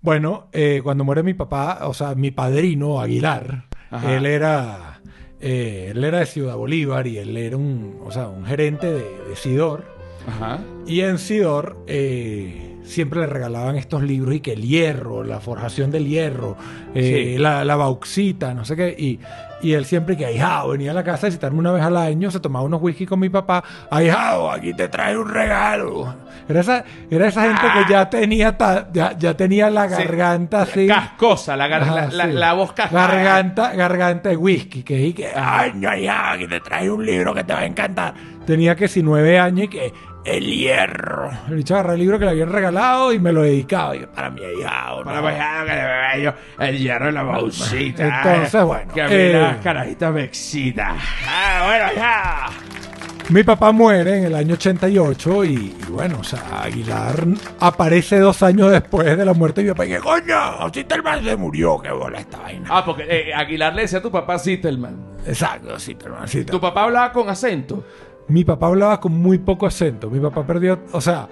Bueno, 0.00 0.48
eh, 0.52 0.80
cuando 0.82 1.04
muere 1.04 1.22
mi 1.22 1.34
papá, 1.34 1.78
o 1.82 1.94
sea, 1.94 2.16
mi 2.16 2.32
padrino 2.32 3.00
Aguilar, 3.00 3.66
Ajá. 3.92 4.16
él 4.16 4.26
era, 4.26 5.00
eh, 5.40 5.92
él 5.92 6.02
era 6.02 6.18
de 6.18 6.26
Ciudad 6.26 6.56
Bolívar 6.56 7.06
y 7.06 7.18
él 7.18 7.36
era 7.36 7.56
un, 7.56 8.00
o 8.04 8.10
sea, 8.10 8.26
un 8.28 8.44
gerente 8.44 8.88
de, 8.92 9.04
de 9.28 9.36
Sidor. 9.36 9.84
Ajá. 10.26 10.58
Y 10.86 11.02
en 11.02 11.18
Sidor 11.18 11.84
eh, 11.86 12.76
siempre 12.82 13.20
le 13.20 13.26
regalaban 13.26 13.76
estos 13.76 14.02
libros 14.02 14.34
y 14.34 14.40
que 14.40 14.54
el 14.54 14.62
hierro, 14.62 15.22
la 15.22 15.38
forjación 15.40 15.90
del 15.92 16.06
hierro, 16.08 16.56
eh, 16.94 17.34
Sí. 17.34 17.38
la, 17.38 17.64
la 17.64 17.76
bauxita, 17.76 18.54
no 18.54 18.64
sé 18.64 18.74
qué. 18.76 18.88
Y, 18.98 19.20
y 19.60 19.72
él 19.72 19.84
siempre 19.84 20.16
que 20.16 20.24
ahijado 20.26 20.68
venía 20.70 20.90
a 20.92 20.94
la 20.94 21.02
casa 21.04 21.26
a 21.26 21.30
visitarme 21.30 21.58
una 21.58 21.72
vez 21.72 21.82
al 21.82 21.96
año, 21.96 22.30
se 22.30 22.40
tomaba 22.40 22.64
unos 22.64 22.80
whisky 22.82 23.06
con 23.06 23.18
mi 23.20 23.28
papá. 23.28 23.62
Ahijado, 23.90 24.50
aquí 24.50 24.72
te 24.74 24.88
trae 24.88 25.16
un 25.18 25.28
regalo. 25.28 26.14
Era 26.48 26.60
esa, 26.60 26.84
era 27.10 27.26
esa 27.28 27.42
gente 27.42 27.60
que 27.74 27.92
ya 27.92 28.08
tenía, 28.08 28.56
ta- 28.56 28.88
ya, 28.92 29.12
ya 29.18 29.34
tenía 29.36 29.68
la 29.68 29.88
Sí. 29.88 30.02
garganta 30.02 30.62
así. 30.62 30.86
Cascosa, 30.86 31.56
la, 31.56 31.68
gar- 31.68 31.82
Ajá, 31.82 31.94
la, 31.94 32.06
la- 32.06 32.24
sí. 32.26 32.32
la 32.32 32.52
voz 32.54 32.72
cascosa. 32.72 33.06
Garganta, 33.06 33.72
garganta 33.74 34.28
de 34.30 34.36
whisky. 34.36 34.82
Que, 34.82 34.98
y 35.08 35.12
que 35.12 35.28
ay, 35.34 35.72
no, 35.74 35.94
ya, 35.96 36.36
que 36.38 36.48
te 36.48 36.60
trae 36.60 36.90
un 36.90 37.04
libro 37.04 37.34
que 37.34 37.44
te 37.44 37.52
va 37.52 37.60
a 37.60 37.66
encantar. 37.66 38.14
Tenía 38.46 38.74
que 38.76 38.88
si 38.88 39.02
nueve 39.02 39.38
años 39.38 39.64
y 39.66 39.68
que 39.68 39.92
el 40.36 40.44
hierro. 40.46 41.30
El 41.48 41.54
bicho 41.56 41.74
agarraba 41.74 41.94
el 41.94 42.00
libro 42.00 42.18
que 42.18 42.24
le 42.24 42.30
habían 42.32 42.50
regalado 42.52 43.12
y 43.12 43.18
me 43.18 43.32
lo 43.32 43.42
dedicaba. 43.42 43.96
Y 43.96 44.00
yo, 44.00 44.10
para 44.10 44.30
mi 44.30 44.42
ahijado, 44.44 45.04
Para 45.04 45.20
le 45.64 45.74
bebé 45.74 46.22
yo 46.22 46.32
el 46.64 46.78
hierro 46.78 47.06
de 47.06 47.12
la 47.12 47.22
bolsita. 47.22 48.22
Entonces, 48.24 48.62
bueno, 48.64 48.92
Que 48.92 49.02
a 49.02 49.08
mí 49.08 49.14
eh, 49.14 49.32
las 49.40 49.56
carajitas 49.58 50.12
me 50.12 50.24
excitan. 50.24 50.96
Ah, 51.28 51.64
bueno, 51.66 51.86
ya. 51.96 52.46
Mi 53.30 53.42
papá 53.42 53.72
muere 53.72 54.16
en 54.18 54.24
el 54.24 54.34
año 54.34 54.54
88 54.54 55.44
y, 55.44 55.48
y 55.54 55.84
bueno, 55.90 56.16
o 56.20 56.24
sea, 56.24 56.62
Aguilar 56.62 57.26
aparece 57.60 58.18
dos 58.20 58.42
años 58.42 58.70
después 58.70 59.18
de 59.18 59.22
la 59.24 59.34
muerte 59.34 59.60
de 59.60 59.66
mi 59.66 59.72
papá. 59.74 59.84
Y 59.84 59.90
que, 59.90 59.98
coño, 59.98 60.72
Sitterman 60.72 61.22
se 61.22 61.36
murió, 61.36 61.78
qué 61.78 61.90
bola 61.90 62.20
esta 62.20 62.38
vaina. 62.38 62.66
Ah, 62.70 62.82
porque 62.86 63.04
eh, 63.06 63.34
Aguilar 63.34 63.74
le 63.74 63.82
decía 63.82 63.98
a 63.98 64.02
tu 64.02 64.10
papá 64.10 64.38
Sittelman. 64.38 64.96
Exacto, 65.26 65.78
Sitterman, 65.78 66.22
¿Tu 66.22 66.28
Sitterman. 66.28 66.60
papá 66.62 66.84
hablaba 66.84 67.12
con 67.12 67.28
acento? 67.28 67.84
Mi 68.28 68.44
papá 68.44 68.66
hablaba 68.66 69.00
con 69.00 69.12
muy 69.12 69.38
poco 69.38 69.66
acento. 69.66 70.10
Mi 70.10 70.20
papá 70.20 70.46
perdió, 70.46 70.78
o 70.92 71.00
sea, 71.00 71.28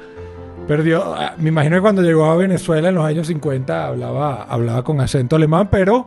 perdió. 0.66 1.14
ah, 1.14 1.34
Me 1.38 1.50
imagino 1.50 1.76
que 1.76 1.82
cuando 1.82 2.02
llegó 2.02 2.24
a 2.26 2.36
Venezuela 2.36 2.88
en 2.88 2.94
los 2.94 3.04
años 3.04 3.26
50 3.26 3.86
hablaba, 3.88 4.44
hablaba 4.44 4.82
con 4.82 5.00
acento 5.00 5.36
alemán, 5.36 5.68
pero 5.70 6.06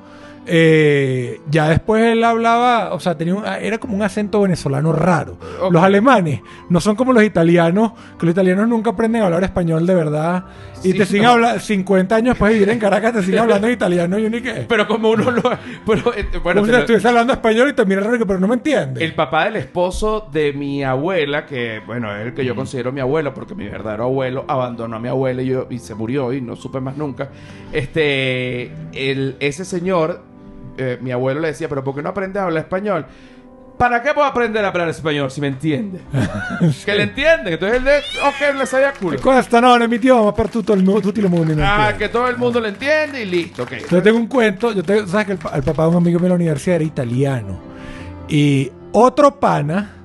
eh, 0.52 1.40
ya 1.50 1.70
después 1.70 2.04
él 2.04 2.24
hablaba, 2.24 2.94
o 2.94 3.00
sea, 3.00 3.16
tenía 3.18 3.36
un- 3.36 3.46
era 3.46 3.78
como 3.78 3.96
un 3.96 4.02
acento 4.02 4.42
venezolano 4.42 4.92
raro. 4.92 5.38
Los 5.72 5.82
alemanes 5.84 6.42
no 6.70 6.82
son 6.82 6.96
como 6.96 7.14
los 7.14 7.24
italianos, 7.24 7.92
que 8.20 8.26
los 8.26 8.34
italianos 8.34 8.68
nunca 8.68 8.90
aprenden 8.92 9.22
a 9.22 9.26
hablar 9.26 9.44
español 9.44 9.86
de 9.86 9.96
verdad. 9.96 10.46
Y 10.84 10.94
Sí, 10.94 10.98
te 10.98 11.06
siguen 11.06 11.24
no. 11.24 11.32
hablando, 11.32 11.60
50 11.60 12.16
años 12.16 12.30
después 12.36 12.50
de 12.52 12.60
vivir 12.60 12.70
en 12.70 12.80
Caracas, 12.80 13.14
te 13.14 13.22
siguen 13.24 13.40
hablando 13.42 13.68
en 13.68 13.74
italiano 13.80 14.18
y 14.18 14.30
ni 14.30 14.42
qué. 14.42 14.66
Pero 14.68 14.88
como 14.88 15.10
uno 15.12 15.30
lo... 15.30 15.42
Pero, 15.86 16.14
eh, 16.16 16.26
bueno, 16.42 16.66
lo- 16.66 16.78
estuviese 16.78 17.08
hablando 17.08 17.34
español 17.34 17.70
y 17.70 17.74
te 17.74 17.86
miras 17.86 18.06
raro, 18.06 18.26
pero 18.26 18.40
no 18.40 18.48
me 18.48 18.56
entiendes. 18.56 19.04
El 19.04 19.14
papá 19.14 19.46
del 19.46 19.58
esposo 19.58 20.30
de 20.32 20.54
mi 20.54 20.84
abuela, 20.84 21.46
que 21.46 21.82
bueno, 21.86 22.16
es 22.16 22.28
el 22.28 22.34
que 22.34 22.46
yo 22.46 22.56
considero 22.56 22.92
mi 22.94 23.02
abuelo, 23.02 23.34
porque 23.34 23.56
mi 23.56 23.68
verdadero 23.68 24.06
abuelo 24.06 24.46
abandonó 24.48 24.96
a 24.96 25.00
mi 25.00 25.10
abuela 25.10 25.42
y, 25.42 25.48
yo, 25.48 25.68
y 25.70 25.80
se 25.80 25.96
murió 25.96 26.32
y 26.34 26.42
no 26.42 26.56
supe 26.56 26.80
más 26.80 26.96
nunca. 26.96 27.30
Este, 27.74 28.72
el, 28.94 29.36
ese 29.40 29.66
señor, 29.66 30.22
eh, 30.80 30.98
mi 31.02 31.12
abuelo 31.12 31.40
le 31.42 31.50
decía, 31.50 31.68
pero 31.70 31.84
¿por 31.84 31.94
qué 31.96 32.02
no 32.02 32.10
aprendes 32.10 32.42
a 32.42 32.46
hablar 32.46 32.64
español? 32.64 33.06
¿Para 33.78 34.02
qué 34.02 34.14
puedo 34.14 34.28
aprender 34.28 34.66
a 34.66 34.70
hablar 34.70 34.90
español 34.90 35.32
si 35.32 35.40
me 35.40 35.48
entiende? 35.48 36.00
Que 36.86 36.94
le 36.96 37.04
entienden. 37.04 37.54
Entonces 37.54 37.78
él 37.78 37.84
de, 37.86 37.98
ok, 38.00 38.58
le 38.58 38.66
sabía 38.66 38.92
culo. 38.92 39.18
Questo 39.22 39.60
non 39.62 39.82
è 39.82 39.88
mi 39.88 39.96
idioma 39.96 40.34
per 40.34 40.50
tutto 40.50 40.74
il, 40.74 40.84
tutti 41.02 41.22
mondi. 41.22 41.56
non 41.56 41.64
Ah, 41.64 41.90
entiende. 41.92 41.98
que 41.98 42.10
todo 42.10 42.28
el 42.28 42.36
mundo 42.38 42.60
le 42.60 42.70
entiende 42.70 43.22
y 43.22 43.26
listo, 43.26 43.64
ok. 43.64 43.90
Yo 43.90 44.02
tengo 44.02 44.18
un 44.18 44.28
cuento, 44.28 44.74
yo 44.74 44.84
tengo, 44.84 45.08
sabes 45.08 45.28
que 45.28 45.32
el, 45.34 45.38
pa- 45.38 45.52
el 45.56 45.64
papá 45.64 45.84
de 45.84 45.90
un 45.90 45.96
amigo 45.96 46.20
mío 46.20 46.26
en 46.26 46.30
la 46.32 46.36
universidad 46.36 46.76
era 46.76 46.84
italiano. 46.84 47.58
Y 48.28 48.70
otro 48.92 49.40
pana, 49.40 49.96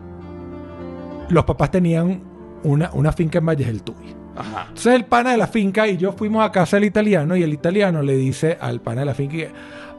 los 1.28 1.44
papás 1.44 1.70
tenían 1.72 2.22
una, 2.62 2.90
una 2.92 3.12
finca 3.12 3.38
en 3.38 3.46
Valles 3.46 3.66
del 3.66 3.82
Tuy. 3.82 3.94
Ajá. 4.36 4.66
Entonces 4.68 4.94
el 4.94 5.04
pana 5.04 5.30
de 5.32 5.36
la 5.36 5.46
finca 5.46 5.86
y 5.86 5.96
yo 5.96 6.12
fuimos 6.12 6.44
a 6.44 6.50
casa 6.52 6.76
del 6.76 6.84
italiano 6.84 7.36
y 7.36 7.42
el 7.42 7.52
italiano 7.52 8.02
le 8.02 8.16
dice 8.16 8.56
al 8.60 8.80
pana 8.80 9.00
de 9.00 9.06
la 9.06 9.14
finca 9.14 9.48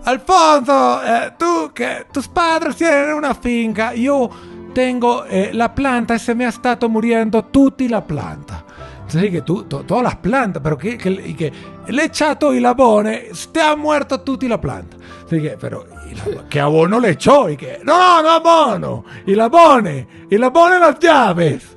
Alfonso, 0.06 1.02
eh, 1.04 1.32
tú 1.38 1.72
que 1.74 2.06
tus 2.12 2.28
padres 2.28 2.76
tienen 2.76 3.14
una 3.16 3.34
finca, 3.36 3.94
yo 3.94 4.30
tengo 4.74 5.26
eh, 5.26 5.50
la 5.54 5.74
planta 5.74 6.16
e 6.16 6.20
se 6.20 6.36
me 6.36 6.46
ha 6.46 6.52
stato 6.52 6.88
muriendo 6.90 7.46
tutti 7.46 7.88
la 7.88 8.06
planta. 8.06 8.64
Entonces 9.06 9.32
que 9.32 9.42
tú, 9.42 9.64
to- 9.64 9.84
todas 9.84 10.04
las 10.04 10.16
plantas, 10.18 10.62
pero 10.64 10.78
que, 10.78 10.98
que, 10.98 11.36
que 11.36 11.52
le 11.88 12.02
he 12.02 12.06
echado 12.06 12.54
y 12.54 12.60
la 12.60 12.70
abone, 12.70 13.26
te 13.52 13.62
ha 13.62 13.76
muerto 13.76 14.22
tutti 14.22 14.48
la 14.48 14.60
planta. 14.60 14.98
Pero, 15.30 15.86
¿y 16.12 16.16
la- 16.16 16.48
¿qué 16.50 16.60
abono 16.60 17.00
le 17.00 17.12
echó? 17.12 17.50
Y 17.50 17.58
que, 17.58 17.80
no, 17.84 18.22
no 18.22 18.30
abono, 18.32 19.06
la 19.26 19.46
abone, 19.46 20.08
la 20.30 20.48
abone 20.48 20.80
las 20.80 21.00
llaves. 21.00 21.76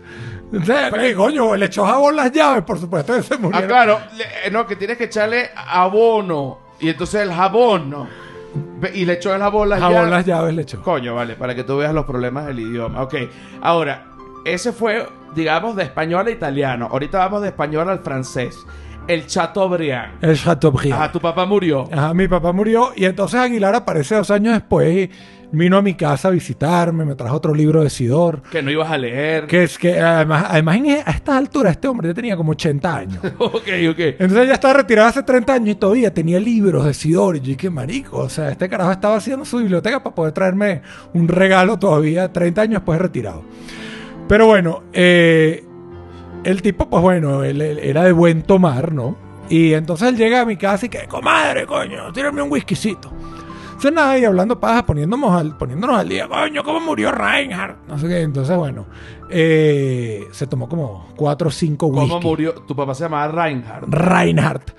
Entonces, 0.53 0.91
¿qué 0.95 1.14
coño? 1.14 1.55
Le 1.57 1.67
echó 1.67 1.85
jabón 1.85 2.17
las 2.17 2.33
llaves, 2.33 2.64
por 2.64 2.79
supuesto, 2.79 3.23
se 3.23 3.35
Ah, 3.35 3.38
murieron. 3.38 3.69
claro. 3.69 3.99
le- 4.17 4.47
eh, 4.47 4.51
no, 4.51 4.67
que 4.67 4.77
tienes 4.77 4.97
que 4.97 5.05
echarle 5.05 5.51
abono. 5.55 6.67
Y 6.81 6.88
entonces 6.88 7.23
el 7.23 7.33
jabón, 7.33 7.91
¿no? 7.91 8.07
Y 8.95 9.05
le 9.05 9.14
echó 9.14 9.35
el 9.35 9.41
jabón 9.41 9.69
las 9.69 9.81
Jabón 9.81 9.97
llaves. 9.97 10.11
las 10.11 10.27
llaves 10.27 10.55
le 10.55 10.62
echó. 10.62 10.83
Coño, 10.83 11.14
vale, 11.14 11.35
para 11.35 11.55
que 11.55 11.64
tú 11.64 11.77
veas 11.79 11.93
los 11.93 12.05
problemas 12.07 12.47
del 12.47 12.61
idioma. 12.61 13.03
Ok, 13.03 13.14
ahora, 13.61 14.07
ese 14.45 14.73
fue, 14.73 15.07
digamos, 15.35 15.77
de 15.77 15.83
español 15.85 16.27
a 16.27 16.31
italiano. 16.31 16.88
Ahorita 16.91 17.19
vamos 17.19 17.43
de 17.43 17.49
español 17.49 17.88
al 17.88 17.99
francés. 18.01 18.59
El 19.07 19.27
Chateaubriand. 19.27 20.23
El 20.23 20.37
Chateaubriand. 20.38 21.01
Ajá, 21.03 21.12
tu 21.12 21.21
papá 21.21 21.47
murió. 21.47 21.88
Ajá, 21.93 22.12
mi 22.14 22.29
papá 22.29 22.53
murió 22.53 22.93
y 22.95 23.05
entonces 23.07 23.41
Aguilar 23.41 23.75
aparece 23.75 24.14
dos 24.17 24.31
años 24.31 24.53
después 24.55 24.95
y 24.95 25.11
vino 25.51 25.77
a 25.79 25.83
mi 25.83 25.95
casa 25.95 26.29
a 26.29 26.31
visitarme, 26.31 27.05
me 27.05 27.15
trajo 27.15 27.37
otro 27.37 27.55
libro 27.55 27.83
de 27.83 27.91
Sidor. 27.91 28.43
Que 28.51 28.63
no 28.63 28.71
ibas 28.71 28.91
a 28.91 28.99
leer. 28.99 29.47
Que 29.47 29.63
es 29.65 29.79
que 29.79 29.99
además, 30.01 30.47
además 30.49 30.77
en- 30.77 30.87
a 31.07 31.11
estas 31.11 31.37
alturas 31.37 31.73
este 31.73 31.89
hombre 31.89 32.09
ya 32.09 32.15
tenía 32.15 32.37
como 32.37 32.53
80 32.53 32.97
años. 32.97 33.19
ok, 33.39 33.55
ok. 33.91 33.99
Entonces 33.99 34.47
ya 34.49 34.55
estaba 34.55 34.75
retirado 34.75 35.09
hace 35.09 35.23
30 35.23 35.55
años 35.55 35.69
y 35.71 35.75
todavía 35.77 36.13
tenía 36.13 36.39
libros 36.39 36.85
de 36.85 36.93
Sidor. 36.95 37.37
Y 37.37 37.41
yo 37.41 37.47
dije, 37.47 37.71
marico, 37.71 38.19
o 38.19 38.29
sea, 38.29 38.51
este 38.51 38.69
carajo 38.69 38.93
estaba 38.93 39.17
haciendo 39.17 39.45
su 39.45 39.59
biblioteca 39.59 40.03
para 40.03 40.15
poder 40.15 40.33
traerme 40.33 40.83
un 41.15 41.29
regalo 41.29 41.79
todavía 41.79 42.33
30 42.33 42.61
años 42.63 42.75
después 42.75 42.99
de 42.99 43.03
retirado. 43.03 43.43
Pero 44.29 44.47
bueno, 44.47 44.83
eh, 44.93 45.65
el 46.45 46.61
tipo, 46.63 46.91
pues 46.91 47.03
bueno, 47.03 47.43
él, 47.45 47.61
él 47.63 47.79
era 47.79 48.05
de 48.05 48.13
buen 48.13 48.43
tomar, 48.43 48.93
¿no? 48.93 49.17
Y 49.49 49.73
entonces 49.73 50.09
él 50.11 50.17
llega 50.17 50.43
a 50.43 50.45
mi 50.45 50.59
casa 50.59 50.85
y 50.85 50.88
que, 50.90 51.07
comadre, 51.09 51.65
coño, 51.67 52.13
tírame 52.13 52.42
un 52.42 52.51
whiskycito. 52.53 53.11
Entonces 53.79 53.94
nada, 53.94 54.18
y 54.18 54.24
hablando 54.24 54.58
paja, 54.58 54.85
poniéndonos 54.85 55.31
al, 55.31 55.56
poniéndonos 55.56 56.00
al 56.00 56.08
día, 56.08 56.26
coño, 56.26 56.64
¿cómo 56.64 56.81
murió 56.81 57.12
Reinhardt? 57.12 57.87
No 57.87 57.96
sé 57.96 58.08
qué. 58.08 58.22
Entonces, 58.22 58.56
bueno, 58.56 58.87
eh, 59.31 60.26
se 60.33 60.48
tomó 60.48 60.68
como 60.68 61.12
cuatro 61.14 61.46
o 61.46 61.50
cinco 61.52 61.87
whisky. 61.87 62.08
¿Cómo 62.08 62.20
murió? 62.20 62.54
Tu 62.54 62.74
papá 62.74 62.92
se 62.92 63.04
llamaba 63.04 63.29
Reinhardt. 63.29 63.87
Reinhardt. 63.88 64.70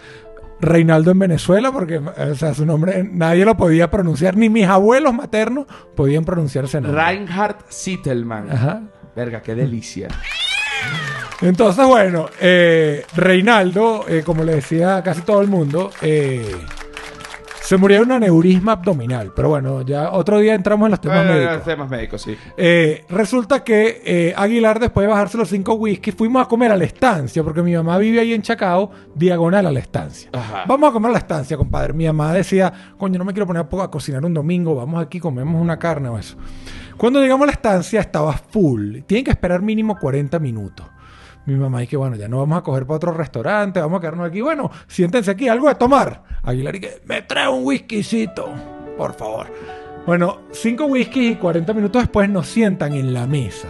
Reinaldo 0.59 1.11
en 1.11 1.19
Venezuela, 1.19 1.71
porque 1.71 1.99
o 1.99 2.35
sea, 2.35 2.53
su 2.53 2.65
nombre 2.65 3.09
nadie 3.09 3.45
lo 3.45 3.55
podía 3.55 3.89
pronunciar, 3.89 4.35
ni 4.35 4.49
mis 4.49 4.67
abuelos 4.67 5.13
maternos 5.13 5.65
podían 5.95 6.25
pronunciarse 6.25 6.81
nombre. 6.81 7.01
Reinhardt 7.01 7.69
Sittelman. 7.69 8.51
Ajá. 8.51 8.81
Verga, 9.15 9.41
qué 9.41 9.55
delicia. 9.55 10.09
Entonces, 11.39 11.85
bueno, 11.87 12.25
eh, 12.41 13.05
Reinaldo, 13.15 14.03
eh, 14.09 14.23
como 14.25 14.43
le 14.43 14.55
decía 14.55 14.97
a 14.97 15.03
casi 15.03 15.21
todo 15.21 15.41
el 15.41 15.47
mundo, 15.47 15.89
eh, 16.01 16.53
se 17.69 17.77
murió 17.77 17.97
de 17.97 18.03
un 18.05 18.11
aneurisma 18.13 18.71
abdominal. 18.71 19.31
Pero 19.35 19.49
bueno, 19.49 19.83
ya 19.83 20.09
otro 20.11 20.39
día 20.39 20.55
entramos 20.55 20.87
en 20.87 20.91
los 20.91 21.01
temas 21.01 21.23
Eh, 21.23 21.29
médicos. 21.29 21.63
temas 21.63 21.87
médicos, 21.87 22.21
sí. 22.23 22.35
Eh, 22.57 23.05
resulta 23.09 23.63
que 23.63 24.01
eh, 24.03 24.33
Aguilar, 24.35 24.79
después 24.79 25.05
de 25.05 25.11
bajarse 25.11 25.37
los 25.37 25.49
cinco 25.49 25.75
whisky, 25.75 26.11
fuimos 26.11 26.41
a 26.43 26.47
comer 26.47 26.71
a 26.71 26.75
la 26.75 26.85
estancia, 26.85 27.43
porque 27.43 27.61
mi 27.61 27.75
mamá 27.75 27.99
vive 27.99 28.19
ahí 28.21 28.33
en 28.33 28.41
Chacao, 28.41 28.89
diagonal 29.13 29.67
a 29.67 29.71
la 29.71 29.79
estancia. 29.81 30.31
Ajá. 30.33 30.63
Vamos 30.67 30.89
a 30.89 30.93
comer 30.93 31.09
a 31.09 31.13
la 31.13 31.19
estancia, 31.19 31.57
compadre. 31.57 31.93
Mi 31.93 32.07
mamá 32.07 32.33
decía, 32.33 32.73
coño, 32.97 33.19
no 33.19 33.25
me 33.25 33.33
quiero 33.33 33.45
poner 33.45 33.61
a, 33.61 33.69
po- 33.69 33.83
a 33.83 33.91
cocinar 33.91 34.25
un 34.25 34.33
domingo, 34.33 34.73
vamos 34.73 34.99
aquí, 35.03 35.19
comemos 35.19 35.61
una 35.61 35.77
carne 35.77 36.09
o 36.09 36.17
eso. 36.17 36.37
Cuando 36.97 37.21
llegamos 37.21 37.43
a 37.43 37.47
la 37.47 37.51
estancia 37.53 37.99
estaba 38.01 38.33
full. 38.33 39.01
Tienen 39.05 39.23
que 39.25 39.31
esperar 39.31 39.61
mínimo 39.61 39.95
40 39.97 40.39
minutos. 40.39 40.87
Mi 41.49 41.55
mamá 41.55 41.79
dice 41.79 41.89
que 41.91 41.97
bueno, 41.97 42.15
ya 42.15 42.27
no 42.27 42.37
vamos 42.37 42.59
a 42.59 42.61
coger 42.61 42.85
para 42.85 42.97
otro 42.97 43.11
restaurante, 43.11 43.79
vamos 43.79 43.97
a 43.97 44.01
quedarnos 44.01 44.27
aquí. 44.27 44.41
Bueno, 44.41 44.69
siéntense 44.87 45.31
aquí, 45.31 45.47
algo 45.47 45.67
de 45.67 45.75
tomar. 45.75 46.23
Aguilar 46.43 46.75
y 46.75 46.79
que 46.79 47.01
me 47.05 47.21
trae 47.23 47.47
un 47.49 47.65
whiskycito, 47.65 48.47
por 48.97 49.13
favor. 49.15 49.47
Bueno, 50.05 50.41
5 50.51 50.85
whiskies 50.85 51.31
y 51.33 51.35
40 51.35 51.73
minutos 51.73 52.03
después 52.03 52.29
nos 52.29 52.47
sientan 52.47 52.93
en 52.93 53.13
la 53.13 53.25
mesa. 53.27 53.67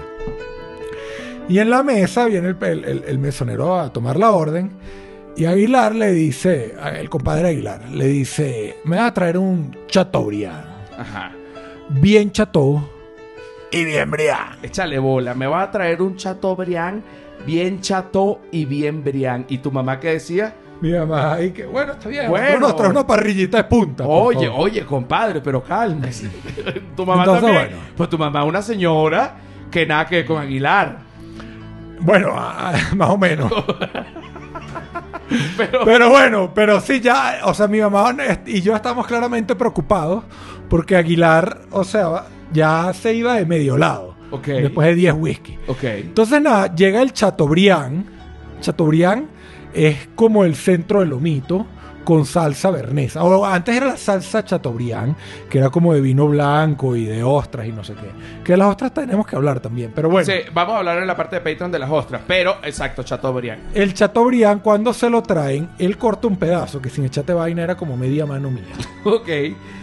Y 1.48 1.60
en 1.60 1.70
la 1.70 1.82
mesa 1.84 2.26
viene 2.26 2.50
el, 2.50 2.58
el- 2.64 2.86
el- 2.86 3.04
el 3.08 3.20
mesonero 3.20 3.80
a 3.80 3.92
tomar 3.92 4.18
la 4.18 4.32
orden. 4.32 4.72
Y 5.36 5.46
Aguilar 5.46 5.96
le 5.96 6.12
dice, 6.12 6.76
el 6.98 7.10
compadre 7.10 7.48
Aguilar, 7.50 7.90
le 7.90 8.08
dice, 8.08 8.78
me 8.84 8.98
vas 8.98 9.08
a 9.08 9.14
traer 9.14 9.38
un 9.38 9.76
Chateaubriand. 9.88 10.66
Ajá. 10.98 11.32
Bien 11.90 12.30
chateau 12.32 12.82
y 13.72 13.86
bien 13.86 14.12
briand. 14.12 14.64
Échale 14.64 15.00
bola. 15.00 15.34
Me 15.34 15.48
vas 15.48 15.70
a 15.70 15.72
traer 15.72 16.02
un 16.02 16.18
Chateaubriand 16.18 17.02
bien 17.46 17.82
chato 17.82 18.42
y 18.52 18.66
bien 18.66 19.04
brián. 19.04 19.46
¿Y 19.50 19.60
tu 19.60 19.72
mamá 19.72 20.00
qué 20.00 20.10
decía? 20.10 20.56
Mi 20.82 20.94
mamá, 20.94 21.34
ahí 21.34 21.52
que 21.52 21.66
bueno, 21.66 21.92
está 21.94 22.08
bien. 22.08 22.30
Bueno. 22.30 22.60
Nos 22.60 22.76
trae 22.76 22.90
una 22.90 23.06
parrillita 23.06 23.58
de 23.58 23.64
punta. 23.66 24.06
Oye, 24.08 24.48
oye, 24.48 24.86
compadre, 24.86 25.42
pero 25.42 25.62
cálmese. 25.62 26.30
tu 26.96 27.06
mamá 27.06 27.24
Entonces, 27.24 27.44
también. 27.44 27.68
bueno. 27.70 27.84
Pues 27.98 28.10
tu 28.10 28.18
mamá 28.18 28.42
es 28.42 28.46
una 28.48 28.62
señora 28.62 29.36
que 29.70 29.86
nada 29.86 30.06
que 30.06 30.18
ver 30.18 30.26
con 30.26 30.42
Aguilar. 30.42 31.00
Bueno, 32.00 32.34
más 32.96 33.10
o 33.10 33.18
menos. 33.18 33.52
Pero, 35.58 35.86
Pero 35.86 36.10
bueno, 36.10 36.52
pero 36.56 36.82
sí, 36.82 37.02
ya, 37.02 37.42
o 37.44 37.54
sea, 37.54 37.68
mi 37.68 37.80
mamá 37.80 38.16
y 38.48 38.62
yo 38.62 38.76
estamos 38.76 39.06
claramente 39.06 39.56
preocupados 39.56 40.24
porque 40.70 40.96
Aguilar, 40.96 41.62
o 41.70 41.84
sea, 41.84 42.26
ya 42.52 42.92
se 42.94 43.14
iba 43.14 43.36
de 43.36 43.46
medio 43.46 43.78
lado. 43.78 44.16
Ok. 44.32 44.48
Después 44.48 44.88
de 44.88 44.96
10 44.96 45.14
whisky. 45.18 45.58
ok. 45.68 45.84
Entonces, 45.84 46.42
nada, 46.42 46.74
llega 46.76 47.02
el 47.02 47.14
Chateaubriand. 47.14 48.06
Chateaubriand 48.62 49.28
es 49.74 50.10
como 50.16 50.44
el 50.44 50.56
centro 50.56 51.00
del 51.00 51.10
lomito 51.10 51.66
con 52.10 52.26
salsa 52.26 52.72
bernesa. 52.72 53.24
O 53.24 53.46
antes 53.46 53.78
era 53.78 53.86
la 53.86 53.96
salsa 53.96 54.44
Chateaubriand, 54.44 55.16
que 55.48 55.60
era 55.60 55.70
como 55.70 55.94
de 55.94 56.02
vino 56.02 56.26
blanco 56.28 56.96
y 56.96 57.06
de 57.06 57.22
ostras 57.24 57.68
y 57.68 57.72
no 57.72 57.84
sé 57.84 57.94
qué. 57.94 58.10
Que 58.44 58.54
de 58.54 58.58
las 58.58 58.70
ostras 58.70 58.96
tenemos 58.96 59.28
que 59.28 59.36
hablar 59.36 59.60
también. 59.60 59.92
Pero 59.94 60.10
bueno, 60.10 60.26
Sí, 60.26 60.40
vamos 60.52 60.74
a 60.74 60.78
hablar 60.80 60.98
en 60.98 61.06
la 61.06 61.16
parte 61.16 61.36
de 61.36 61.42
Patreon 61.42 61.72
de 61.72 61.78
las 61.78 61.92
ostras. 61.92 62.24
Pero, 62.26 62.56
exacto, 62.64 63.04
Chateaubriand. 63.04 63.78
el 63.78 63.94
Chateaubriand, 63.94 64.64
cuando 64.64 64.92
se 64.92 65.08
lo 65.08 65.22
traen, 65.22 65.70
él 65.78 66.00
corta 66.00 66.26
un 66.26 66.38
pedazo 66.38 66.82
que 66.82 66.90
sin 66.90 67.06
echarte 67.06 67.32
vaina 67.32 67.62
era 67.62 67.78
como 67.78 67.96
media 67.96 68.26
mano 68.26 68.50
mía. 68.50 68.64
Ok. 69.06 69.30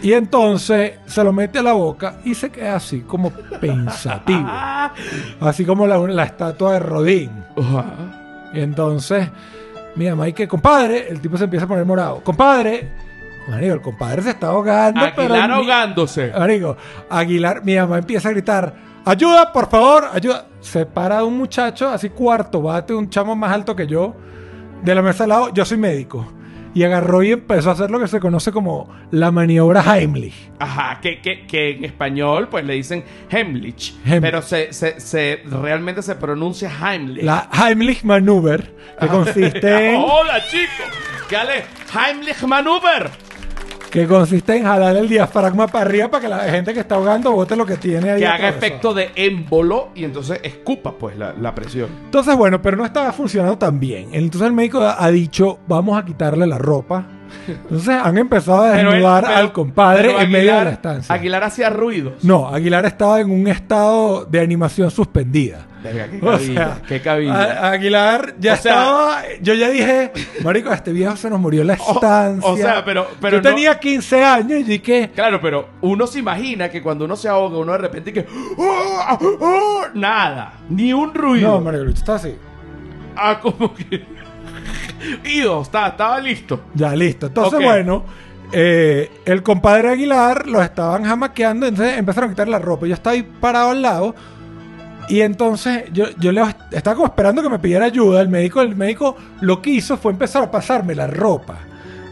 Y 0.03 0.11
entonces 0.11 0.95
se 1.05 1.23
lo 1.23 1.31
mete 1.31 1.59
a 1.59 1.63
la 1.63 1.73
boca 1.73 2.17
y 2.25 2.35
se 2.35 2.49
queda 2.51 2.75
así 2.75 3.01
como 3.07 3.31
pensativo. 3.31 4.47
Así 5.39 5.63
como 5.65 5.87
la, 5.87 5.97
la 5.97 6.23
estatua 6.25 6.73
de 6.73 6.79
Rodín. 6.79 7.31
Y 8.53 8.59
entonces, 8.59 9.29
mi 9.97 10.09
mamá, 10.09 10.27
y 10.29 10.33
que 10.33 10.47
compadre, 10.47 11.07
el 11.09 11.19
tipo 11.19 11.37
se 11.37 11.43
empieza 11.45 11.65
a 11.65 11.67
poner 11.67 11.85
morado. 11.85 12.23
Compadre, 12.23 12.87
marico, 13.49 13.73
el 13.73 13.81
compadre 13.81 14.21
se 14.21 14.29
está 14.29 14.47
ahogando. 14.47 15.01
Aguilar 15.23 15.49
mi- 15.49 15.55
ahogándose. 15.55 16.31
Marico, 16.37 16.77
Aguilar, 17.09 17.63
mi 17.65 17.75
mamá 17.75 17.97
empieza 17.97 18.29
a 18.29 18.31
gritar: 18.31 18.73
¡Ayuda, 19.05 19.51
por 19.51 19.69
favor! 19.69 20.05
¡Ayuda! 20.13 20.45
Se 20.59 20.85
para 20.85 21.23
un 21.23 21.37
muchacho, 21.37 21.89
así 21.89 22.09
cuarto, 22.09 22.61
bate, 22.61 22.93
un 22.93 23.09
chamo 23.09 23.35
más 23.35 23.51
alto 23.51 23.75
que 23.75 23.87
yo, 23.87 24.13
de 24.83 24.93
la 24.95 25.01
mesa 25.01 25.23
al 25.23 25.29
lado. 25.29 25.49
Yo 25.53 25.65
soy 25.65 25.77
médico. 25.77 26.25
Y 26.73 26.83
agarró 26.83 27.23
y 27.23 27.31
empezó 27.31 27.69
a 27.69 27.73
hacer 27.73 27.89
lo 27.89 27.99
que 27.99 28.07
se 28.07 28.19
conoce 28.19 28.51
como 28.51 28.89
la 29.11 29.31
maniobra 29.31 29.81
Heimlich. 29.81 30.33
Ajá, 30.59 30.99
que, 31.01 31.21
que, 31.21 31.47
que 31.47 31.71
en 31.71 31.85
español 31.85 32.47
pues 32.49 32.63
le 32.65 32.73
dicen 32.73 33.03
Heimlich. 33.31 33.95
Heimlich. 34.05 34.21
Pero 34.21 34.41
se, 34.41 34.73
se, 34.73 34.99
se- 34.99 35.41
realmente 35.49 36.01
se 36.01 36.15
pronuncia 36.15 36.69
Heimlich. 36.69 37.23
La 37.23 37.49
Heimlich 37.51 38.03
Maneuver, 38.03 38.75
que 38.99 39.07
consiste 39.07 39.89
en. 39.89 39.95
Hola 40.01 40.39
chicos. 40.49 40.85
¿Qué? 41.29 41.37
Heimlich 41.97 42.41
Maneuver. 42.43 43.09
Que 43.89 44.05
consiste 44.07 44.55
en 44.57 44.63
jalar 44.63 44.95
el 44.97 45.07
diafragma 45.09 45.67
para 45.67 45.85
arriba 45.85 46.09
para 46.09 46.21
que 46.21 46.27
la 46.29 46.39
gente 46.51 46.73
que 46.73 46.81
está 46.81 46.95
ahogando 46.95 47.31
bote 47.31 47.55
lo 47.55 47.65
que 47.65 47.77
tiene 47.77 48.11
ahí. 48.11 48.19
Que 48.19 48.27
haga 48.27 48.35
atravesado. 48.49 48.65
efecto 48.65 48.93
de 48.93 49.11
émbolo 49.15 49.89
y 49.95 50.03
entonces 50.03 50.39
escupa 50.43 50.91
pues 50.97 51.17
la, 51.17 51.33
la 51.33 51.55
presión. 51.55 51.89
Entonces, 52.05 52.35
bueno, 52.35 52.61
pero 52.61 52.77
no 52.77 52.85
estaba 52.85 53.11
funcionando 53.13 53.57
tan 53.57 53.79
bien. 53.79 54.09
Entonces 54.11 54.47
el 54.47 54.53
médico 54.53 54.81
ha 54.81 55.09
dicho, 55.11 55.59
vamos 55.67 55.97
a 55.97 56.03
quitarle 56.05 56.45
la 56.47 56.57
ropa. 56.57 57.05
Entonces 57.47 57.89
han 57.89 58.17
empezado 58.17 58.61
a 58.63 58.71
desnudar 58.71 59.23
pero- 59.25 59.35
al 59.37 59.51
compadre 59.51 60.07
pero 60.09 60.21
en 60.21 60.31
medio 60.31 60.45
de 60.45 60.51
Aguilar- 60.51 60.63
la 60.65 60.71
estancia. 60.71 61.15
Aguilar 61.15 61.43
hacía 61.43 61.69
ruidos. 61.69 62.13
No, 62.23 62.47
Aguilar 62.47 62.85
estaba 62.85 63.19
en 63.21 63.31
un 63.31 63.47
estado 63.47 64.25
de 64.25 64.39
animación 64.39 64.91
suspendida. 64.91 65.65
Verga, 65.93 66.07
qué 66.09 66.17
O 66.21 66.31
cabilla, 66.31 66.53
sea, 66.75 66.81
qué 66.87 67.01
cabilla. 67.01 67.33
A- 67.33 67.71
Aguilar 67.71 68.35
ya 68.39 68.53
O 68.53 68.57
sea- 68.57 68.71
estaba. 68.73 69.21
Yo 69.41 69.53
ya 69.53 69.69
dije, 69.69 70.11
Marico, 70.43 70.71
este 70.73 70.91
viejo 70.93 71.15
se 71.15 71.29
nos 71.29 71.39
murió 71.39 71.63
la 71.63 71.73
estancia. 71.73 72.49
o 72.49 72.55
sea, 72.57 72.83
pero- 72.85 73.07
pero 73.21 73.37
Yo 73.37 73.43
no- 73.43 73.49
tenía 73.55 73.79
15 73.79 74.23
años 74.23 74.59
y 74.59 74.63
dije, 74.63 75.11
Claro, 75.15 75.39
pero 75.41 75.69
uno 75.81 76.07
se 76.07 76.19
imagina 76.19 76.69
que 76.69 76.81
cuando 76.81 77.05
uno 77.05 77.15
se 77.15 77.27
ahoga, 77.29 77.57
uno 77.57 77.71
de 77.73 77.77
repente 77.77 78.11
que... 78.13 78.25
¡Oh! 78.57 79.17
¡Oh! 79.39 79.81
Nada, 79.93 80.53
ni 80.69 80.93
un 80.93 81.13
ruido. 81.13 81.51
no, 81.51 81.61
Marico, 81.61 81.85
está 81.89 82.15
así. 82.15 82.35
Ah, 83.15 83.39
como 83.41 83.73
que... 83.73 84.05
Ido, 85.25 85.61
está, 85.61 85.87
estaba 85.87 86.19
listo. 86.19 86.61
Ya, 86.73 86.95
listo. 86.95 87.27
Entonces, 87.27 87.59
bueno, 87.63 88.03
eh, 88.51 89.11
el 89.25 89.43
compadre 89.43 89.89
Aguilar 89.91 90.47
lo 90.47 90.61
estaban 90.61 91.03
jamaqueando, 91.03 91.67
entonces 91.67 91.97
empezaron 91.97 92.29
a 92.29 92.33
quitar 92.33 92.47
la 92.47 92.59
ropa. 92.59 92.87
Yo 92.87 92.93
estaba 92.93 93.13
ahí 93.13 93.23
parado 93.23 93.71
al 93.71 93.81
lado. 93.81 94.15
Y 95.09 95.21
entonces 95.21 95.85
yo, 95.93 96.05
yo 96.19 96.31
le 96.31 96.41
estaba 96.71 96.95
como 96.95 97.07
esperando 97.07 97.41
que 97.41 97.49
me 97.49 97.59
pidiera 97.59 97.85
ayuda. 97.85 98.21
El 98.21 98.29
médico, 98.29 98.61
el 98.61 98.75
médico 98.75 99.15
lo 99.41 99.61
que 99.61 99.69
hizo 99.71 99.97
fue 99.97 100.11
empezar 100.11 100.43
a 100.43 100.51
pasarme 100.51 100.95
la 100.95 101.07
ropa 101.07 101.59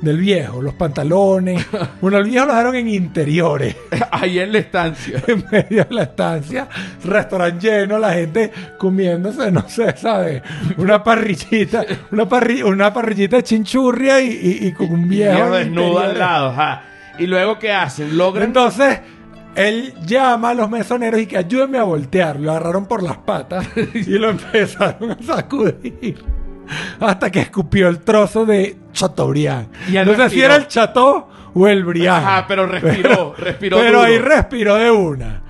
del 0.02 0.18
viejo, 0.18 0.62
los 0.62 0.74
pantalones. 0.76 1.66
Bueno, 2.02 2.18
el 2.20 2.26
viejo 2.26 2.46
lo 2.46 2.52
dejaron 2.52 2.76
en 2.76 2.88
interiores, 2.90 3.76
Ahí 4.12 4.38
en 4.40 4.52
la 4.52 4.60
estancia. 4.60 5.22
en 5.28 5.44
medio 5.52 5.84
de 5.86 5.94
la 5.96 6.04
estancia, 6.04 6.68
restaurante 7.04 7.68
lleno, 7.68 7.98
la 7.98 8.14
gente 8.14 8.52
comiéndose, 8.78 9.52
no 9.52 9.68
sé, 9.68 9.96
¿sabes? 9.98 10.42
Una 10.78 11.04
parrillita, 11.04 11.84
una, 12.12 12.26
parri- 12.30 12.64
una 12.64 12.94
parrillita 12.94 13.38
de 13.38 13.44
chinchurria 13.44 14.22
y, 14.22 14.28
y- 14.62 14.68
y 14.68 14.74
con 14.74 14.92
un 14.92 15.10
viejo. 15.10 15.34
Viejo 15.34 15.58
en 15.58 15.74
desnudo 15.74 16.00
al 16.00 16.18
lado. 16.20 16.50
ajá. 16.50 16.82
Y 17.18 17.28
luego, 17.28 17.58
¿qué 17.58 17.72
hacen? 17.72 18.18
Logran... 18.18 18.48
Entonces, 18.48 19.00
él 19.56 19.94
llama 20.06 20.50
a 20.50 20.54
los 20.54 20.70
mesoneros 20.70 21.20
y 21.20 21.26
que 21.28 21.38
ayúdenme 21.38 21.78
a 21.78 21.84
voltear. 21.84 22.40
Lo 22.40 22.52
agarraron 22.52 22.86
por 22.86 23.02
las 23.04 23.18
patas 23.18 23.68
y 23.94 24.18
lo 24.18 24.30
empezaron 24.30 25.12
a 25.12 25.18
sacudir. 25.24 26.24
Hasta 27.00 27.32
que 27.32 27.42
escupió 27.42 27.88
el 27.88 28.00
trozo 28.00 28.46
de 28.46 28.78
Chateaubriand. 28.92 29.68
Y 29.90 29.94
no 29.94 30.16
sé 30.16 30.30
si 30.30 30.42
era 30.42 30.56
el 30.56 30.68
Chateau 30.68 31.28
o 31.54 31.68
el 31.68 31.84
Briand. 31.86 32.26
Ajá, 32.26 32.46
pero 32.48 32.66
respiró, 32.66 33.34
respiró 33.38 33.78
Pero 33.78 34.00
duro. 34.00 34.02
ahí 34.02 34.18
respiró 34.18 34.76
de 34.76 34.92
una. 34.92 35.42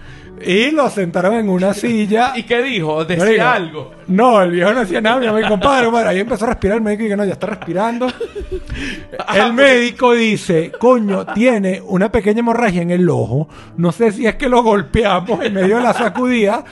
Y 0.43 0.71
lo 0.71 0.89
sentaron 0.89 1.36
en 1.36 1.49
una 1.49 1.73
silla. 1.73 2.33
¿Y 2.36 2.43
qué 2.43 2.61
dijo? 2.61 3.05
Decía 3.05 3.53
algo. 3.53 3.91
No, 4.07 4.41
el 4.41 4.51
viejo 4.51 4.73
no 4.73 4.81
decía 4.81 5.01
nada. 5.01 5.19
Mi 5.19 5.27
amigo, 5.27 5.47
compadre, 5.49 5.86
compadre. 5.86 6.09
Ahí 6.09 6.19
empezó 6.19 6.45
a 6.45 6.49
respirar 6.49 6.77
el 6.77 6.83
médico 6.83 7.03
y 7.05 7.07
que 7.09 7.15
no, 7.17 7.25
ya 7.25 7.33
está 7.33 7.47
respirando. 7.47 8.07
El 9.33 9.53
médico 9.53 10.13
dice, 10.13 10.71
coño, 10.77 11.25
tiene 11.27 11.81
una 11.86 12.11
pequeña 12.11 12.39
hemorragia 12.39 12.81
en 12.81 12.91
el 12.91 13.09
ojo. 13.09 13.47
No 13.77 13.91
sé 13.91 14.11
si 14.11 14.25
es 14.27 14.36
que 14.36 14.49
lo 14.49 14.61
golpeamos 14.63 15.43
en 15.43 15.53
medio 15.53 15.77
de 15.77 15.83
la 15.83 15.93
sacudida 15.93 16.63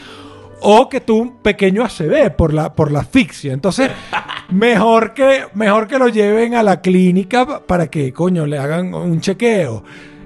o 0.62 0.88
que 0.90 1.02
tuvo 1.02 1.22
un 1.22 1.38
pequeño 1.38 1.84
ACV 1.84 2.32
por 2.36 2.54
la, 2.54 2.74
por 2.74 2.92
la 2.92 3.00
asfixia. 3.02 3.54
Entonces, 3.54 3.90
mejor 4.50 5.14
que, 5.14 5.46
mejor 5.56 5.88
que 5.88 5.98
lo 6.00 6.08
lleven 6.10 6.56
a 6.56 6.64
la 6.64 6.82
clínica 6.82 7.46
pa- 7.46 7.60
para 7.66 7.88
que, 7.88 8.14
coño, 8.14 8.46
le 8.46 8.58
hagan 8.58 8.94
un 8.94 9.20
chequeo. 9.20 9.84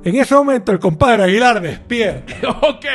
En 0.07 0.15
ese 0.15 0.33
momento 0.35 0.71
el 0.71 0.79
compadre 0.79 1.23
Aguilar 1.25 1.59
despierta. 1.59 2.33
ok. 2.61 2.85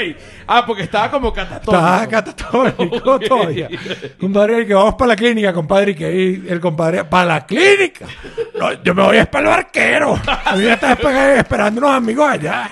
Ah, 0.46 0.64
porque 0.66 0.84
estaba 0.84 1.10
como 1.10 1.30
catatónico. 1.32 1.72
Está 1.86 2.08
catatónico 2.08 3.12
Ok. 3.16 3.24
todavía. 3.28 3.68
Compadre, 4.18 4.66
que 4.66 4.72
vamos 4.72 4.94
para 4.94 5.08
la 5.08 5.16
clínica, 5.16 5.52
compadre, 5.52 5.90
y 5.90 5.94
que 5.94 6.04
ahí 6.06 6.44
el 6.48 6.58
compadre, 6.58 7.04
para 7.04 7.26
la 7.26 7.46
clínica. 7.46 8.06
No, 8.58 8.82
yo 8.82 8.94
me 8.94 9.02
voy 9.02 9.18
a 9.18 9.30
para 9.30 9.44
el 9.44 9.56
barquero. 9.56 10.18
A 10.44 10.56
mí 10.56 10.64
me 10.64 10.72
están 10.72 10.96
espe- 10.96 11.36
esperando 11.38 11.80
unos 11.82 11.90
amigos 11.96 12.28
allá. 12.30 12.70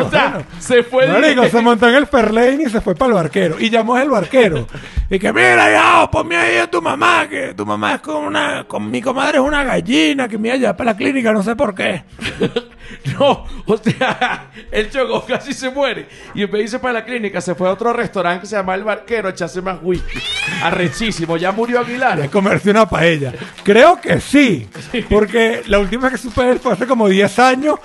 O 0.00 0.10
sea, 0.10 0.42
se 0.58 0.82
fue 0.82 1.06
Marico, 1.06 1.42
de- 1.42 1.50
se 1.50 1.60
montó 1.60 1.88
en 1.88 1.94
el 1.96 2.06
Fairlane 2.06 2.64
y 2.66 2.70
se 2.70 2.80
fue 2.80 2.94
para 2.94 3.08
el 3.10 3.14
barquero. 3.14 3.56
Y 3.60 3.70
llamó 3.70 3.94
al 3.96 4.08
barquero. 4.10 4.66
Y 5.10 5.18
que, 5.18 5.32
mira, 5.32 5.70
ya, 5.70 6.10
ponme 6.10 6.36
ahí 6.36 6.56
a 6.58 6.70
tu 6.70 6.80
mamá, 6.80 7.26
que 7.28 7.54
tu 7.54 7.64
mamá 7.66 7.94
es 7.94 8.00
con 8.00 8.24
una, 8.24 8.64
con 8.66 8.90
mi 8.90 9.00
comadre 9.02 9.38
es 9.38 9.44
una 9.44 9.62
gallina, 9.62 10.26
que 10.28 10.38
me 10.38 10.48
iba 10.48 10.54
allá 10.56 10.76
para 10.76 10.92
la 10.92 10.96
clínica, 10.96 11.32
no 11.32 11.42
sé 11.42 11.54
por 11.56 11.74
qué. 11.74 12.04
No, 13.18 13.46
o 13.66 13.76
sea, 13.78 14.50
él 14.70 14.90
chocó, 14.90 15.24
casi 15.24 15.54
se 15.54 15.70
muere. 15.70 16.06
Y 16.34 16.42
en 16.42 16.50
vez 16.50 16.58
de 16.58 16.62
irse 16.64 16.78
para 16.78 16.92
la 16.94 17.04
clínica, 17.04 17.40
se 17.40 17.54
fue 17.54 17.66
a 17.68 17.72
otro 17.72 17.92
restaurante 17.94 18.42
que 18.42 18.46
se 18.46 18.56
llama 18.56 18.74
El 18.74 18.84
Barquero 18.84 19.28
a 19.28 19.30
echarse 19.30 19.62
más 19.62 19.78
whisky. 19.82 20.18
Arrechísimo, 20.62 21.36
ya 21.38 21.50
murió 21.50 21.78
a 21.78 21.82
Aguilar. 21.82 22.28
comerse 22.30 22.70
una 22.70 22.86
paella. 22.88 23.32
Creo 23.62 24.00
que 24.00 24.20
sí, 24.20 24.68
porque 25.08 25.62
la 25.66 25.78
última 25.78 26.10
que 26.10 26.18
supe 26.18 26.58
fue 26.58 26.72
hace 26.74 26.86
como 26.86 27.08
10 27.08 27.38
años. 27.38 27.76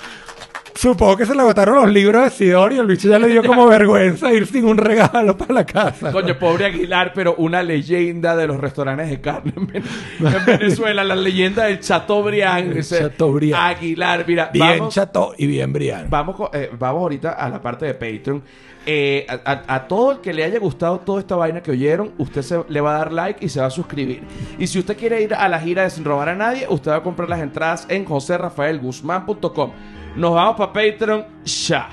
Supongo 0.81 1.17
que 1.17 1.25
se 1.25 1.35
le 1.35 1.41
agotaron 1.41 1.75
los 1.75 1.89
libros 1.91 2.23
de 2.23 2.29
Sidor 2.29 2.71
y 2.71 2.77
el 2.77 2.87
bicho 2.87 3.09
ya 3.09 3.19
le 3.19 3.27
dio 3.27 3.43
como 3.43 3.67
vergüenza 3.67 4.31
ir 4.31 4.47
sin 4.47 4.63
un 4.63 4.77
regalo 4.77 5.35
para 5.37 5.53
la 5.53 5.65
casa. 5.65 6.09
Coño, 6.13 6.39
pobre 6.39 6.67
Aguilar, 6.67 7.11
pero 7.13 7.35
una 7.35 7.61
leyenda 7.61 8.33
de 8.37 8.47
los 8.47 8.57
restaurantes 8.57 9.09
de 9.09 9.19
carne 9.19 9.51
en, 9.57 9.67
Ven- 9.67 9.83
en 10.21 10.45
Venezuela, 10.45 11.03
la 11.03 11.17
leyenda 11.17 11.65
del 11.65 11.81
Chateaubriand. 11.81 12.77
ese 12.77 12.97
Chateaubriand. 12.99 13.61
Aguilar, 13.75 14.23
mira, 14.25 14.49
Bien 14.53 14.77
vamos, 14.79 14.93
chato 14.93 15.33
y 15.37 15.47
bien 15.47 15.73
Brian. 15.73 16.07
vamos, 16.09 16.37
eh, 16.53 16.69
vamos 16.79 17.01
ahorita 17.01 17.31
a 17.33 17.49
la 17.49 17.61
parte 17.61 17.85
de 17.85 17.93
Patreon. 17.95 18.41
Eh, 18.85 19.27
a, 19.27 19.51
a- 19.51 19.75
a 19.75 19.85
todo 19.85 20.13
el 20.13 20.17
que 20.19 20.31
le 20.31 20.45
haya 20.45 20.59
gustado 20.59 21.01
toda 21.01 21.19
esta 21.19 21.35
vaina 21.35 21.61
que 21.61 21.71
oyeron, 21.71 22.13
usted 22.19 22.41
se, 22.41 22.57
le 22.69 22.79
va 22.79 22.95
a 22.95 22.99
dar 22.99 23.11
like 23.11 23.43
y 23.45 23.49
se 23.49 23.59
va 23.59 23.65
a 23.65 23.69
suscribir. 23.69 24.23
Y 24.57 24.65
si 24.65 24.79
usted 24.79 24.95
quiere 24.95 25.21
ir 25.21 25.33
a 25.33 25.49
la 25.49 25.59
gira 25.59 25.83
de 25.83 25.89
Sin 25.89 26.05
Robar 26.05 26.29
a 26.29 26.35
Nadie, 26.35 26.65
usted 26.69 26.91
va 26.91 26.95
a 26.95 27.03
comprar 27.03 27.27
las 27.27 27.41
entradas 27.41 27.85
en 27.89 28.05
joserrafaelguzmán.com. 28.05 29.71
Nos 30.15 30.33
vamos 30.33 30.55
para 30.55 30.73
Patreon 30.73 31.25
ya. 31.45 31.89